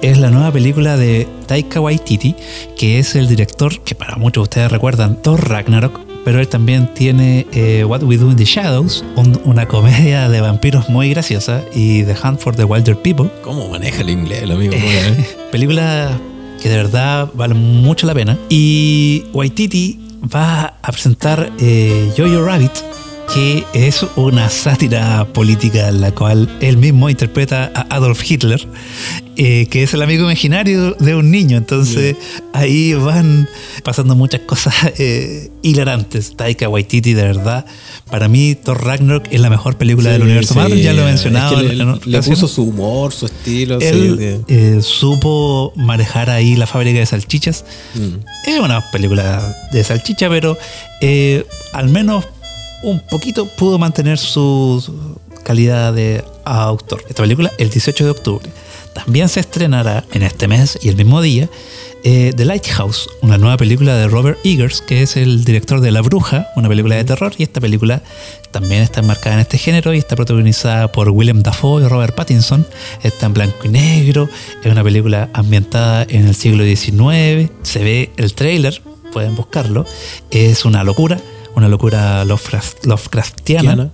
es 0.00 0.18
la 0.18 0.30
nueva 0.30 0.50
película 0.50 0.96
de 0.96 1.28
Taika 1.46 1.80
Waititi, 1.80 2.34
que 2.76 2.98
es 2.98 3.14
el 3.14 3.28
director 3.28 3.80
que 3.80 3.94
para 3.94 4.16
muchos 4.16 4.42
de 4.42 4.44
ustedes 4.44 4.72
recuerdan 4.72 5.20
Thor 5.20 5.48
Ragnarok, 5.48 6.00
pero 6.24 6.40
él 6.40 6.48
también 6.48 6.92
tiene 6.94 7.46
eh, 7.52 7.84
What 7.84 8.02
We 8.02 8.16
Do 8.16 8.30
in 8.30 8.36
the 8.36 8.44
Shadows, 8.44 9.04
un- 9.16 9.40
una 9.44 9.66
comedia 9.66 10.28
de 10.28 10.40
vampiros 10.40 10.88
muy 10.88 11.10
graciosa, 11.10 11.62
y 11.74 12.02
The 12.04 12.14
Hunt 12.22 12.40
for 12.40 12.54
the 12.54 12.64
Wilder 12.64 12.96
People, 12.96 13.28
¿Cómo 13.42 13.68
maneja 13.68 14.00
el 14.02 14.10
inglés 14.10 14.42
el 14.42 14.52
amigo? 14.52 14.74
eh? 14.76 15.26
película 15.50 16.10
que 16.62 16.68
de 16.68 16.76
verdad 16.76 17.28
vale 17.34 17.54
mucho 17.54 18.06
la 18.06 18.14
pena. 18.14 18.38
Y 18.48 19.24
Waititi 19.32 19.98
va 20.32 20.74
a 20.80 20.92
presentar 20.92 21.50
eh, 21.58 22.12
Jojo 22.16 22.44
Rabbit, 22.44 22.70
que 23.34 23.64
es 23.72 24.04
una 24.16 24.50
sátira 24.50 25.26
política 25.32 25.88
en 25.88 26.02
la 26.02 26.12
cual 26.12 26.54
él 26.60 26.76
mismo 26.76 27.08
interpreta 27.08 27.72
a 27.74 27.96
Adolf 27.96 28.30
Hitler, 28.30 28.68
eh, 29.36 29.68
que 29.70 29.82
es 29.82 29.94
el 29.94 30.02
amigo 30.02 30.24
imaginario 30.24 30.92
de 30.98 31.14
un 31.14 31.30
niño. 31.30 31.56
Entonces 31.56 32.16
ahí 32.52 32.92
van 32.92 33.48
pasando 33.84 34.14
muchas 34.16 34.42
cosas 34.42 34.74
eh, 34.98 35.50
hilarantes. 35.62 36.36
Taika 36.36 36.68
Waititi, 36.68 37.14
de 37.14 37.22
verdad, 37.22 37.64
para 38.10 38.28
mí 38.28 38.54
Thor 38.54 38.84
Ragnarok 38.84 39.24
es 39.30 39.40
la 39.40 39.48
mejor 39.48 39.78
película 39.78 40.10
del 40.10 40.22
universo 40.22 40.54
Marvel, 40.54 40.82
ya 40.82 40.92
lo 40.92 41.00
he 41.00 41.06
mencionado. 41.06 41.58
Es 41.58 41.70
que 41.70 42.10
le, 42.10 42.22
puso 42.22 42.46
su 42.46 42.64
humor, 42.64 43.12
su 43.14 43.26
estilo. 43.26 43.78
Él 43.80 44.42
eh, 44.46 44.80
supo 44.82 45.72
manejar 45.76 46.28
ahí 46.28 46.54
la 46.54 46.66
fábrica 46.66 46.98
de 46.98 47.06
salchichas. 47.06 47.64
Mm. 47.94 48.50
Es 48.50 48.58
una 48.60 48.90
película 48.90 49.56
de 49.72 49.84
salchicha, 49.84 50.28
pero 50.28 50.58
al 51.72 51.88
menos 51.88 52.26
un 52.82 53.00
poquito 53.00 53.46
pudo 53.46 53.78
mantener 53.78 54.18
su 54.18 54.82
calidad 55.42 55.92
de 55.92 56.24
autor. 56.44 57.04
Esta 57.08 57.22
película 57.22 57.50
el 57.58 57.70
18 57.70 58.04
de 58.04 58.10
octubre. 58.10 58.50
También 58.94 59.28
se 59.28 59.40
estrenará 59.40 60.04
en 60.12 60.22
este 60.22 60.48
mes 60.48 60.78
y 60.82 60.88
el 60.88 60.96
mismo 60.96 61.22
día 61.22 61.48
eh, 62.04 62.32
The 62.36 62.44
Lighthouse, 62.44 63.08
una 63.20 63.38
nueva 63.38 63.56
película 63.56 63.94
de 63.94 64.08
Robert 64.08 64.38
Eggers, 64.44 64.80
que 64.80 65.02
es 65.02 65.16
el 65.16 65.44
director 65.44 65.80
de 65.80 65.92
La 65.92 66.02
Bruja, 66.02 66.48
una 66.56 66.68
película 66.68 66.96
de 66.96 67.04
terror, 67.04 67.32
y 67.38 67.44
esta 67.44 67.60
película 67.60 68.02
también 68.50 68.82
está 68.82 69.00
enmarcada 69.00 69.36
en 69.36 69.40
este 69.40 69.56
género 69.56 69.94
y 69.94 69.98
está 69.98 70.16
protagonizada 70.16 70.90
por 70.90 71.10
Willem 71.10 71.42
Dafoe 71.42 71.84
y 71.84 71.88
Robert 71.88 72.14
Pattinson. 72.16 72.66
Está 73.04 73.26
en 73.26 73.34
blanco 73.34 73.66
y 73.66 73.68
negro, 73.68 74.28
es 74.64 74.72
una 74.72 74.82
película 74.82 75.30
ambientada 75.32 76.04
en 76.08 76.26
el 76.26 76.34
siglo 76.34 76.64
XIX, 76.64 77.52
se 77.62 77.84
ve 77.84 78.10
el 78.16 78.34
trailer, 78.34 78.82
pueden 79.12 79.36
buscarlo, 79.36 79.86
es 80.32 80.64
una 80.64 80.82
locura, 80.82 81.20
una 81.54 81.68
locura 81.68 82.24
Lovecraft- 82.24 82.84
Lovecraftiana, 82.84 83.90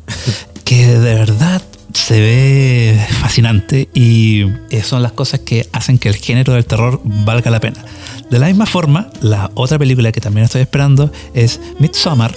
que 0.64 0.86
de 0.86 1.14
verdad 1.14 1.62
se 1.94 2.20
ve 2.20 3.06
fascinante 3.20 3.88
y 3.94 4.44
eh, 4.70 4.82
son 4.82 5.02
las 5.02 5.12
cosas 5.12 5.40
que 5.40 5.66
hacen 5.72 5.98
que 5.98 6.08
el 6.08 6.16
género 6.16 6.52
del 6.52 6.64
terror 6.64 7.00
valga 7.04 7.50
la 7.50 7.60
pena. 7.60 7.84
De 8.30 8.38
la 8.38 8.46
misma 8.46 8.66
forma, 8.66 9.10
la 9.20 9.50
otra 9.54 9.78
película 9.78 10.12
que 10.12 10.20
también 10.20 10.44
estoy 10.44 10.60
esperando 10.60 11.10
es 11.34 11.60
Midsommar, 11.78 12.34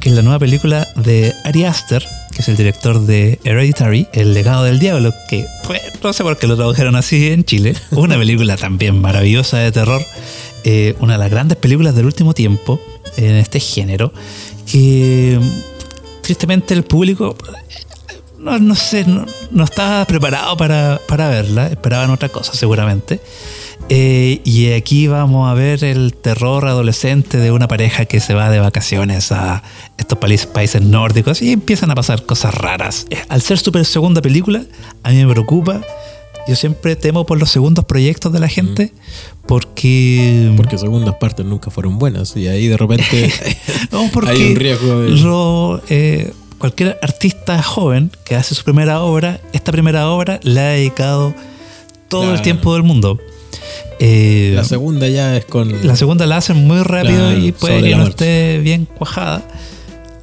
que 0.00 0.08
es 0.08 0.14
la 0.14 0.22
nueva 0.22 0.38
película 0.38 0.88
de 0.96 1.34
Ari 1.44 1.64
Aster, 1.64 2.02
que 2.34 2.40
es 2.42 2.48
el 2.48 2.56
director 2.56 3.00
de 3.04 3.38
Hereditary, 3.44 4.08
El 4.12 4.32
legado 4.32 4.64
del 4.64 4.78
diablo, 4.78 5.12
que 5.28 5.46
pues, 5.66 5.82
no 6.02 6.12
sé 6.12 6.22
por 6.22 6.38
qué 6.38 6.46
lo 6.46 6.56
tradujeron 6.56 6.96
así 6.96 7.28
en 7.28 7.44
Chile. 7.44 7.74
Una 7.90 8.16
película 8.16 8.56
también 8.56 9.00
maravillosa 9.00 9.58
de 9.58 9.70
terror, 9.70 10.02
eh, 10.64 10.96
una 11.00 11.14
de 11.14 11.18
las 11.18 11.30
grandes 11.30 11.58
películas 11.58 11.94
del 11.94 12.06
último 12.06 12.32
tiempo 12.32 12.80
en 13.16 13.36
este 13.36 13.60
género, 13.60 14.12
que 14.70 15.38
tristemente 16.22 16.74
el 16.74 16.84
público 16.84 17.36
no, 18.38 18.58
no 18.58 18.74
sé, 18.74 19.04
no, 19.04 19.26
no 19.50 19.64
estaba 19.64 20.04
preparado 20.04 20.56
para, 20.56 21.00
para 21.08 21.28
verla, 21.28 21.66
esperaban 21.66 22.10
otra 22.10 22.28
cosa 22.28 22.54
seguramente. 22.54 23.20
Eh, 23.90 24.40
y 24.44 24.72
aquí 24.72 25.06
vamos 25.06 25.50
a 25.50 25.54
ver 25.54 25.82
el 25.82 26.14
terror 26.14 26.66
adolescente 26.66 27.38
de 27.38 27.50
una 27.50 27.68
pareja 27.68 28.04
que 28.04 28.20
se 28.20 28.34
va 28.34 28.50
de 28.50 28.60
vacaciones 28.60 29.32
a 29.32 29.62
estos 29.96 30.18
países, 30.18 30.82
nórdicos 30.82 31.40
y 31.40 31.52
empiezan 31.52 31.90
a 31.90 31.94
pasar 31.94 32.24
cosas 32.24 32.54
raras. 32.54 33.06
Eh, 33.10 33.18
Al 33.28 33.40
ser 33.40 33.58
super 33.58 33.84
segunda 33.84 34.20
película, 34.20 34.62
a 35.02 35.10
mí 35.10 35.24
me 35.24 35.32
preocupa. 35.32 35.80
Yo 36.48 36.56
siempre 36.56 36.96
temo 36.96 37.26
por 37.26 37.38
los 37.38 37.50
segundos 37.50 37.84
proyectos 37.84 38.32
de 38.32 38.40
la 38.40 38.48
gente 38.48 38.92
porque... 39.46 40.52
Porque 40.56 40.78
segundas 40.78 41.14
partes 41.16 41.44
nunca 41.44 41.70
fueron 41.70 41.98
buenas 41.98 42.36
y 42.36 42.48
ahí 42.48 42.68
de 42.68 42.76
repente 42.76 43.32
No, 43.92 44.08
porque 44.12 44.30
hay 44.30 44.42
un 44.52 44.56
riesgo 44.56 45.00
de... 45.00 45.10
lo, 45.10 45.82
eh, 45.88 46.32
cualquier 46.58 46.98
artista 47.02 47.62
joven 47.62 48.10
que 48.24 48.34
hace 48.34 48.54
su 48.54 48.64
primera 48.64 49.02
obra, 49.02 49.40
esta 49.52 49.72
primera 49.72 50.08
obra 50.08 50.40
la 50.42 50.60
ha 50.62 50.70
dedicado 50.70 51.34
todo 52.08 52.32
el 52.32 52.42
tiempo 52.42 52.72
del 52.74 52.82
mundo. 52.82 53.18
Eh, 54.00 54.52
La 54.54 54.64
segunda 54.64 55.08
ya 55.08 55.36
es 55.36 55.44
con... 55.44 55.86
la 55.86 55.96
segunda 55.96 56.24
la 56.26 56.36
hacen 56.36 56.56
muy 56.66 56.82
rápido 56.82 57.18
Claro, 57.18 57.38
y 57.38 57.52
puede 57.52 57.82
que 57.82 57.96
no 57.96 58.04
esté 58.04 58.58
bien 58.58 58.86
cuajada. 58.86 59.46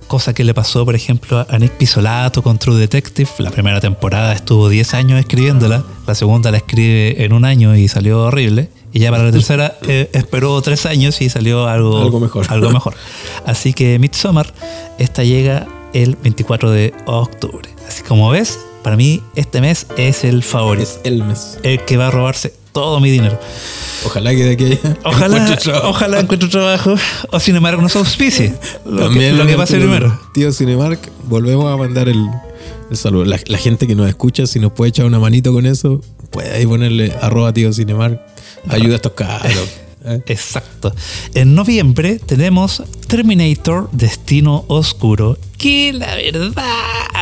Cosa 0.08 0.34
que 0.34 0.44
le 0.44 0.54
pasó, 0.54 0.86
por 0.86 0.96
ejemplo, 0.96 1.46
a 1.50 1.58
Nick 1.58 1.72
Pisolato 1.74 2.44
con 2.44 2.60
True 2.60 2.78
Detective. 2.78 3.30
La 3.40 3.50
primera 3.50 3.82
temporada 3.82 4.34
estuvo 4.34 4.70
10 4.70 4.94
años 4.94 5.20
escribiéndola. 5.20 5.84
La 6.06 6.14
segunda 6.14 6.52
la 6.52 6.58
escribe 6.58 7.24
en 7.24 7.34
un 7.34 7.44
año 7.44 7.76
y 7.76 7.88
salió 7.88 8.24
horrible. 8.24 8.70
Y 8.94 9.00
ya 9.00 9.12
para 9.12 9.24
la 9.24 9.32
tercera 9.32 9.78
eh, 9.88 10.10
esperó 10.14 10.62
3 10.62 10.86
años 10.86 11.22
y 11.22 11.30
salió 11.30 11.68
algo, 11.68 12.02
Algo 12.02 12.20
mejor. 12.20 12.46
Algo 12.50 12.70
mejor. 12.70 12.94
Así 13.46 13.74
que 13.74 13.98
Midsommar, 13.98 14.54
esta 15.00 15.24
llega 15.24 15.68
el 15.94 16.16
24 16.18 16.70
de 16.70 16.94
octubre. 17.06 17.70
Así 17.88 18.04
como 18.04 18.30
ves, 18.30 18.60
para 18.86 18.98
mí 18.98 19.24
este 19.36 19.62
mes 19.62 19.88
es 19.98 20.24
el 20.24 20.44
favorito. 20.44 20.84
Es 20.84 21.00
el 21.06 21.24
mes. 21.24 21.58
El 21.64 21.84
que 21.86 21.98
va 21.98 22.10
a 22.10 22.12
robarse 22.12 22.54
todo 22.72 23.00
mi 23.00 23.10
dinero. 23.10 23.40
Ojalá 24.06 24.30
que 24.30 24.44
de 24.44 24.52
aquí 24.52 24.80
Ojalá, 25.04 25.38
encuentre 25.38 25.58
trabajo. 25.58 25.90
ojalá 25.90 26.20
encuentre 26.20 26.50
trabajo 26.50 26.96
o 27.32 27.40
sin 27.40 27.56
embargo 27.56 27.82
nos 27.82 27.96
auspicie. 27.96 28.54
Lo 28.86 28.98
que, 28.98 29.04
También 29.06 29.38
lo 29.40 29.48
que 29.48 29.56
pase 29.56 29.78
primero. 29.78 30.20
Tío 30.36 30.52
Cinemark, 30.52 31.00
volvemos 31.24 31.66
a 31.74 31.78
mandar 31.78 32.10
el, 32.10 32.30
el 32.92 32.96
saludo. 32.96 33.26
La, 33.26 33.40
la 33.48 33.58
gente 33.58 33.88
que 33.88 33.96
nos 33.96 34.08
escucha, 34.08 34.46
si 34.46 34.60
nos 34.60 34.72
puede 34.72 34.90
echar 34.90 35.08
una 35.08 35.18
manito 35.18 35.52
con 35.52 35.66
eso, 35.66 36.00
puede 36.30 36.52
ahí 36.52 36.68
ponerle 36.68 37.12
arroba 37.24 37.52
tío 37.54 37.74
Cinemark. 37.74 38.22
Ayuda 38.70 38.94
a 38.94 38.96
estos 38.98 39.14
cabros. 39.14 39.68
¿eh? 40.06 40.22
Exacto. 40.28 40.94
En 41.34 41.56
noviembre 41.56 42.20
tenemos 42.20 42.84
Terminator 43.08 43.90
Destino 43.92 44.66
Oscuro. 44.68 45.38
Que 45.58 45.94
la 45.94 46.16
verdad, 46.16 46.64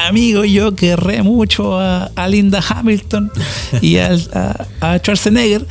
amigo, 0.08 0.44
yo 0.44 0.76
querré 0.76 1.22
mucho 1.24 1.80
a, 1.80 2.06
a 2.16 2.28
Linda 2.28 2.62
Hamilton 2.68 3.32
y 3.82 3.98
al- 3.98 4.30
a, 4.34 4.66
a 4.94 4.98
Schwarzenegger, 4.98 5.68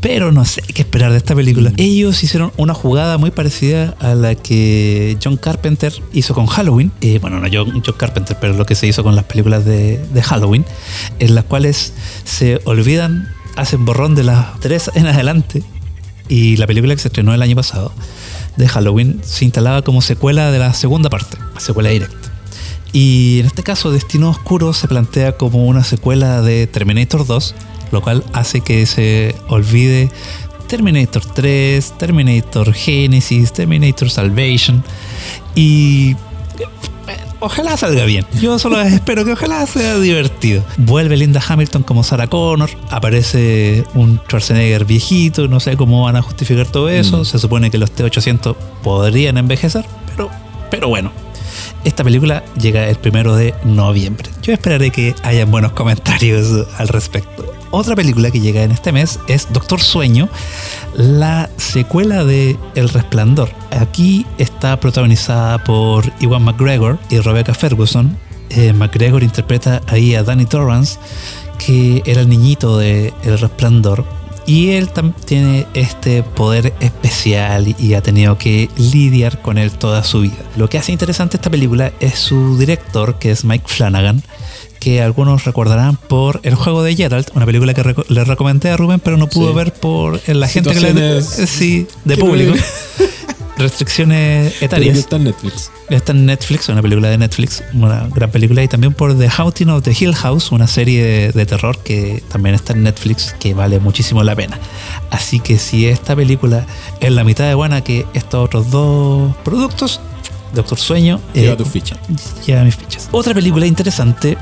pero 0.00 0.32
no 0.32 0.44
sé 0.44 0.62
qué 0.62 0.82
esperar 0.82 1.10
de 1.10 1.18
esta 1.18 1.34
película. 1.34 1.72
Ellos 1.76 2.22
hicieron 2.22 2.52
una 2.56 2.72
jugada 2.74 3.18
muy 3.18 3.30
parecida 3.30 3.94
a 4.00 4.14
la 4.14 4.34
que 4.34 5.18
John 5.22 5.36
Carpenter 5.36 5.92
hizo 6.12 6.32
con 6.34 6.46
Halloween. 6.46 6.90
Eh, 7.02 7.18
bueno, 7.20 7.38
no 7.38 7.48
John, 7.52 7.82
John 7.84 7.96
Carpenter, 7.98 8.36
pero 8.40 8.54
lo 8.54 8.64
que 8.64 8.74
se 8.74 8.86
hizo 8.86 9.02
con 9.02 9.14
las 9.14 9.24
películas 9.24 9.64
de, 9.66 9.98
de 9.98 10.22
Halloween, 10.22 10.64
en 11.18 11.34
las 11.34 11.44
cuales 11.44 11.92
se 12.24 12.60
olvidan, 12.64 13.28
hacen 13.56 13.84
borrón 13.84 14.14
de 14.14 14.24
las 14.24 14.58
tres 14.60 14.90
en 14.94 15.06
adelante 15.06 15.62
y 16.28 16.56
la 16.56 16.66
película 16.66 16.94
que 16.94 17.00
se 17.00 17.08
estrenó 17.08 17.34
el 17.34 17.42
año 17.42 17.56
pasado 17.56 17.92
de 18.56 18.68
Halloween 18.68 19.20
se 19.22 19.44
instalaba 19.44 19.82
como 19.82 20.02
secuela 20.02 20.50
de 20.50 20.58
la 20.58 20.72
segunda 20.74 21.10
parte, 21.10 21.36
secuela 21.58 21.90
directa. 21.90 22.16
Y 22.92 23.40
en 23.40 23.46
este 23.46 23.62
caso, 23.62 23.90
Destino 23.90 24.30
Oscuro 24.30 24.72
se 24.72 24.88
plantea 24.88 25.32
como 25.32 25.66
una 25.66 25.84
secuela 25.84 26.40
de 26.40 26.66
Terminator 26.66 27.26
2, 27.26 27.54
lo 27.92 28.00
cual 28.00 28.24
hace 28.32 28.62
que 28.62 28.86
se 28.86 29.34
olvide 29.48 30.10
Terminator 30.66 31.22
3, 31.24 31.98
Terminator 31.98 32.72
Genesis, 32.72 33.52
Terminator 33.52 34.10
Salvation. 34.10 34.82
Y 35.54 36.16
ojalá 37.40 37.76
salga 37.76 38.04
bien. 38.04 38.26
Yo 38.40 38.58
solo 38.58 38.80
espero 38.82 39.24
que 39.24 39.32
ojalá 39.32 39.66
sea 39.66 39.98
divertido. 39.98 40.64
Vuelve 40.78 41.16
Linda 41.16 41.42
Hamilton 41.46 41.82
como 41.82 42.02
Sarah 42.02 42.26
Connor. 42.28 42.70
Aparece 42.90 43.84
un 43.94 44.20
Schwarzenegger 44.26 44.84
viejito. 44.84 45.48
No 45.48 45.60
sé 45.60 45.76
cómo 45.76 46.02
van 46.04 46.16
a 46.16 46.22
justificar 46.22 46.66
todo 46.66 46.88
eso. 46.88 47.24
Se 47.24 47.38
supone 47.38 47.70
que 47.70 47.78
los 47.78 47.90
T-800 47.90 48.56
podrían 48.82 49.38
envejecer. 49.38 49.84
Pero, 50.10 50.30
pero 50.70 50.88
bueno. 50.88 51.12
Esta 51.84 52.02
película 52.02 52.44
llega 52.60 52.88
el 52.88 52.96
primero 52.96 53.36
de 53.36 53.54
noviembre. 53.64 54.30
Yo 54.42 54.52
esperaré 54.52 54.90
que 54.90 55.14
hayan 55.22 55.50
buenos 55.50 55.72
comentarios 55.72 56.66
al 56.78 56.88
respecto. 56.88 57.55
Otra 57.78 57.94
película 57.94 58.30
que 58.30 58.40
llega 58.40 58.62
en 58.62 58.72
este 58.72 58.90
mes 58.90 59.20
es 59.28 59.52
Doctor 59.52 59.82
Sueño, 59.82 60.30
la 60.94 61.50
secuela 61.58 62.24
de 62.24 62.56
El 62.74 62.88
Resplandor. 62.88 63.50
Aquí 63.70 64.24
está 64.38 64.80
protagonizada 64.80 65.62
por 65.62 66.10
Iwan 66.20 66.42
McGregor 66.42 66.98
y 67.10 67.18
Rebecca 67.18 67.52
Ferguson. 67.52 68.16
Eh, 68.48 68.72
McGregor 68.72 69.22
interpreta 69.22 69.82
ahí 69.88 70.14
a 70.14 70.22
Danny 70.22 70.46
Torrance, 70.46 70.98
que 71.58 72.02
era 72.06 72.22
el 72.22 72.30
niñito 72.30 72.78
de 72.78 73.12
El 73.24 73.38
Resplandor. 73.38 74.06
Y 74.46 74.70
él 74.70 74.88
tiene 75.24 75.66
este 75.74 76.22
poder 76.22 76.72
especial 76.80 77.74
y 77.78 77.94
ha 77.94 78.00
tenido 78.00 78.38
que 78.38 78.68
lidiar 78.76 79.42
con 79.42 79.58
él 79.58 79.72
toda 79.72 80.04
su 80.04 80.20
vida. 80.20 80.36
Lo 80.56 80.68
que 80.70 80.78
hace 80.78 80.92
interesante 80.92 81.36
esta 81.36 81.50
película 81.50 81.92
es 81.98 82.14
su 82.18 82.56
director, 82.56 83.18
que 83.18 83.32
es 83.32 83.44
Mike 83.44 83.64
Flanagan, 83.66 84.22
que 84.78 85.02
algunos 85.02 85.44
recordarán 85.46 85.96
por 85.96 86.38
El 86.44 86.54
juego 86.54 86.84
de 86.84 86.94
Geralt, 86.94 87.30
una 87.34 87.44
película 87.44 87.74
que 87.74 87.82
reco- 87.82 88.06
le 88.08 88.22
recomendé 88.22 88.70
a 88.70 88.76
Rubén, 88.76 89.00
pero 89.00 89.16
no 89.16 89.26
pudo 89.26 89.48
Sí. 89.50 89.56
ver 89.56 89.72
por 89.72 90.20
la 90.28 90.46
gente 90.46 90.70
que 90.70 90.80
le, 90.92 91.22
sí, 91.46 91.88
de 92.04 92.16
público. 92.16 92.54
Restricciones 93.58 94.62
etarias. 94.62 94.96
está 94.98 95.16
en 95.16 95.24
Netflix. 95.24 95.70
Está 95.88 96.12
en 96.12 96.26
Netflix, 96.26 96.68
una 96.68 96.82
película 96.82 97.08
de 97.08 97.18
Netflix, 97.18 97.62
una 97.72 98.08
gran 98.08 98.30
película. 98.30 98.62
Y 98.62 98.68
también 98.68 98.92
por 98.92 99.16
The 99.16 99.28
Haunting 99.28 99.70
of 99.70 99.82
the 99.82 99.96
Hill 99.98 100.14
House, 100.14 100.52
una 100.52 100.66
serie 100.66 101.02
de, 101.02 101.32
de 101.32 101.46
terror 101.46 101.78
que 101.78 102.22
también 102.28 102.54
está 102.54 102.72
en 102.74 102.82
Netflix, 102.82 103.34
que 103.38 103.54
vale 103.54 103.78
muchísimo 103.78 104.22
la 104.22 104.34
pena. 104.36 104.58
Así 105.10 105.40
que 105.40 105.58
si 105.58 105.86
esta 105.86 106.14
película 106.14 106.66
es 107.00 107.12
la 107.12 107.24
mitad 107.24 107.46
de 107.46 107.54
buena 107.54 107.82
que 107.82 108.06
estos 108.14 108.44
otros 108.44 108.70
dos 108.70 109.34
productos, 109.44 110.00
Doctor 110.54 110.78
Sueño. 110.78 111.20
Lleva 111.34 111.54
eh, 111.54 111.56
tus 111.56 111.68
fichas. 111.68 111.98
Lleva 112.46 112.64
mis 112.64 112.76
fichas. 112.76 113.08
Otra 113.12 113.34
película 113.34 113.66
interesante 113.66 114.36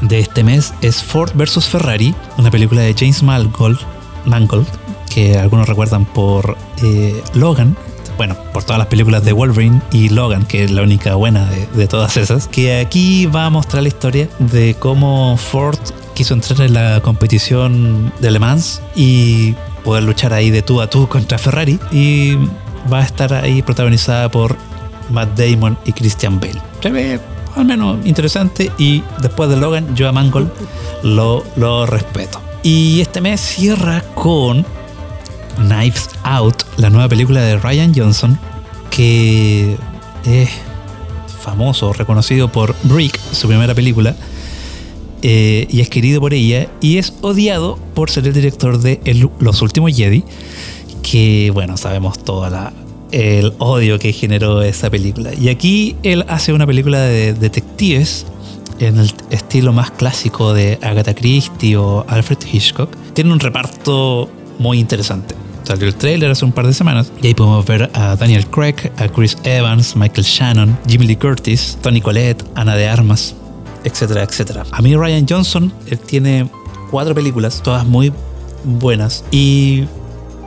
de 0.00 0.18
este 0.18 0.44
mes 0.44 0.74
es 0.82 1.02
Ford 1.02 1.32
vs. 1.34 1.66
Ferrari, 1.66 2.14
una 2.38 2.50
película 2.50 2.82
de 2.82 2.94
James 2.94 3.22
Mangold, 3.22 3.78
Mangold 4.24 4.66
que 5.12 5.38
algunos 5.38 5.68
recuerdan 5.68 6.04
por 6.04 6.56
eh, 6.82 7.22
Logan. 7.34 7.76
Bueno, 8.16 8.34
por 8.52 8.64
todas 8.64 8.78
las 8.78 8.88
películas 8.88 9.24
de 9.24 9.32
Wolverine 9.32 9.82
y 9.92 10.08
Logan, 10.08 10.44
que 10.46 10.64
es 10.64 10.70
la 10.70 10.82
única 10.82 11.14
buena 11.14 11.48
de, 11.74 11.86
todas 11.86 12.16
esas. 12.16 12.48
Que 12.48 12.80
aquí 12.80 13.26
va 13.26 13.46
a 13.46 13.50
mostrar 13.50 13.82
la 13.82 13.88
historia 13.88 14.28
de 14.38 14.74
cómo 14.78 15.36
Ford 15.36 15.78
quiso 16.14 16.32
entrar 16.32 16.62
en 16.62 16.72
la 16.72 17.00
competición 17.02 18.12
de 18.20 18.30
Le 18.30 18.38
Mans 18.38 18.80
y 18.94 19.54
poder 19.84 20.04
luchar 20.04 20.32
ahí 20.32 20.50
de 20.50 20.62
tú 20.62 20.80
a 20.80 20.88
tú 20.88 21.08
contra 21.08 21.36
Ferrari. 21.36 21.78
Y 21.92 22.36
va 22.90 23.00
a 23.00 23.04
estar 23.04 23.34
ahí 23.34 23.60
protagonizada 23.60 24.30
por 24.30 24.56
Matt 25.10 25.38
Damon 25.38 25.76
y 25.84 25.92
Christian 25.92 26.40
Bale. 26.40 26.60
Se 26.82 27.20
al 27.54 27.64
menos 27.64 28.04
interesante 28.04 28.70
y 28.76 29.02
después 29.20 29.48
de 29.48 29.56
Logan, 29.56 29.94
yo 29.94 30.08
a 30.08 30.12
Mangold 30.12 30.50
lo 31.02 31.86
respeto. 31.86 32.40
Y 32.62 33.00
este 33.00 33.20
mes 33.20 33.40
cierra 33.40 34.02
con 34.14 34.66
Knives 35.56 36.10
Out, 36.22 36.62
la 36.76 36.90
nueva 36.90 37.08
película 37.08 37.40
de 37.40 37.56
Ryan 37.56 37.92
Johnson, 37.94 38.38
que 38.90 39.76
es 40.24 40.50
famoso, 41.40 41.92
reconocido 41.92 42.50
por 42.50 42.74
Brick, 42.84 43.18
su 43.32 43.48
primera 43.48 43.74
película, 43.74 44.16
eh, 45.22 45.66
y 45.70 45.80
es 45.80 45.88
querido 45.88 46.20
por 46.20 46.34
ella, 46.34 46.68
y 46.80 46.98
es 46.98 47.14
odiado 47.20 47.78
por 47.94 48.10
ser 48.10 48.26
el 48.26 48.34
director 48.34 48.78
de 48.78 49.00
Los 49.38 49.62
Últimos 49.62 49.96
Jedi, 49.96 50.24
que 51.02 51.50
bueno, 51.52 51.76
sabemos 51.76 52.18
toda 52.18 52.50
la 52.50 52.72
el 53.12 53.54
odio 53.58 53.98
que 53.98 54.12
generó 54.12 54.62
esa 54.62 54.90
película. 54.90 55.32
Y 55.32 55.48
aquí 55.48 55.96
él 56.02 56.24
hace 56.28 56.52
una 56.52 56.66
película 56.66 57.00
de 57.00 57.34
detectives 57.34 58.26
en 58.78 58.98
el 58.98 59.12
estilo 59.30 59.72
más 59.72 59.90
clásico 59.92 60.52
de 60.52 60.78
Agatha 60.82 61.14
Christie 61.14 61.76
o 61.76 62.04
Alfred 62.08 62.38
Hitchcock. 62.52 62.90
Tiene 63.14 63.32
un 63.32 63.40
reparto 63.40 64.28
muy 64.58 64.78
interesante. 64.78 65.34
Salió 65.66 65.88
el 65.88 65.96
trailer 65.96 66.30
hace 66.30 66.44
un 66.44 66.52
par 66.52 66.66
de 66.66 66.72
semanas 66.72 67.10
y 67.20 67.26
ahí 67.26 67.34
podemos 67.34 67.66
ver 67.66 67.90
a 67.92 68.14
Daniel 68.14 68.46
Craig, 68.46 68.76
a 68.98 69.08
Chris 69.08 69.36
Evans, 69.42 69.96
Michael 69.96 70.24
Shannon, 70.24 70.78
Jimmy 70.88 71.06
Lee 71.08 71.16
Curtis, 71.16 71.76
Tony 71.82 72.00
Collette, 72.00 72.44
Ana 72.54 72.76
de 72.76 72.86
Armas, 72.88 73.34
etcétera, 73.82 74.22
etcétera. 74.22 74.64
A 74.70 74.80
mí 74.80 74.94
Ryan 74.94 75.26
Johnson, 75.28 75.72
él 75.90 75.98
tiene 75.98 76.48
cuatro 76.92 77.14
películas, 77.16 77.60
todas 77.64 77.84
muy 77.84 78.12
buenas 78.62 79.24
y 79.32 79.84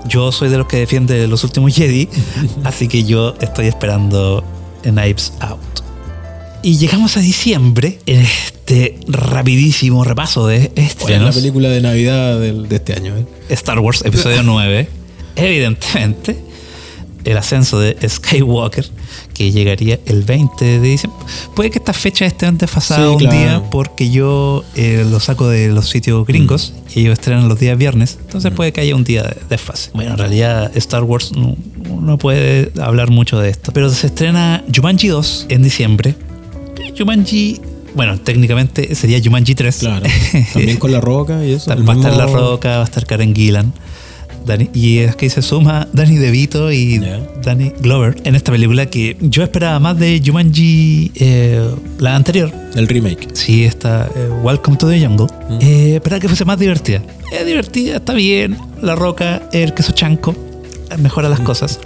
yo 0.08 0.32
soy 0.32 0.48
de 0.48 0.58
los 0.58 0.68
que 0.68 0.78
defiende 0.78 1.28
los 1.28 1.44
últimos 1.44 1.76
Jedi, 1.76 2.08
así 2.64 2.88
que 2.88 3.04
yo 3.04 3.36
estoy 3.42 3.68
esperando 3.68 4.42
Knives 4.84 5.34
Out. 5.42 5.60
Y 6.64 6.78
llegamos 6.78 7.18
a 7.18 7.20
diciembre 7.20 8.00
en 8.06 8.22
este 8.22 9.00
rapidísimo 9.08 10.04
repaso 10.06 10.48
de 10.48 10.70
¿Cuál 10.70 10.72
es 10.76 10.76
la 10.78 10.84
estrenos. 10.86 11.36
película 11.36 11.70
de 11.70 11.82
Navidad 11.82 12.40
del- 12.40 12.70
de 12.70 12.76
este 12.78 12.94
año? 12.94 13.18
eh? 13.18 13.26
Star 13.50 13.80
Wars 13.80 14.02
Episodio 14.06 14.44
9. 14.44 14.90
Evidentemente, 15.40 16.38
el 17.26 17.38
ascenso 17.38 17.80
de 17.80 17.98
Skywalker, 18.08 18.86
que 19.34 19.52
llegaría 19.52 20.00
el 20.06 20.24
20 20.24 20.64
de 20.66 20.80
diciembre. 20.80 21.20
Puede 21.56 21.70
que 21.70 21.80
esta 21.80 21.94
fecha 21.94 22.26
esté 22.26 22.50
desfasada 22.52 23.06
Sí, 23.18 23.26
un 23.26 23.30
día 23.30 23.62
porque 23.70 24.10
yo 24.10 24.64
eh, 24.76 25.06
lo 25.10 25.20
saco 25.20 25.48
de 25.48 25.68
los 25.70 25.90
sitios 25.90 26.26
gringos 26.26 26.74
Mm. 26.76 26.90
y 26.96 27.02
ellos 27.02 27.14
estrenan 27.14 27.50
los 27.50 27.60
días 27.60 27.78
viernes. 27.78 28.18
Entonces 28.22 28.52
puede 28.54 28.72
que 28.72 28.82
haya 28.82 28.96
un 28.96 29.04
día 29.04 29.24
de 29.24 29.36
desfase. 29.50 29.92
Bueno, 29.94 30.12
en 30.12 30.18
realidad 30.18 30.72
Star 30.76 31.04
Wars 31.04 31.34
no, 31.34 31.56
no 32.02 32.18
puede 32.18 32.72
hablar 32.82 33.10
mucho 33.12 33.38
de 33.40 33.50
esto. 33.50 33.72
Pero 33.74 33.90
se 33.92 34.08
estrena 34.08 34.64
Jumanji 34.74 35.10
2 35.10 35.46
en 35.50 35.62
diciembre. 35.64 36.16
Jumanji... 36.98 37.62
Bueno, 37.96 38.20
técnicamente 38.20 38.94
sería 38.96 39.20
Jumanji 39.24 39.56
3. 39.56 39.78
Claro. 39.80 40.06
También 40.54 40.78
con 40.78 40.92
La 40.92 41.02
Roca 41.02 41.44
y 41.44 41.54
eso. 41.54 41.70
Va 41.86 41.94
a 41.94 41.96
estar 41.96 42.14
La 42.16 42.28
Roca, 42.28 42.78
va 42.78 42.82
a 42.82 42.86
estar 42.86 43.06
Karen 43.06 43.34
Gillan. 43.36 43.74
Dani- 44.46 44.70
y 44.74 45.00
es 45.00 45.16
que 45.16 45.30
se 45.30 45.42
suma 45.42 45.88
Danny 45.94 46.18
DeVito 46.18 46.72
y. 46.72 47.00
Danny 47.44 47.72
Glover 47.82 48.16
en 48.24 48.36
esta 48.36 48.52
película 48.52 48.86
que 48.88 49.18
yo 49.22 49.44
esperaba 49.44 49.80
más 49.80 49.98
de 50.00 50.22
Jumanji, 50.26 51.12
eh, 51.16 51.70
la 52.00 52.16
anterior. 52.16 52.52
El 52.76 52.88
remake. 52.88 53.28
Sí, 53.34 53.64
está 53.64 54.10
eh, 54.16 54.30
Welcome 54.44 54.78
to 54.78 54.88
the 54.90 55.00
Jungle. 55.06 55.28
Eh, 55.62 55.96
esperaba 55.96 56.20
que 56.20 56.28
fuese 56.28 56.46
más 56.46 56.60
divertida. 56.60 57.02
Es 57.32 57.46
divertida, 57.46 57.98
está 57.98 58.14
bien. 58.14 58.58
La 58.82 58.96
Roca, 58.96 59.42
el 59.54 59.74
queso 59.74 59.92
chanco, 59.92 60.36
eh, 60.92 60.98
mejora 60.98 61.30
las 61.30 61.40
cosas. 61.40 61.80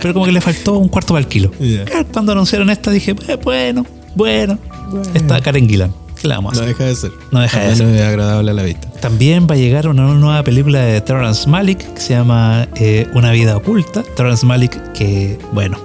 Pero 0.00 0.14
como 0.14 0.24
que 0.26 0.32
le 0.32 0.40
faltó 0.40 0.78
un 0.78 0.88
cuarto 0.88 1.14
para 1.14 1.20
el 1.20 1.28
kilo. 1.28 1.50
Cuando 2.12 2.32
anunciaron 2.32 2.70
esta 2.70 2.90
dije, 2.90 3.14
eh, 3.28 3.38
bueno, 3.42 3.84
bueno. 4.14 4.58
Está 5.14 5.40
Karen 5.40 5.68
Gillan. 5.68 5.92
¿Qué 6.22 6.28
le 6.28 6.34
vamos 6.34 6.56
a 6.56 6.60
No 6.60 6.66
deja 6.66 6.84
de 6.84 6.94
ser. 6.94 7.12
No 7.32 7.40
deja 7.40 7.60
de 7.60 7.76
ser. 7.76 7.88
es 7.88 8.00
agradable 8.02 8.50
a 8.52 8.54
la 8.54 8.62
vista. 8.62 8.88
También 9.00 9.46
va 9.50 9.54
a 9.54 9.58
llegar 9.58 9.88
una 9.88 10.04
nueva 10.14 10.42
película 10.44 10.80
de 10.80 11.00
Terrence 11.00 11.48
Malick 11.48 11.94
que 11.94 12.00
se 12.00 12.14
llama 12.14 12.68
eh, 12.76 13.08
Una 13.14 13.32
vida 13.32 13.56
oculta. 13.56 14.02
Terrence 14.16 14.46
Malick 14.46 14.92
que, 14.92 15.38
bueno, 15.52 15.78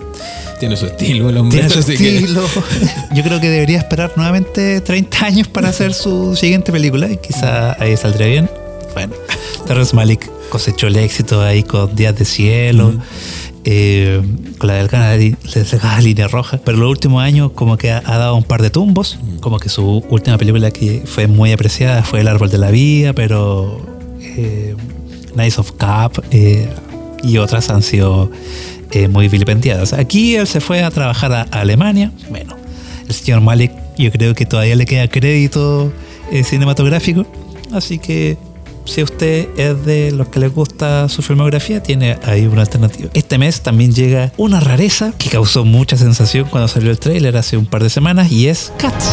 Tiene 0.59 0.77
su 0.77 0.85
estilo 0.85 1.29
el 1.29 1.37
hombre. 1.37 1.59
tiene 1.59 1.73
su 1.73 1.85
que- 1.87 1.93
estilo. 2.17 2.43
Yo 3.15 3.23
creo 3.23 3.41
que 3.41 3.49
debería 3.49 3.79
esperar 3.79 4.11
nuevamente 4.15 4.79
30 4.81 5.25
años 5.25 5.47
para 5.47 5.69
hacer 5.69 5.93
su 5.93 6.35
siguiente 6.35 6.71
película 6.71 7.09
y 7.09 7.17
quizá 7.17 7.75
ahí 7.81 7.97
saldría 7.97 8.27
bien. 8.27 8.49
Bueno, 8.93 9.13
Terrence 9.65 9.95
Malick 9.95 10.29
cosechó 10.49 10.87
el 10.87 10.95
éxito 10.97 11.41
ahí 11.41 11.63
con 11.63 11.93
Días 11.95 12.15
de 12.15 12.25
Cielo. 12.25 12.93
Eh, 13.69 14.21
con 14.57 14.67
la 14.67 14.75
delgada, 14.75 15.17
delgada 15.17 15.99
línea 15.99 16.29
roja, 16.29 16.57
pero 16.63 16.77
los 16.77 16.89
últimos 16.89 17.21
años 17.21 17.51
como 17.51 17.75
que 17.75 17.91
ha, 17.91 18.01
ha 18.05 18.17
dado 18.17 18.33
un 18.37 18.45
par 18.45 18.61
de 18.61 18.69
tumbos, 18.69 19.19
como 19.41 19.59
que 19.59 19.67
su 19.67 20.05
última 20.09 20.37
película 20.37 20.71
que 20.71 21.03
fue 21.05 21.27
muy 21.27 21.51
apreciada 21.51 22.01
fue 22.03 22.21
El 22.21 22.29
Árbol 22.29 22.49
de 22.49 22.59
la 22.59 22.71
Vida, 22.71 23.11
pero 23.11 23.85
eh, 24.21 24.73
Nice 25.35 25.59
of 25.59 25.73
Cap 25.73 26.13
eh, 26.31 26.69
y 27.23 27.39
otras 27.39 27.69
han 27.69 27.83
sido 27.83 28.31
eh, 28.91 29.09
muy 29.09 29.27
vilipendiadas. 29.27 29.91
Aquí 29.91 30.37
él 30.37 30.47
se 30.47 30.61
fue 30.61 30.81
a 30.81 30.89
trabajar 30.89 31.33
a, 31.33 31.41
a 31.41 31.59
Alemania. 31.59 32.13
Bueno, 32.29 32.55
el 33.05 33.13
señor 33.13 33.41
Malik 33.41 33.73
yo 33.97 34.09
creo 34.13 34.33
que 34.33 34.45
todavía 34.45 34.77
le 34.77 34.85
queda 34.85 35.09
crédito 35.09 35.91
cinematográfico. 36.43 37.25
Así 37.73 37.99
que 37.99 38.37
si 38.87 39.03
usted 39.03 39.49
es 39.57 39.85
de 39.85 40.11
los 40.11 40.29
que 40.29 40.39
les 40.39 40.53
gusta 40.53 41.09
su 41.09 41.21
filmografía, 41.21 41.83
tiene 41.83 42.17
ahí 42.23 42.45
una 42.47 42.61
alternativa. 42.61 43.09
Este 43.13 43.37
mes 43.37 43.61
también 43.61 43.93
llega 43.93 44.31
una 44.37 44.59
rareza 44.59 45.13
que 45.17 45.29
causó 45.29 45.65
mucha 45.65 45.97
sensación 45.97 46.47
cuando 46.49 46.67
salió 46.67 46.91
el 46.91 46.99
tráiler 46.99 47.37
hace 47.37 47.57
un 47.57 47.65
par 47.65 47.83
de 47.83 47.89
semanas 47.89 48.31
y 48.31 48.47
es 48.47 48.71
Cats. 48.77 49.11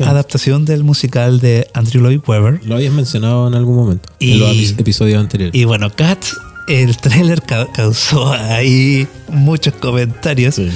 Adaptación 0.00 0.64
del 0.64 0.84
musical 0.84 1.40
de 1.40 1.68
Andrew 1.74 2.02
Lloyd 2.02 2.20
Webber. 2.26 2.60
Lo 2.64 2.76
habías 2.76 2.92
mencionado 2.92 3.48
en 3.48 3.54
algún 3.54 3.76
momento. 3.76 4.08
Y- 4.18 4.32
En 4.32 4.38
los 4.40 4.50
epi- 4.56 4.80
episodios 4.80 5.20
anteriores. 5.20 5.54
Y 5.54 5.64
bueno, 5.64 5.90
Cats, 5.94 6.36
el 6.68 6.96
tráiler 6.96 7.42
ca- 7.42 7.66
causó 7.72 8.32
ahí 8.32 9.06
muchos 9.28 9.74
comentarios. 9.74 10.54
Sí. 10.56 10.70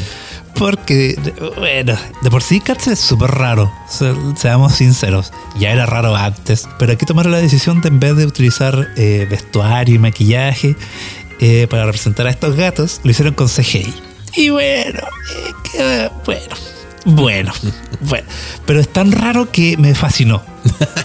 Porque, 0.55 1.15
bueno, 1.59 1.95
de 2.23 2.31
por 2.31 2.43
sí 2.43 2.61
Cats 2.61 2.87
es 2.87 2.99
súper 2.99 3.31
raro, 3.31 3.71
se- 3.91 4.15
seamos 4.37 4.73
sinceros. 4.75 5.31
Ya 5.59 5.71
era 5.71 5.85
raro 5.85 6.17
antes, 6.17 6.67
pero 6.79 6.93
aquí 6.93 7.05
tomaron 7.05 7.33
la 7.33 7.39
decisión 7.39 7.83
de 7.83 7.89
en 7.89 8.01
vez 8.01 8.17
de 8.17 8.25
utilizar 8.25 8.89
eh, 8.97 9.27
vestuario 9.31 9.95
y 9.95 9.99
maquillaje 9.99 10.75
eh, 11.41 11.67
para 11.69 11.85
representar 11.85 12.27
a 12.27 12.31
estos 12.31 12.57
gatos, 12.57 13.01
lo 13.05 13.11
hicieron 13.11 13.35
con 13.35 13.49
CGI. 13.49 13.93
Y 14.37 14.49
bueno, 14.49 15.01
eh, 15.01 15.53
que- 15.71 16.11
bueno, 16.25 16.55
bueno, 17.07 17.53
bueno. 18.01 18.27
Pero 18.67 18.81
es 18.81 18.89
tan 18.93 19.13
raro 19.13 19.51
que 19.51 19.77
me 19.79 19.95
fascinó. 19.95 20.43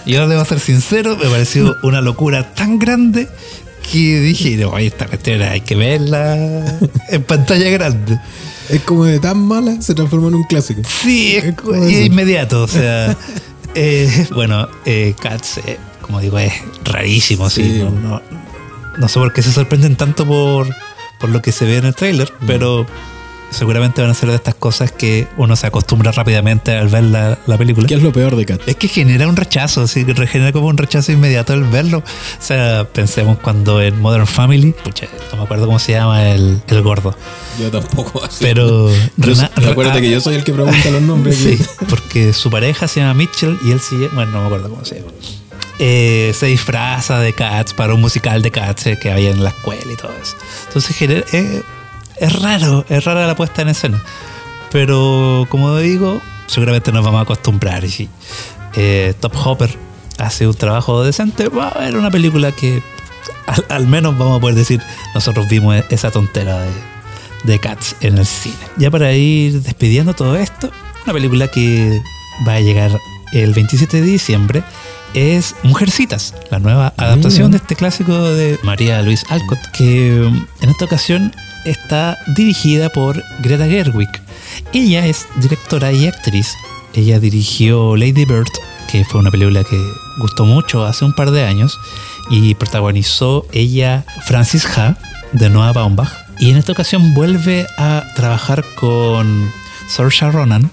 Yo 0.04 0.28
debo 0.28 0.44
ser 0.44 0.60
sincero, 0.60 1.16
me 1.16 1.28
pareció 1.30 1.76
una 1.82 2.00
locura 2.00 2.52
tan 2.54 2.78
grande 2.78 3.28
que 3.90 4.20
dije, 4.20 4.56
no, 4.56 4.76
esta 4.78 5.06
cuestión 5.06 5.40
hay 5.42 5.60
que 5.62 5.74
verla 5.76 6.36
en 7.08 7.22
pantalla 7.22 7.68
grande. 7.70 8.18
Es 8.68 8.80
como 8.82 9.04
de 9.04 9.18
tan 9.20 9.38
mala, 9.38 9.80
se 9.80 9.94
transformó 9.94 10.28
en 10.28 10.34
un 10.36 10.44
clásico. 10.44 10.82
Sí, 10.86 11.36
es, 11.36 11.44
eso. 11.44 11.88
inmediato. 11.88 12.62
O 12.62 12.68
sea, 12.68 13.16
eh, 13.74 14.26
bueno, 14.34 14.68
eh, 14.84 15.14
Cats, 15.20 15.58
eh, 15.66 15.78
como 16.00 16.20
digo, 16.20 16.38
es 16.38 16.52
rarísimo. 16.84 17.48
Sí. 17.50 17.62
Sí. 17.64 17.78
No, 17.78 17.90
no- 17.90 18.22
no 18.98 19.08
sé 19.08 19.18
por 19.18 19.32
qué 19.32 19.40
se 19.42 19.50
sorprenden 19.52 19.96
tanto 19.96 20.26
por, 20.26 20.68
por 21.18 21.30
lo 21.30 21.40
que 21.40 21.50
se 21.50 21.64
ve 21.64 21.78
en 21.78 21.86
el 21.86 21.94
tráiler, 21.94 22.30
pero 22.46 22.86
seguramente 23.52 24.00
van 24.02 24.10
a 24.10 24.14
ser 24.14 24.28
de 24.30 24.36
estas 24.36 24.54
cosas 24.54 24.90
que 24.92 25.28
uno 25.36 25.54
se 25.56 25.66
acostumbra 25.66 26.10
rápidamente 26.12 26.72
al 26.76 26.88
ver 26.88 27.04
la, 27.04 27.38
la 27.46 27.58
película. 27.58 27.86
¿Qué 27.86 27.94
es 27.94 28.02
lo 28.02 28.12
peor 28.12 28.34
de 28.36 28.44
Cats? 28.46 28.64
Es 28.66 28.76
que 28.76 28.88
genera 28.88 29.28
un 29.28 29.36
rechazo, 29.36 29.86
sí, 29.86 30.04
que 30.04 30.26
genera 30.26 30.52
como 30.52 30.66
un 30.68 30.76
rechazo 30.76 31.12
inmediato 31.12 31.52
al 31.52 31.64
verlo. 31.64 31.98
O 31.98 32.02
sea, 32.42 32.84
pensemos 32.92 33.38
cuando 33.38 33.80
en 33.80 34.00
Modern 34.00 34.26
Family, 34.26 34.74
pucha, 34.84 35.06
no 35.30 35.38
me 35.38 35.44
acuerdo 35.44 35.66
cómo 35.66 35.78
se 35.78 35.92
llama 35.92 36.30
el, 36.30 36.60
el 36.66 36.82
gordo. 36.82 37.16
Yo 37.60 37.70
tampoco. 37.70 38.24
así. 38.24 38.38
Pero 38.40 38.90
Recuérdate 39.56 40.00
que 40.00 40.10
yo 40.10 40.20
soy 40.20 40.36
el 40.36 40.44
que 40.44 40.52
pregunta 40.52 40.90
los 40.90 41.02
nombres. 41.02 41.36
Sí, 41.36 41.58
porque 41.88 42.32
su 42.32 42.50
pareja 42.50 42.88
se 42.88 43.00
llama 43.00 43.14
Mitchell 43.14 43.58
y 43.64 43.70
él 43.72 43.80
sigue, 43.80 44.08
bueno, 44.08 44.32
no 44.32 44.40
me 44.40 44.46
acuerdo 44.46 44.70
cómo 44.70 44.84
se 44.84 44.96
llama. 44.96 45.12
Eh, 45.78 46.32
se 46.38 46.46
disfraza 46.46 47.18
de 47.18 47.32
Cats 47.32 47.74
para 47.74 47.94
un 47.94 48.00
musical 48.00 48.40
de 48.42 48.50
Cats 48.50 48.86
eh, 48.86 48.98
que 49.00 49.10
había 49.10 49.30
en 49.30 49.42
la 49.42 49.50
escuela 49.50 49.90
y 49.92 49.96
todo 49.96 50.12
eso. 50.22 50.36
Entonces 50.68 50.94
genera- 50.96 51.24
eh, 51.32 51.62
es 52.16 52.40
raro, 52.40 52.84
es 52.88 53.04
rara 53.04 53.26
la 53.26 53.36
puesta 53.36 53.62
en 53.62 53.68
escena. 53.68 54.02
Pero 54.70 55.46
como 55.50 55.76
digo, 55.78 56.20
seguramente 56.46 56.92
nos 56.92 57.04
vamos 57.04 57.20
a 57.20 57.22
acostumbrar. 57.22 57.84
Y 57.84 58.08
eh, 58.74 59.14
Top 59.20 59.34
Hopper 59.44 59.76
hace 60.18 60.46
un 60.46 60.54
trabajo 60.54 61.02
decente, 61.02 61.48
va 61.48 61.68
a 61.68 61.70
haber 61.70 61.96
una 61.96 62.10
película 62.10 62.52
que 62.52 62.82
al, 63.46 63.64
al 63.68 63.86
menos 63.86 64.16
vamos 64.16 64.38
a 64.38 64.40
poder 64.40 64.56
decir, 64.56 64.80
nosotros 65.14 65.48
vimos 65.48 65.82
esa 65.90 66.10
tontera 66.10 66.60
de, 66.60 66.70
de 67.44 67.58
Cats 67.58 67.96
en 68.00 68.18
el 68.18 68.26
cine. 68.26 68.54
Ya 68.76 68.90
para 68.90 69.12
ir 69.12 69.62
despidiendo 69.62 70.14
todo 70.14 70.36
esto, 70.36 70.70
una 71.04 71.12
película 71.12 71.48
que 71.48 72.00
va 72.46 72.54
a 72.54 72.60
llegar 72.60 72.98
el 73.32 73.54
27 73.54 74.00
de 74.00 74.06
diciembre 74.06 74.62
es 75.14 75.54
Mujercitas, 75.62 76.34
la 76.50 76.58
nueva 76.58 76.94
adaptación 76.96 77.50
de 77.50 77.58
este 77.58 77.76
clásico 77.76 78.12
de 78.32 78.58
María 78.62 79.02
Luis 79.02 79.24
Alcott, 79.28 79.58
que 79.76 80.24
en 80.26 80.70
esta 80.70 80.86
ocasión 80.86 81.34
está 81.64 82.18
dirigida 82.36 82.88
por 82.88 83.22
Greta 83.40 83.66
Gerwig. 83.66 84.08
Ella 84.72 85.06
es 85.06 85.26
directora 85.36 85.92
y 85.92 86.06
actriz. 86.06 86.54
Ella 86.94 87.18
dirigió 87.18 87.96
Lady 87.96 88.24
Bird, 88.24 88.50
que 88.90 89.04
fue 89.04 89.20
una 89.20 89.30
película 89.30 89.64
que 89.64 89.78
gustó 90.18 90.44
mucho 90.44 90.84
hace 90.84 91.04
un 91.04 91.14
par 91.14 91.30
de 91.30 91.44
años, 91.44 91.78
y 92.30 92.54
protagonizó 92.54 93.46
ella 93.52 94.04
Francis 94.26 94.66
Ha 94.76 94.96
de 95.32 95.48
Noah 95.48 95.72
Baumbach. 95.72 96.12
Y 96.38 96.50
en 96.50 96.56
esta 96.56 96.72
ocasión 96.72 97.14
vuelve 97.14 97.66
a 97.78 98.04
trabajar 98.14 98.64
con 98.74 99.50
Saoirse 99.88 100.30
Ronan, 100.30 100.70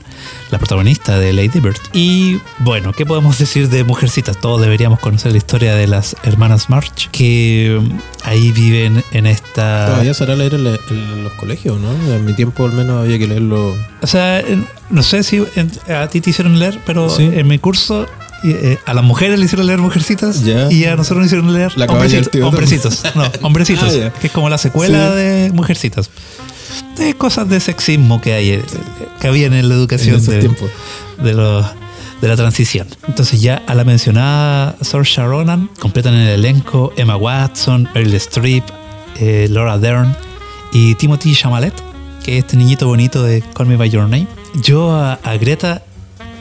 la 0.51 0.57
protagonista 0.57 1.19
de 1.19 1.33
Lady 1.33 1.59
Bird. 1.59 1.77
Y 1.93 2.39
bueno, 2.59 2.93
¿qué 2.93 3.05
podemos 3.05 3.37
decir 3.37 3.69
de 3.69 3.83
Mujercitas? 3.83 4.37
Todos 4.39 4.61
deberíamos 4.61 4.99
conocer 4.99 5.31
la 5.31 5.37
historia 5.37 5.75
de 5.75 5.87
las 5.87 6.15
hermanas 6.23 6.69
March, 6.69 7.09
que 7.11 7.77
um, 7.79 7.99
ahí 8.23 8.51
viven 8.51 9.03
en 9.11 9.25
esta... 9.27 9.85
Todavía 9.87 10.13
será 10.13 10.35
leer 10.35 10.55
en, 10.55 10.63
la- 10.65 10.79
en 10.89 11.23
los 11.23 11.33
colegios, 11.33 11.79
¿no? 11.79 11.91
En 12.13 12.25
mi 12.25 12.33
tiempo 12.33 12.65
al 12.65 12.73
menos 12.73 13.03
había 13.03 13.19
que 13.19 13.27
leerlo. 13.27 13.75
O 14.01 14.07
sea, 14.07 14.43
no 14.89 15.03
sé 15.03 15.23
si 15.23 15.43
a 15.87 16.07
ti 16.07 16.21
te 16.21 16.29
hicieron 16.31 16.57
leer, 16.59 16.79
pero 16.85 17.09
Sí. 17.09 17.29
en 17.33 17.47
mi 17.47 17.59
curso 17.59 18.07
eh, 18.43 18.77
a 18.85 18.93
las 18.93 19.03
mujeres 19.03 19.37
le 19.37 19.43
hicieron 19.45 19.67
leer 19.67 19.79
Mujercitas 19.79 20.45
Ya. 20.45 20.71
y 20.71 20.85
a 20.85 20.95
nosotros 20.95 21.17
nos 21.17 21.25
hicieron 21.25 21.53
leer 21.53 21.77
La 21.77 21.87
del 21.87 22.43
hombrecitos. 22.43 23.03
No, 23.13 23.23
hombrecitos, 23.41 23.93
Ah, 24.05 24.13
que 24.19 24.27
es 24.27 24.33
como 24.33 24.49
la 24.49 24.57
secuela 24.57 25.09
Sí. 25.11 25.17
de 25.17 25.51
Mujercitas. 25.53 26.09
De 26.97 27.13
cosas 27.15 27.47
de 27.49 27.59
sexismo 27.59 28.19
que 28.21 28.33
hay, 28.33 28.49
eh, 28.51 28.63
que 29.19 29.27
había 29.27 29.47
en 29.47 29.67
la 29.69 29.75
educación 29.75 30.15
En 30.15 30.55
de, 31.23 31.33
los- 31.33 31.65
de 32.21 32.27
la 32.27 32.35
transición. 32.35 32.87
Entonces 33.07 33.41
ya 33.41 33.61
a 33.67 33.75
la 33.75 33.83
mencionada 33.85 34.75
Saoirse 34.81 35.23
Ronan 35.23 35.69
completan 35.79 36.13
el 36.13 36.27
elenco 36.29 36.91
Emma 36.97 37.15
Watson, 37.15 37.87
Meryl 37.93 38.13
Streep, 38.15 38.63
eh, 39.19 39.47
Laura 39.49 39.77
Dern 39.77 40.15
y 40.73 40.95
Timothy 40.95 41.33
Chalamet, 41.33 41.73
que 42.23 42.37
es 42.37 42.43
este 42.43 42.57
niñito 42.57 42.87
bonito 42.87 43.23
de 43.23 43.41
Call 43.53 43.67
Me 43.67 43.77
By 43.77 43.89
Your 43.89 44.03
Name. 44.03 44.27
Yo 44.61 44.91
a, 44.91 45.13
a 45.13 45.37
Greta 45.37 45.81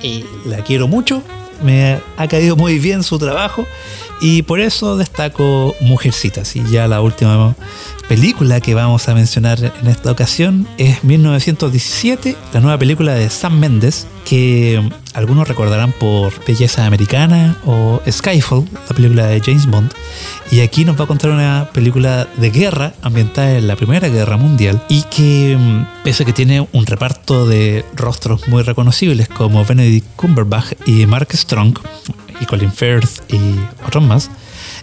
eh, 0.03 0.25
la 0.47 0.59
quiero 0.65 0.89
mucho, 0.89 1.23
me 1.63 1.99
ha 2.17 2.29
caído 2.29 2.57
muy 2.57 2.79
bien 2.79 3.03
su 3.03 3.19
trabajo 3.19 3.67
y 4.21 4.43
por 4.43 4.61
eso 4.61 4.97
destaco 4.97 5.75
Mujercitas. 5.81 6.57
Y 6.57 6.65
ya 6.71 6.89
la 6.89 7.01
última 7.01 7.55
película 8.09 8.61
que 8.61 8.75
vamos 8.75 9.09
a 9.09 9.15
mencionar 9.15 9.59
en 9.81 9.87
esta 9.87 10.11
ocasión 10.11 10.67
es 10.79 11.05
1917, 11.05 12.37
la 12.53 12.61
nueva 12.61 12.79
película 12.79 13.15
de 13.15 13.31
Sam 13.31 13.59
Mendes, 13.59 14.07
que 14.29 14.87
algunos 15.15 15.49
recordarán 15.49 15.93
por 15.93 16.33
Belleza 16.45 16.85
Americana 16.85 17.57
o 17.65 18.03
Skyfall, 18.07 18.69
la 18.89 18.95
película 18.95 19.27
de 19.27 19.41
James 19.41 19.67
Bond. 19.67 19.91
Y 20.51 20.61
aquí 20.61 20.85
nos 20.85 21.01
va 21.01 21.05
a 21.05 21.07
contar 21.07 21.31
una 21.31 21.71
película 21.73 22.29
de 22.37 22.51
guerra 22.51 22.93
ambientada 23.01 23.57
en 23.57 23.67
la 23.67 23.77
Primera 23.77 24.09
Guerra 24.09 24.37
Mundial 24.37 24.83
y 24.91 25.03
que, 25.05 25.57
mm, 25.59 26.05
pese 26.05 26.25
a 26.25 26.27
que 26.27 26.35
tiene 26.35 26.69
un 26.73 26.85
reparto 26.85 27.47
de 27.47 27.87
rostros 27.95 28.47
muy 28.49 28.63
reconocibles 28.63 29.29
como 29.29 29.65
Benedict 29.65 30.07
Cumberbatch 30.17 30.75
y 30.85 31.07
Mark 31.07 31.29
Strong 31.33 31.79
y 32.39 32.45
Colin 32.45 32.73
Firth 32.73 33.33
y 33.33 33.39
otros 33.87 34.05
más, 34.05 34.31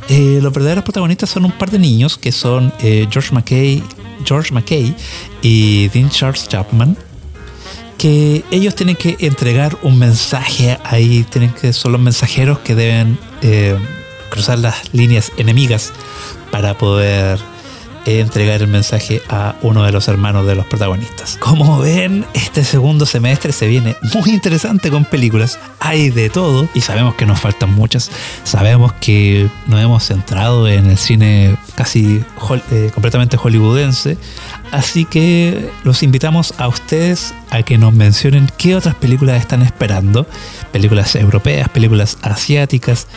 eh, 0.09 0.39
los 0.41 0.53
verdaderos 0.53 0.83
protagonistas 0.83 1.29
son 1.29 1.45
un 1.45 1.51
par 1.51 1.69
de 1.69 1.77
niños 1.77 2.17
que 2.17 2.31
son 2.31 2.73
eh, 2.79 3.07
George 3.11 3.31
McKay, 3.31 3.83
George 4.23 4.51
McKay 4.51 4.95
y 5.43 5.87
Dean 5.89 6.09
Charles 6.09 6.47
Chapman, 6.47 6.97
que 7.97 8.43
ellos 8.51 8.75
tienen 8.75 8.95
que 8.95 9.17
entregar 9.19 9.77
un 9.81 9.99
mensaje 9.99 10.77
ahí, 10.83 11.23
tienen 11.29 11.51
que 11.51 11.73
son 11.73 11.91
los 11.91 12.01
mensajeros 12.01 12.59
que 12.59 12.75
deben 12.75 13.17
eh, 13.41 13.77
cruzar 14.29 14.59
las 14.59 14.93
líneas 14.93 15.31
enemigas 15.37 15.93
para 16.51 16.77
poder 16.77 17.39
eh, 18.05 18.19
entregar 18.19 18.61
el 18.61 18.67
mensaje 18.67 19.23
a 19.29 19.55
uno 19.63 19.83
de 19.83 19.91
los 19.91 20.07
hermanos 20.07 20.45
de 20.45 20.53
los 20.53 20.67
protagonistas. 20.67 21.37
Como 21.39 21.79
ven, 21.79 22.23
este 22.33 22.63
segundo 22.63 23.07
semestre 23.07 23.51
se 23.51 23.67
viene 23.67 23.95
muy 24.13 24.29
interesante 24.29 24.91
con 24.91 25.05
películas. 25.05 25.57
Hay 25.79 26.11
de 26.11 26.29
todo 26.29 26.69
y 26.75 26.81
sabemos 26.81 27.15
que 27.15 27.25
nos 27.25 27.39
faltan 27.39 27.73
muchas. 27.73 28.11
Sabemos 28.43 28.93
que 29.01 29.49
nos 29.65 29.81
hemos 29.81 30.03
centrado 30.03 30.67
en 30.67 30.85
el 30.85 30.99
cine 30.99 31.57
casi 31.73 32.23
eh, 32.71 32.91
completamente 32.93 33.37
hollywoodense. 33.37 34.17
Así 34.76 35.05
que 35.05 35.71
los 35.86 36.03
invitamos 36.03 36.53
a 36.57 36.67
ustedes 36.67 37.34
a 37.49 37.63
que 37.63 37.78
nos 37.78 37.93
mencionen 37.93 38.51
qué 38.57 38.76
otras 38.76 38.93
películas 38.93 39.39
están 39.39 39.61
esperando. 39.61 40.28
Películas 40.73 41.15
europeas, 41.15 41.69
películas 41.69 42.17
asiáticas 42.21 43.07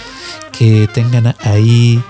que 0.57 0.89
tengan 0.95 1.35
ahí 1.41 2.01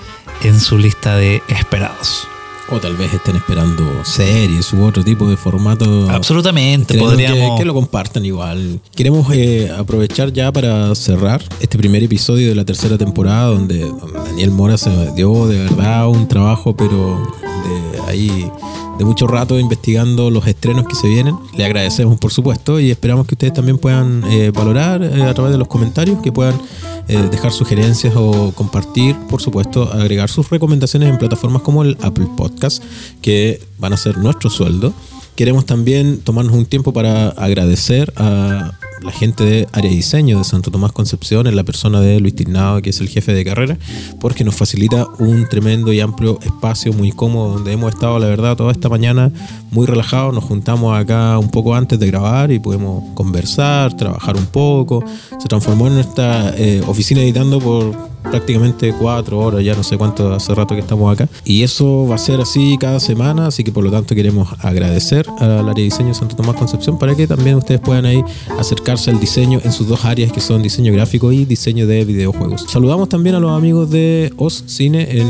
en 0.42 0.60
su 0.60 0.76
lista 0.76 1.16
de 1.16 1.42
esperados. 1.48 2.28
O 2.68 2.78
tal 2.78 2.94
vez 2.98 3.14
estén 3.14 3.36
esperando 3.36 4.04
series 4.04 4.70
u 4.74 4.84
otro 4.84 5.02
tipo 5.02 5.26
de 5.26 5.38
formato. 5.38 6.10
Absolutamente, 6.10 6.98
podríamos. 6.98 7.52
que, 7.52 7.62
que 7.62 7.64
lo 7.64 7.72
compartan 7.72 8.26
igual. 8.26 8.82
Queremos 8.94 9.32
eh, 9.32 9.72
aprovechar 9.74 10.30
ya 10.30 10.52
para 10.52 10.94
cerrar 10.94 11.42
este 11.58 11.78
primer 11.78 12.02
episodio 12.02 12.50
de 12.50 12.54
la 12.54 12.66
tercera 12.66 12.98
temporada 12.98 13.46
donde 13.46 13.90
Daniel 14.26 14.50
Mora 14.50 14.76
se 14.76 14.90
dio 15.12 15.48
de 15.48 15.60
verdad 15.60 16.06
un 16.06 16.28
trabajo, 16.28 16.76
pero 16.76 17.32
de 17.64 18.10
ahí 18.10 18.50
de 18.98 19.04
mucho 19.04 19.26
rato 19.26 19.58
investigando 19.58 20.30
los 20.30 20.46
estrenos 20.46 20.86
que 20.86 20.94
se 20.94 21.08
vienen. 21.08 21.36
Le 21.56 21.64
agradecemos 21.64 22.18
por 22.18 22.32
supuesto 22.32 22.80
y 22.80 22.90
esperamos 22.90 23.26
que 23.26 23.34
ustedes 23.34 23.52
también 23.52 23.78
puedan 23.78 24.24
eh, 24.24 24.50
valorar 24.50 25.02
eh, 25.02 25.22
a 25.22 25.32
través 25.34 25.52
de 25.52 25.58
los 25.58 25.68
comentarios, 25.68 26.20
que 26.20 26.32
puedan 26.32 26.60
eh, 27.06 27.28
dejar 27.30 27.52
sugerencias 27.52 28.14
o 28.16 28.52
compartir, 28.52 29.16
por 29.30 29.40
supuesto, 29.40 29.90
agregar 29.92 30.28
sus 30.28 30.50
recomendaciones 30.50 31.08
en 31.08 31.18
plataformas 31.18 31.62
como 31.62 31.82
el 31.82 31.96
Apple 32.02 32.28
Podcast, 32.36 32.82
que 33.22 33.62
van 33.78 33.92
a 33.92 33.96
ser 33.96 34.18
nuestro 34.18 34.50
sueldo. 34.50 34.92
Queremos 35.38 35.66
también 35.66 36.18
tomarnos 36.18 36.52
un 36.56 36.66
tiempo 36.66 36.92
para 36.92 37.28
agradecer 37.28 38.12
a 38.16 38.72
la 39.00 39.12
gente 39.12 39.44
de 39.44 39.68
área 39.70 39.88
diseño 39.88 40.38
de 40.38 40.42
Santo 40.42 40.72
Tomás 40.72 40.90
Concepción, 40.90 41.46
en 41.46 41.54
la 41.54 41.62
persona 41.62 42.00
de 42.00 42.18
Luis 42.18 42.34
Tignado, 42.34 42.82
que 42.82 42.90
es 42.90 43.00
el 43.00 43.08
jefe 43.08 43.32
de 43.32 43.44
carrera, 43.44 43.78
porque 44.18 44.42
nos 44.42 44.56
facilita 44.56 45.06
un 45.20 45.48
tremendo 45.48 45.92
y 45.92 46.00
amplio 46.00 46.40
espacio 46.42 46.92
muy 46.92 47.12
cómodo 47.12 47.54
donde 47.54 47.70
hemos 47.70 47.94
estado, 47.94 48.18
la 48.18 48.26
verdad, 48.26 48.56
toda 48.56 48.72
esta 48.72 48.88
mañana 48.88 49.30
muy 49.70 49.86
relajados. 49.86 50.34
Nos 50.34 50.42
juntamos 50.42 50.98
acá 50.98 51.38
un 51.38 51.52
poco 51.52 51.72
antes 51.76 52.00
de 52.00 52.08
grabar 52.08 52.50
y 52.50 52.58
podemos 52.58 53.04
conversar, 53.14 53.96
trabajar 53.96 54.36
un 54.36 54.46
poco. 54.46 55.04
Se 55.38 55.46
transformó 55.46 55.86
en 55.86 55.94
nuestra 55.94 56.52
eh, 56.56 56.82
oficina 56.84 57.20
editando 57.20 57.60
por 57.60 57.94
prácticamente 58.30 58.92
cuatro 58.92 59.38
horas, 59.38 59.64
ya 59.64 59.74
no 59.74 59.82
sé 59.82 59.96
cuánto 59.96 60.32
hace 60.32 60.54
rato 60.54 60.74
que 60.74 60.80
estamos 60.80 61.12
acá. 61.12 61.28
Y 61.44 61.62
eso 61.62 62.06
va 62.08 62.16
a 62.16 62.18
ser 62.18 62.40
así 62.40 62.76
cada 62.78 63.00
semana, 63.00 63.46
así 63.46 63.64
que 63.64 63.72
por 63.72 63.84
lo 63.84 63.90
tanto 63.90 64.14
queremos 64.14 64.48
agradecer 64.60 65.26
al 65.38 65.60
área 65.60 65.74
de 65.74 65.82
diseño 65.82 66.08
de 66.08 66.14
Santo 66.14 66.36
Tomás 66.36 66.56
Concepción 66.56 66.98
para 66.98 67.14
que 67.14 67.26
también 67.26 67.56
ustedes 67.56 67.80
puedan 67.80 68.06
ahí 68.06 68.22
acercarse 68.58 69.10
al 69.10 69.20
diseño 69.20 69.60
en 69.64 69.72
sus 69.72 69.88
dos 69.88 70.04
áreas 70.04 70.32
que 70.32 70.40
son 70.40 70.62
diseño 70.62 70.92
gráfico 70.92 71.32
y 71.32 71.44
diseño 71.44 71.86
de 71.86 72.04
videojuegos. 72.04 72.66
Saludamos 72.68 73.08
también 73.08 73.34
a 73.34 73.40
los 73.40 73.50
amigos 73.50 73.90
de 73.90 74.32
Os 74.36 74.64
Cine 74.66 75.08
en 75.10 75.28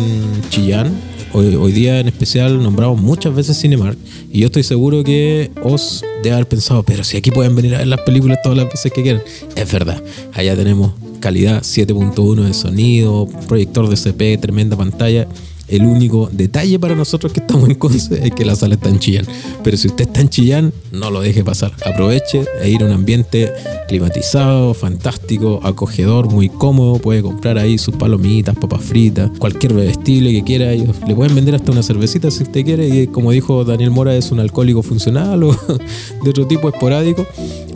Chillán. 0.50 0.92
Hoy, 1.32 1.54
hoy 1.56 1.72
día 1.72 2.00
en 2.00 2.08
especial 2.08 2.62
nombramos 2.62 3.00
muchas 3.00 3.34
veces 3.34 3.60
Cinemark 3.60 3.98
y 4.30 4.40
yo 4.40 4.46
estoy 4.46 4.62
seguro 4.62 5.04
que 5.04 5.50
Os 5.62 6.02
debe 6.22 6.34
haber 6.34 6.48
pensado, 6.48 6.82
pero 6.82 7.04
si 7.04 7.16
aquí 7.16 7.30
pueden 7.30 7.54
venir 7.54 7.74
a 7.74 7.78
ver 7.78 7.86
las 7.86 8.00
películas 8.00 8.38
todas 8.42 8.56
las 8.56 8.66
veces 8.66 8.92
que 8.92 9.02
quieran. 9.02 9.22
Es 9.54 9.70
verdad, 9.70 10.02
allá 10.32 10.56
tenemos 10.56 10.92
calidad 11.18 11.62
7.1 11.62 12.44
de 12.44 12.54
sonido, 12.54 13.28
proyector 13.46 13.88
de 13.88 13.96
CP, 13.96 14.38
tremenda 14.38 14.76
pantalla 14.76 15.26
El 15.68 15.84
único 15.84 16.30
detalle 16.32 16.78
para 16.78 16.94
nosotros 16.94 17.32
que 17.32 17.40
estamos 17.40 17.68
en 17.68 17.74
Conce 17.74 18.26
es 18.26 18.32
que 18.32 18.44
la 18.44 18.56
sala 18.56 18.74
está 18.74 18.88
en 18.88 18.98
Chillán. 18.98 19.26
Pero 19.62 19.76
si 19.76 19.88
usted 19.88 20.06
está 20.06 20.20
en 20.22 20.30
Chillán, 20.30 20.72
no 20.92 21.10
lo 21.10 21.20
deje 21.20 21.44
pasar. 21.44 21.72
Aproveche 21.84 22.46
e 22.62 22.70
ir 22.70 22.82
a 22.82 22.86
un 22.86 22.92
ambiente 22.92 23.52
climatizado, 23.86 24.72
fantástico, 24.72 25.60
acogedor, 25.62 26.30
muy 26.30 26.48
cómodo. 26.48 26.98
Puede 26.98 27.20
comprar 27.20 27.58
ahí 27.58 27.76
sus 27.76 27.96
palomitas, 27.96 28.56
papas 28.56 28.82
fritas, 28.82 29.30
cualquier 29.38 29.74
bebestible 29.74 30.32
que 30.32 30.42
quiera. 30.42 30.72
Ellos 30.72 30.96
le 31.06 31.14
pueden 31.14 31.34
vender 31.34 31.54
hasta 31.54 31.70
una 31.70 31.82
cervecita 31.82 32.30
si 32.30 32.44
usted 32.44 32.64
quiere. 32.64 32.88
Y 32.88 33.06
como 33.08 33.30
dijo 33.32 33.62
Daniel 33.64 33.90
Mora, 33.90 34.16
es 34.16 34.32
un 34.32 34.40
alcohólico 34.40 34.82
funcional 34.82 35.42
o 35.42 35.52
de 36.22 36.30
otro 36.30 36.46
tipo 36.46 36.70
esporádico. 36.70 37.26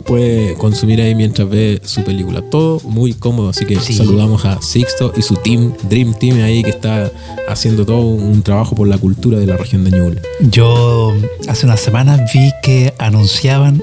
Puede 0.05 0.53
consumir 0.55 1.01
ahí 1.01 1.15
mientras 1.15 1.49
ve 1.49 1.81
su 1.83 2.03
película. 2.03 2.41
Todo 2.41 2.79
muy 2.81 3.13
cómodo. 3.13 3.49
Así 3.49 3.65
que 3.65 3.79
saludamos 3.79 4.45
a 4.45 4.61
Sixto 4.61 5.13
y 5.15 5.21
su 5.21 5.35
team, 5.35 5.73
Dream 5.89 6.13
Team 6.13 6.41
ahí 6.41 6.63
que 6.63 6.69
está 6.71 7.11
haciendo 7.47 7.85
todo 7.85 8.01
un 8.01 8.43
trabajo 8.43 8.75
por 8.75 8.87
la 8.87 8.97
cultura 8.97 9.37
de 9.39 9.45
la 9.47 9.57
región 9.57 9.83
de 9.83 9.91
Ñuble. 9.91 10.21
Yo 10.41 11.13
hace 11.47 11.65
unas 11.65 11.79
semanas 11.79 12.31
vi 12.33 12.51
que 12.61 12.93
anunciaban 12.97 13.81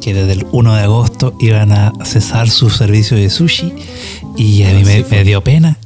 que 0.00 0.14
desde 0.14 0.32
el 0.32 0.46
1 0.52 0.74
de 0.76 0.82
agosto 0.82 1.34
iban 1.40 1.72
a 1.72 1.92
cesar 2.04 2.48
su 2.50 2.70
servicio 2.70 3.16
de 3.16 3.30
sushi 3.30 3.72
y 4.36 4.62
a 4.62 4.72
mí 4.72 4.84
me, 4.84 5.04
me 5.10 5.24
dio 5.24 5.42
pena, 5.42 5.78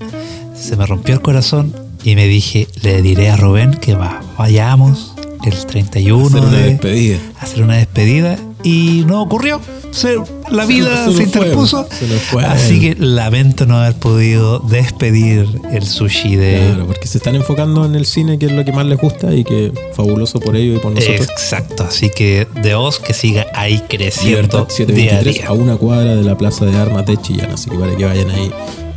se 0.55 0.77
me 0.77 0.85
rompió 0.87 1.15
el 1.15 1.23
corazón 1.23 1.75
y 2.05 2.15
me 2.15 2.27
dije, 2.27 2.69
le 2.83 3.01
diré 3.01 3.31
a 3.31 3.37
Rubén 3.37 3.73
que 3.73 3.95
va, 3.95 4.21
vayamos 4.37 5.15
el 5.47 5.55
31 5.67 6.27
Hacer 6.27 6.41
una 6.43 6.51
de- 6.59 6.63
despedida. 6.73 7.19
hacer 7.41 7.63
una 7.63 7.77
despedida 7.77 8.37
y 8.63 9.05
no 9.07 9.23
ocurrió. 9.23 9.61
Se- 9.91 10.17
la 10.51 10.65
vida 10.67 11.11
se 11.11 11.23
interpuso. 11.23 11.87
fue. 12.31 12.45
Así 12.45 12.81
que 12.81 12.95
lamento 12.99 13.67
no 13.67 13.79
haber 13.79 13.95
podido 13.95 14.59
despedir 14.61 15.47
el 15.71 15.87
sushi 15.87 16.37
de, 16.37 16.67
Claro, 16.69 16.87
porque 16.87 17.07
se 17.07 17.19
están 17.19 17.35
enfocando 17.35 17.85
en 17.85 17.95
el 17.95 18.05
cine, 18.07 18.39
que 18.39 18.47
es 18.47 18.53
lo 18.53 18.65
que 18.65 18.73
más 18.73 18.87
les 18.87 18.99
gusta 18.99 19.35
y 19.35 19.45
que 19.45 19.73
fabuloso 19.95 20.41
por 20.41 20.57
ello 20.57 20.77
y 20.77 20.79
por 20.79 20.93
nosotros. 20.93 21.29
Exacto, 21.29 21.85
así 21.85 22.11
que 22.11 22.47
de 22.63 22.75
Oz 22.75 22.99
que 23.01 23.13
siga 23.15 23.47
ahí 23.55 23.83
creciendo 23.89 24.37
Libertad 24.37 24.59
día 24.59 24.67
a 24.67 25.21
723 25.23 25.35
día. 25.37 25.47
a 25.49 25.53
una 25.53 25.77
cuadra 25.77 26.15
de 26.17 26.23
la 26.23 26.37
Plaza 26.37 26.65
de 26.67 26.77
Armas 26.77 27.07
de 27.07 27.17
Chillán, 27.19 27.51
así 27.53 27.69
que 27.71 27.77
para 27.79 27.95
que 27.97 28.05
vayan 28.05 28.31
ahí 28.31 28.51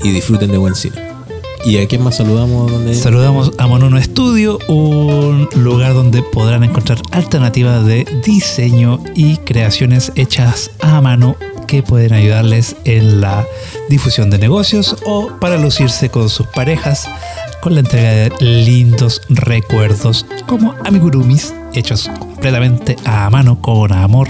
y 0.04 0.10
disfruten 0.12 0.52
de 0.52 0.58
buen 0.58 0.76
cine. 0.76 1.15
¿Y 1.66 1.80
a 1.80 1.88
quién 1.88 2.04
más 2.04 2.18
saludamos? 2.18 2.72
¿Dónde? 2.72 2.94
Saludamos 2.94 3.52
a 3.58 3.66
Monono 3.66 4.00
Studio, 4.00 4.60
un 4.68 5.50
lugar 5.56 5.96
donde 5.96 6.22
podrán 6.22 6.64
encontrar 6.64 7.02
alternativas 7.12 7.84
de 7.88 8.06
diseño 8.24 9.00
y 9.16 9.38
creaciones 9.38 10.12
hechas 10.16 10.70
a 10.80 11.02
mano 11.02 11.36
que 11.66 11.82
pueden 11.82 12.14
ayudarles 12.14 12.76
en 12.84 13.20
la 13.20 13.48
difusión 13.90 14.30
de 14.30 14.38
negocios 14.38 14.96
o 15.06 15.30
para 15.40 15.58
lucirse 15.58 16.10
con 16.10 16.30
sus 16.30 16.46
parejas 16.46 17.10
con 17.62 17.74
la 17.74 17.80
entrega 17.80 18.12
de 18.12 18.32
lindos 18.40 19.24
recuerdos 19.30 20.28
como 20.46 20.76
amigurumis 20.86 21.56
hechos 21.74 22.12
completamente 22.20 22.96
a 23.06 23.28
mano 23.32 23.60
con 23.60 23.92
amor 23.92 24.30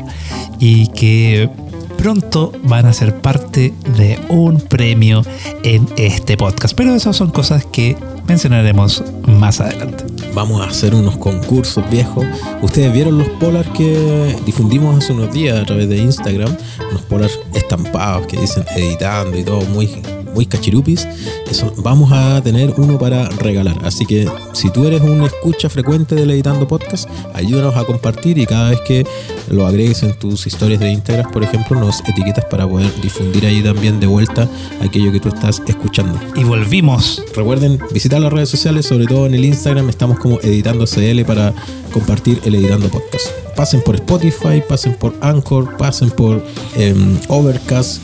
y 0.60 0.88
que 0.94 1.50
pronto 1.98 2.52
van 2.64 2.86
a 2.86 2.94
ser 2.94 3.20
parte 3.22 3.74
de 3.98 4.20
un 4.30 4.60
premio 4.60 5.24
en 5.64 5.88
este 5.98 6.38
podcast. 6.38 6.76
Pero 6.76 6.96
esas 6.96 7.16
son 7.16 7.32
cosas 7.32 7.66
que 7.66 7.98
mencionaremos 8.28 9.04
más 9.28 9.62
adelante. 9.62 10.06
Vamos 10.34 10.62
a 10.62 10.70
hacer 10.70 10.94
unos 10.94 11.18
concursos 11.18 11.90
viejos. 11.90 12.26
Ustedes 12.62 12.94
vieron 12.94 13.18
los 13.18 13.30
polars 13.30 13.70
que 13.70 14.36
difundimos 14.46 14.98
hace 14.98 15.14
unos 15.14 15.34
días 15.34 15.60
a 15.60 15.66
través 15.66 15.88
de 15.90 15.98
Instagram. 15.98 16.56
Unos 16.90 17.02
polars 17.04 17.40
estampados 17.54 18.28
que 18.28 18.40
dicen 18.40 18.66
editando 18.76 19.38
y 19.38 19.44
todo 19.44 19.62
muy, 19.68 20.02
muy 20.36 20.46
cachirupis. 20.46 21.08
Eso, 21.50 21.74
vamos 21.78 22.12
a 22.12 22.42
tener 22.44 22.74
uno 22.78 23.00
para 23.00 23.28
regalar. 23.30 23.78
Así 23.84 24.06
que 24.06 24.30
si 24.54 24.70
tú 24.70 24.86
eres 24.86 25.02
un 25.02 25.24
escucha 25.24 25.70
frecuente 25.70 26.14
del 26.14 26.30
Editando 26.30 26.68
Podcast, 26.68 27.10
ayúdanos 27.34 27.76
a 27.76 27.86
compartir 27.86 28.38
y 28.38 28.46
cada 28.46 28.70
vez 28.70 28.82
que 28.82 29.08
lo 29.50 29.66
agregues 29.66 30.04
en 30.04 30.14
tus 30.20 30.46
historias 30.46 30.80
de 30.82 30.92
Instagram, 30.92 31.32
por 31.32 31.44
ejemplo, 31.44 31.80
nos 31.80 32.02
etiquetas 32.02 32.46
para 32.46 32.68
poder 32.68 32.92
difundir 33.02 33.46
ahí 33.46 33.64
también 33.64 34.00
de 34.00 34.08
vuelta 34.08 34.48
aquello 34.82 35.12
que 35.12 35.20
tú 35.20 35.30
estás 35.30 35.62
escuchando. 35.66 36.20
Y 36.36 36.44
volvimos. 36.44 37.24
Recuerden 37.34 37.80
visitar 37.92 38.20
las 38.20 38.32
redes 38.32 38.50
sociales, 38.50 38.86
sobre 38.86 39.06
todo 39.06 39.26
en 39.26 39.34
el 39.34 39.46
Instagram, 39.46 39.90
estamos 39.90 40.20
como 40.20 40.40
Editando 40.42 40.86
CL 40.86 41.24
para 41.26 41.54
compartir 41.94 42.42
el 42.44 42.56
Editando 42.56 42.90
Podcast. 42.90 43.28
Pasen 43.56 43.82
por 43.82 43.96
Spotify, 43.96 44.62
pasen 44.68 44.96
por 44.96 45.16
Anchor, 45.22 45.78
pasen 45.78 46.12
por 46.12 46.44
em, 46.76 47.18
Overcast, 47.30 48.02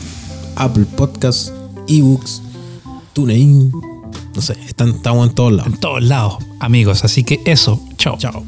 Apple 0.56 0.86
Podcasts, 0.96 1.52
eBooks, 1.98 2.42
TuneIn. 3.12 3.70
No 4.34 4.40
sé, 4.40 4.56
están, 4.66 4.90
estamos 4.90 5.28
en 5.28 5.34
todos 5.34 5.52
lados. 5.52 5.72
En 5.72 5.78
todos 5.78 6.02
lados, 6.02 6.38
amigos. 6.58 7.04
Así 7.04 7.22
que 7.22 7.40
eso, 7.44 7.80
chao. 7.98 8.16
Chao. 8.18 8.42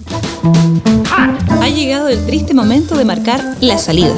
Ha 1.61 1.68
llegado 1.68 2.09
el 2.09 2.24
triste 2.26 2.55
momento 2.55 2.97
de 2.97 3.05
marcar 3.05 3.57
la 3.61 3.78
salida. 3.78 4.14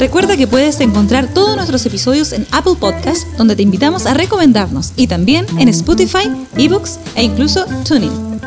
Recuerda 0.00 0.36
que 0.36 0.46
puedes 0.46 0.80
encontrar 0.80 1.28
todos 1.28 1.56
nuestros 1.56 1.84
episodios 1.84 2.32
en 2.32 2.46
Apple 2.52 2.76
Podcast, 2.80 3.26
donde 3.36 3.54
te 3.54 3.62
invitamos 3.62 4.06
a 4.06 4.14
recomendarnos, 4.14 4.94
y 4.96 5.06
también 5.06 5.44
en 5.58 5.68
Spotify, 5.68 6.30
eBooks 6.56 6.98
e 7.16 7.24
incluso 7.24 7.66
Tuning. 7.84 8.40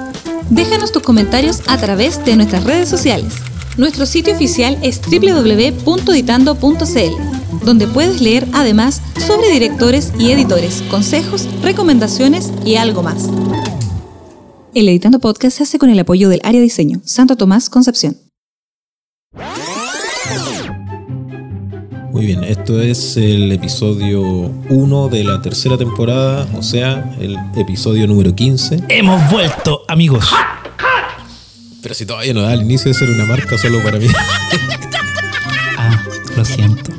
Déjanos 0.49 0.91
tus 0.91 1.03
comentarios 1.03 1.61
a 1.67 1.77
través 1.77 2.25
de 2.25 2.35
nuestras 2.35 2.63
redes 2.63 2.89
sociales. 2.89 3.35
Nuestro 3.77 4.05
sitio 4.05 4.33
oficial 4.33 4.77
es 4.81 5.01
www.editando.cl, 5.01 7.42
donde 7.63 7.87
puedes 7.87 8.21
leer 8.21 8.47
además 8.53 9.01
sobre 9.25 9.49
directores 9.51 10.13
y 10.17 10.31
editores, 10.31 10.83
consejos, 10.89 11.47
recomendaciones 11.61 12.51
y 12.65 12.75
algo 12.75 13.03
más. 13.03 13.29
El 14.73 14.89
Editando 14.89 15.19
Podcast 15.19 15.57
se 15.57 15.63
hace 15.63 15.77
con 15.77 15.89
el 15.89 15.99
apoyo 15.99 16.29
del 16.29 16.41
Área 16.43 16.59
Diseño, 16.59 17.01
Santo 17.05 17.35
Tomás, 17.35 17.69
Concepción. 17.69 18.17
Muy 22.11 22.27
bien, 22.27 22.43
esto 22.43 22.79
es 22.81 23.17
el 23.17 23.51
episodio 23.51 24.21
1 24.21 25.09
de 25.09 25.23
la 25.23 25.41
tercera 25.41 25.77
temporada, 25.77 26.47
o 26.55 26.63
sea, 26.63 27.15
el 27.19 27.37
episodio 27.55 28.07
número 28.07 28.35
15. 28.35 28.83
Hemos 28.89 29.31
vuelto, 29.31 29.81
amigos. 29.87 30.29
Pero 31.81 31.95
si 31.95 32.05
todavía 32.05 32.33
no 32.33 32.41
da 32.43 32.53
el 32.53 32.61
inicio 32.61 32.89
de 32.89 32.93
ser 32.93 33.09
una 33.09 33.25
marca 33.25 33.57
solo 33.57 33.83
para 33.83 33.99
mí. 33.99 34.07
Ah, 35.77 36.03
lo 36.37 36.45
siento. 36.45 36.91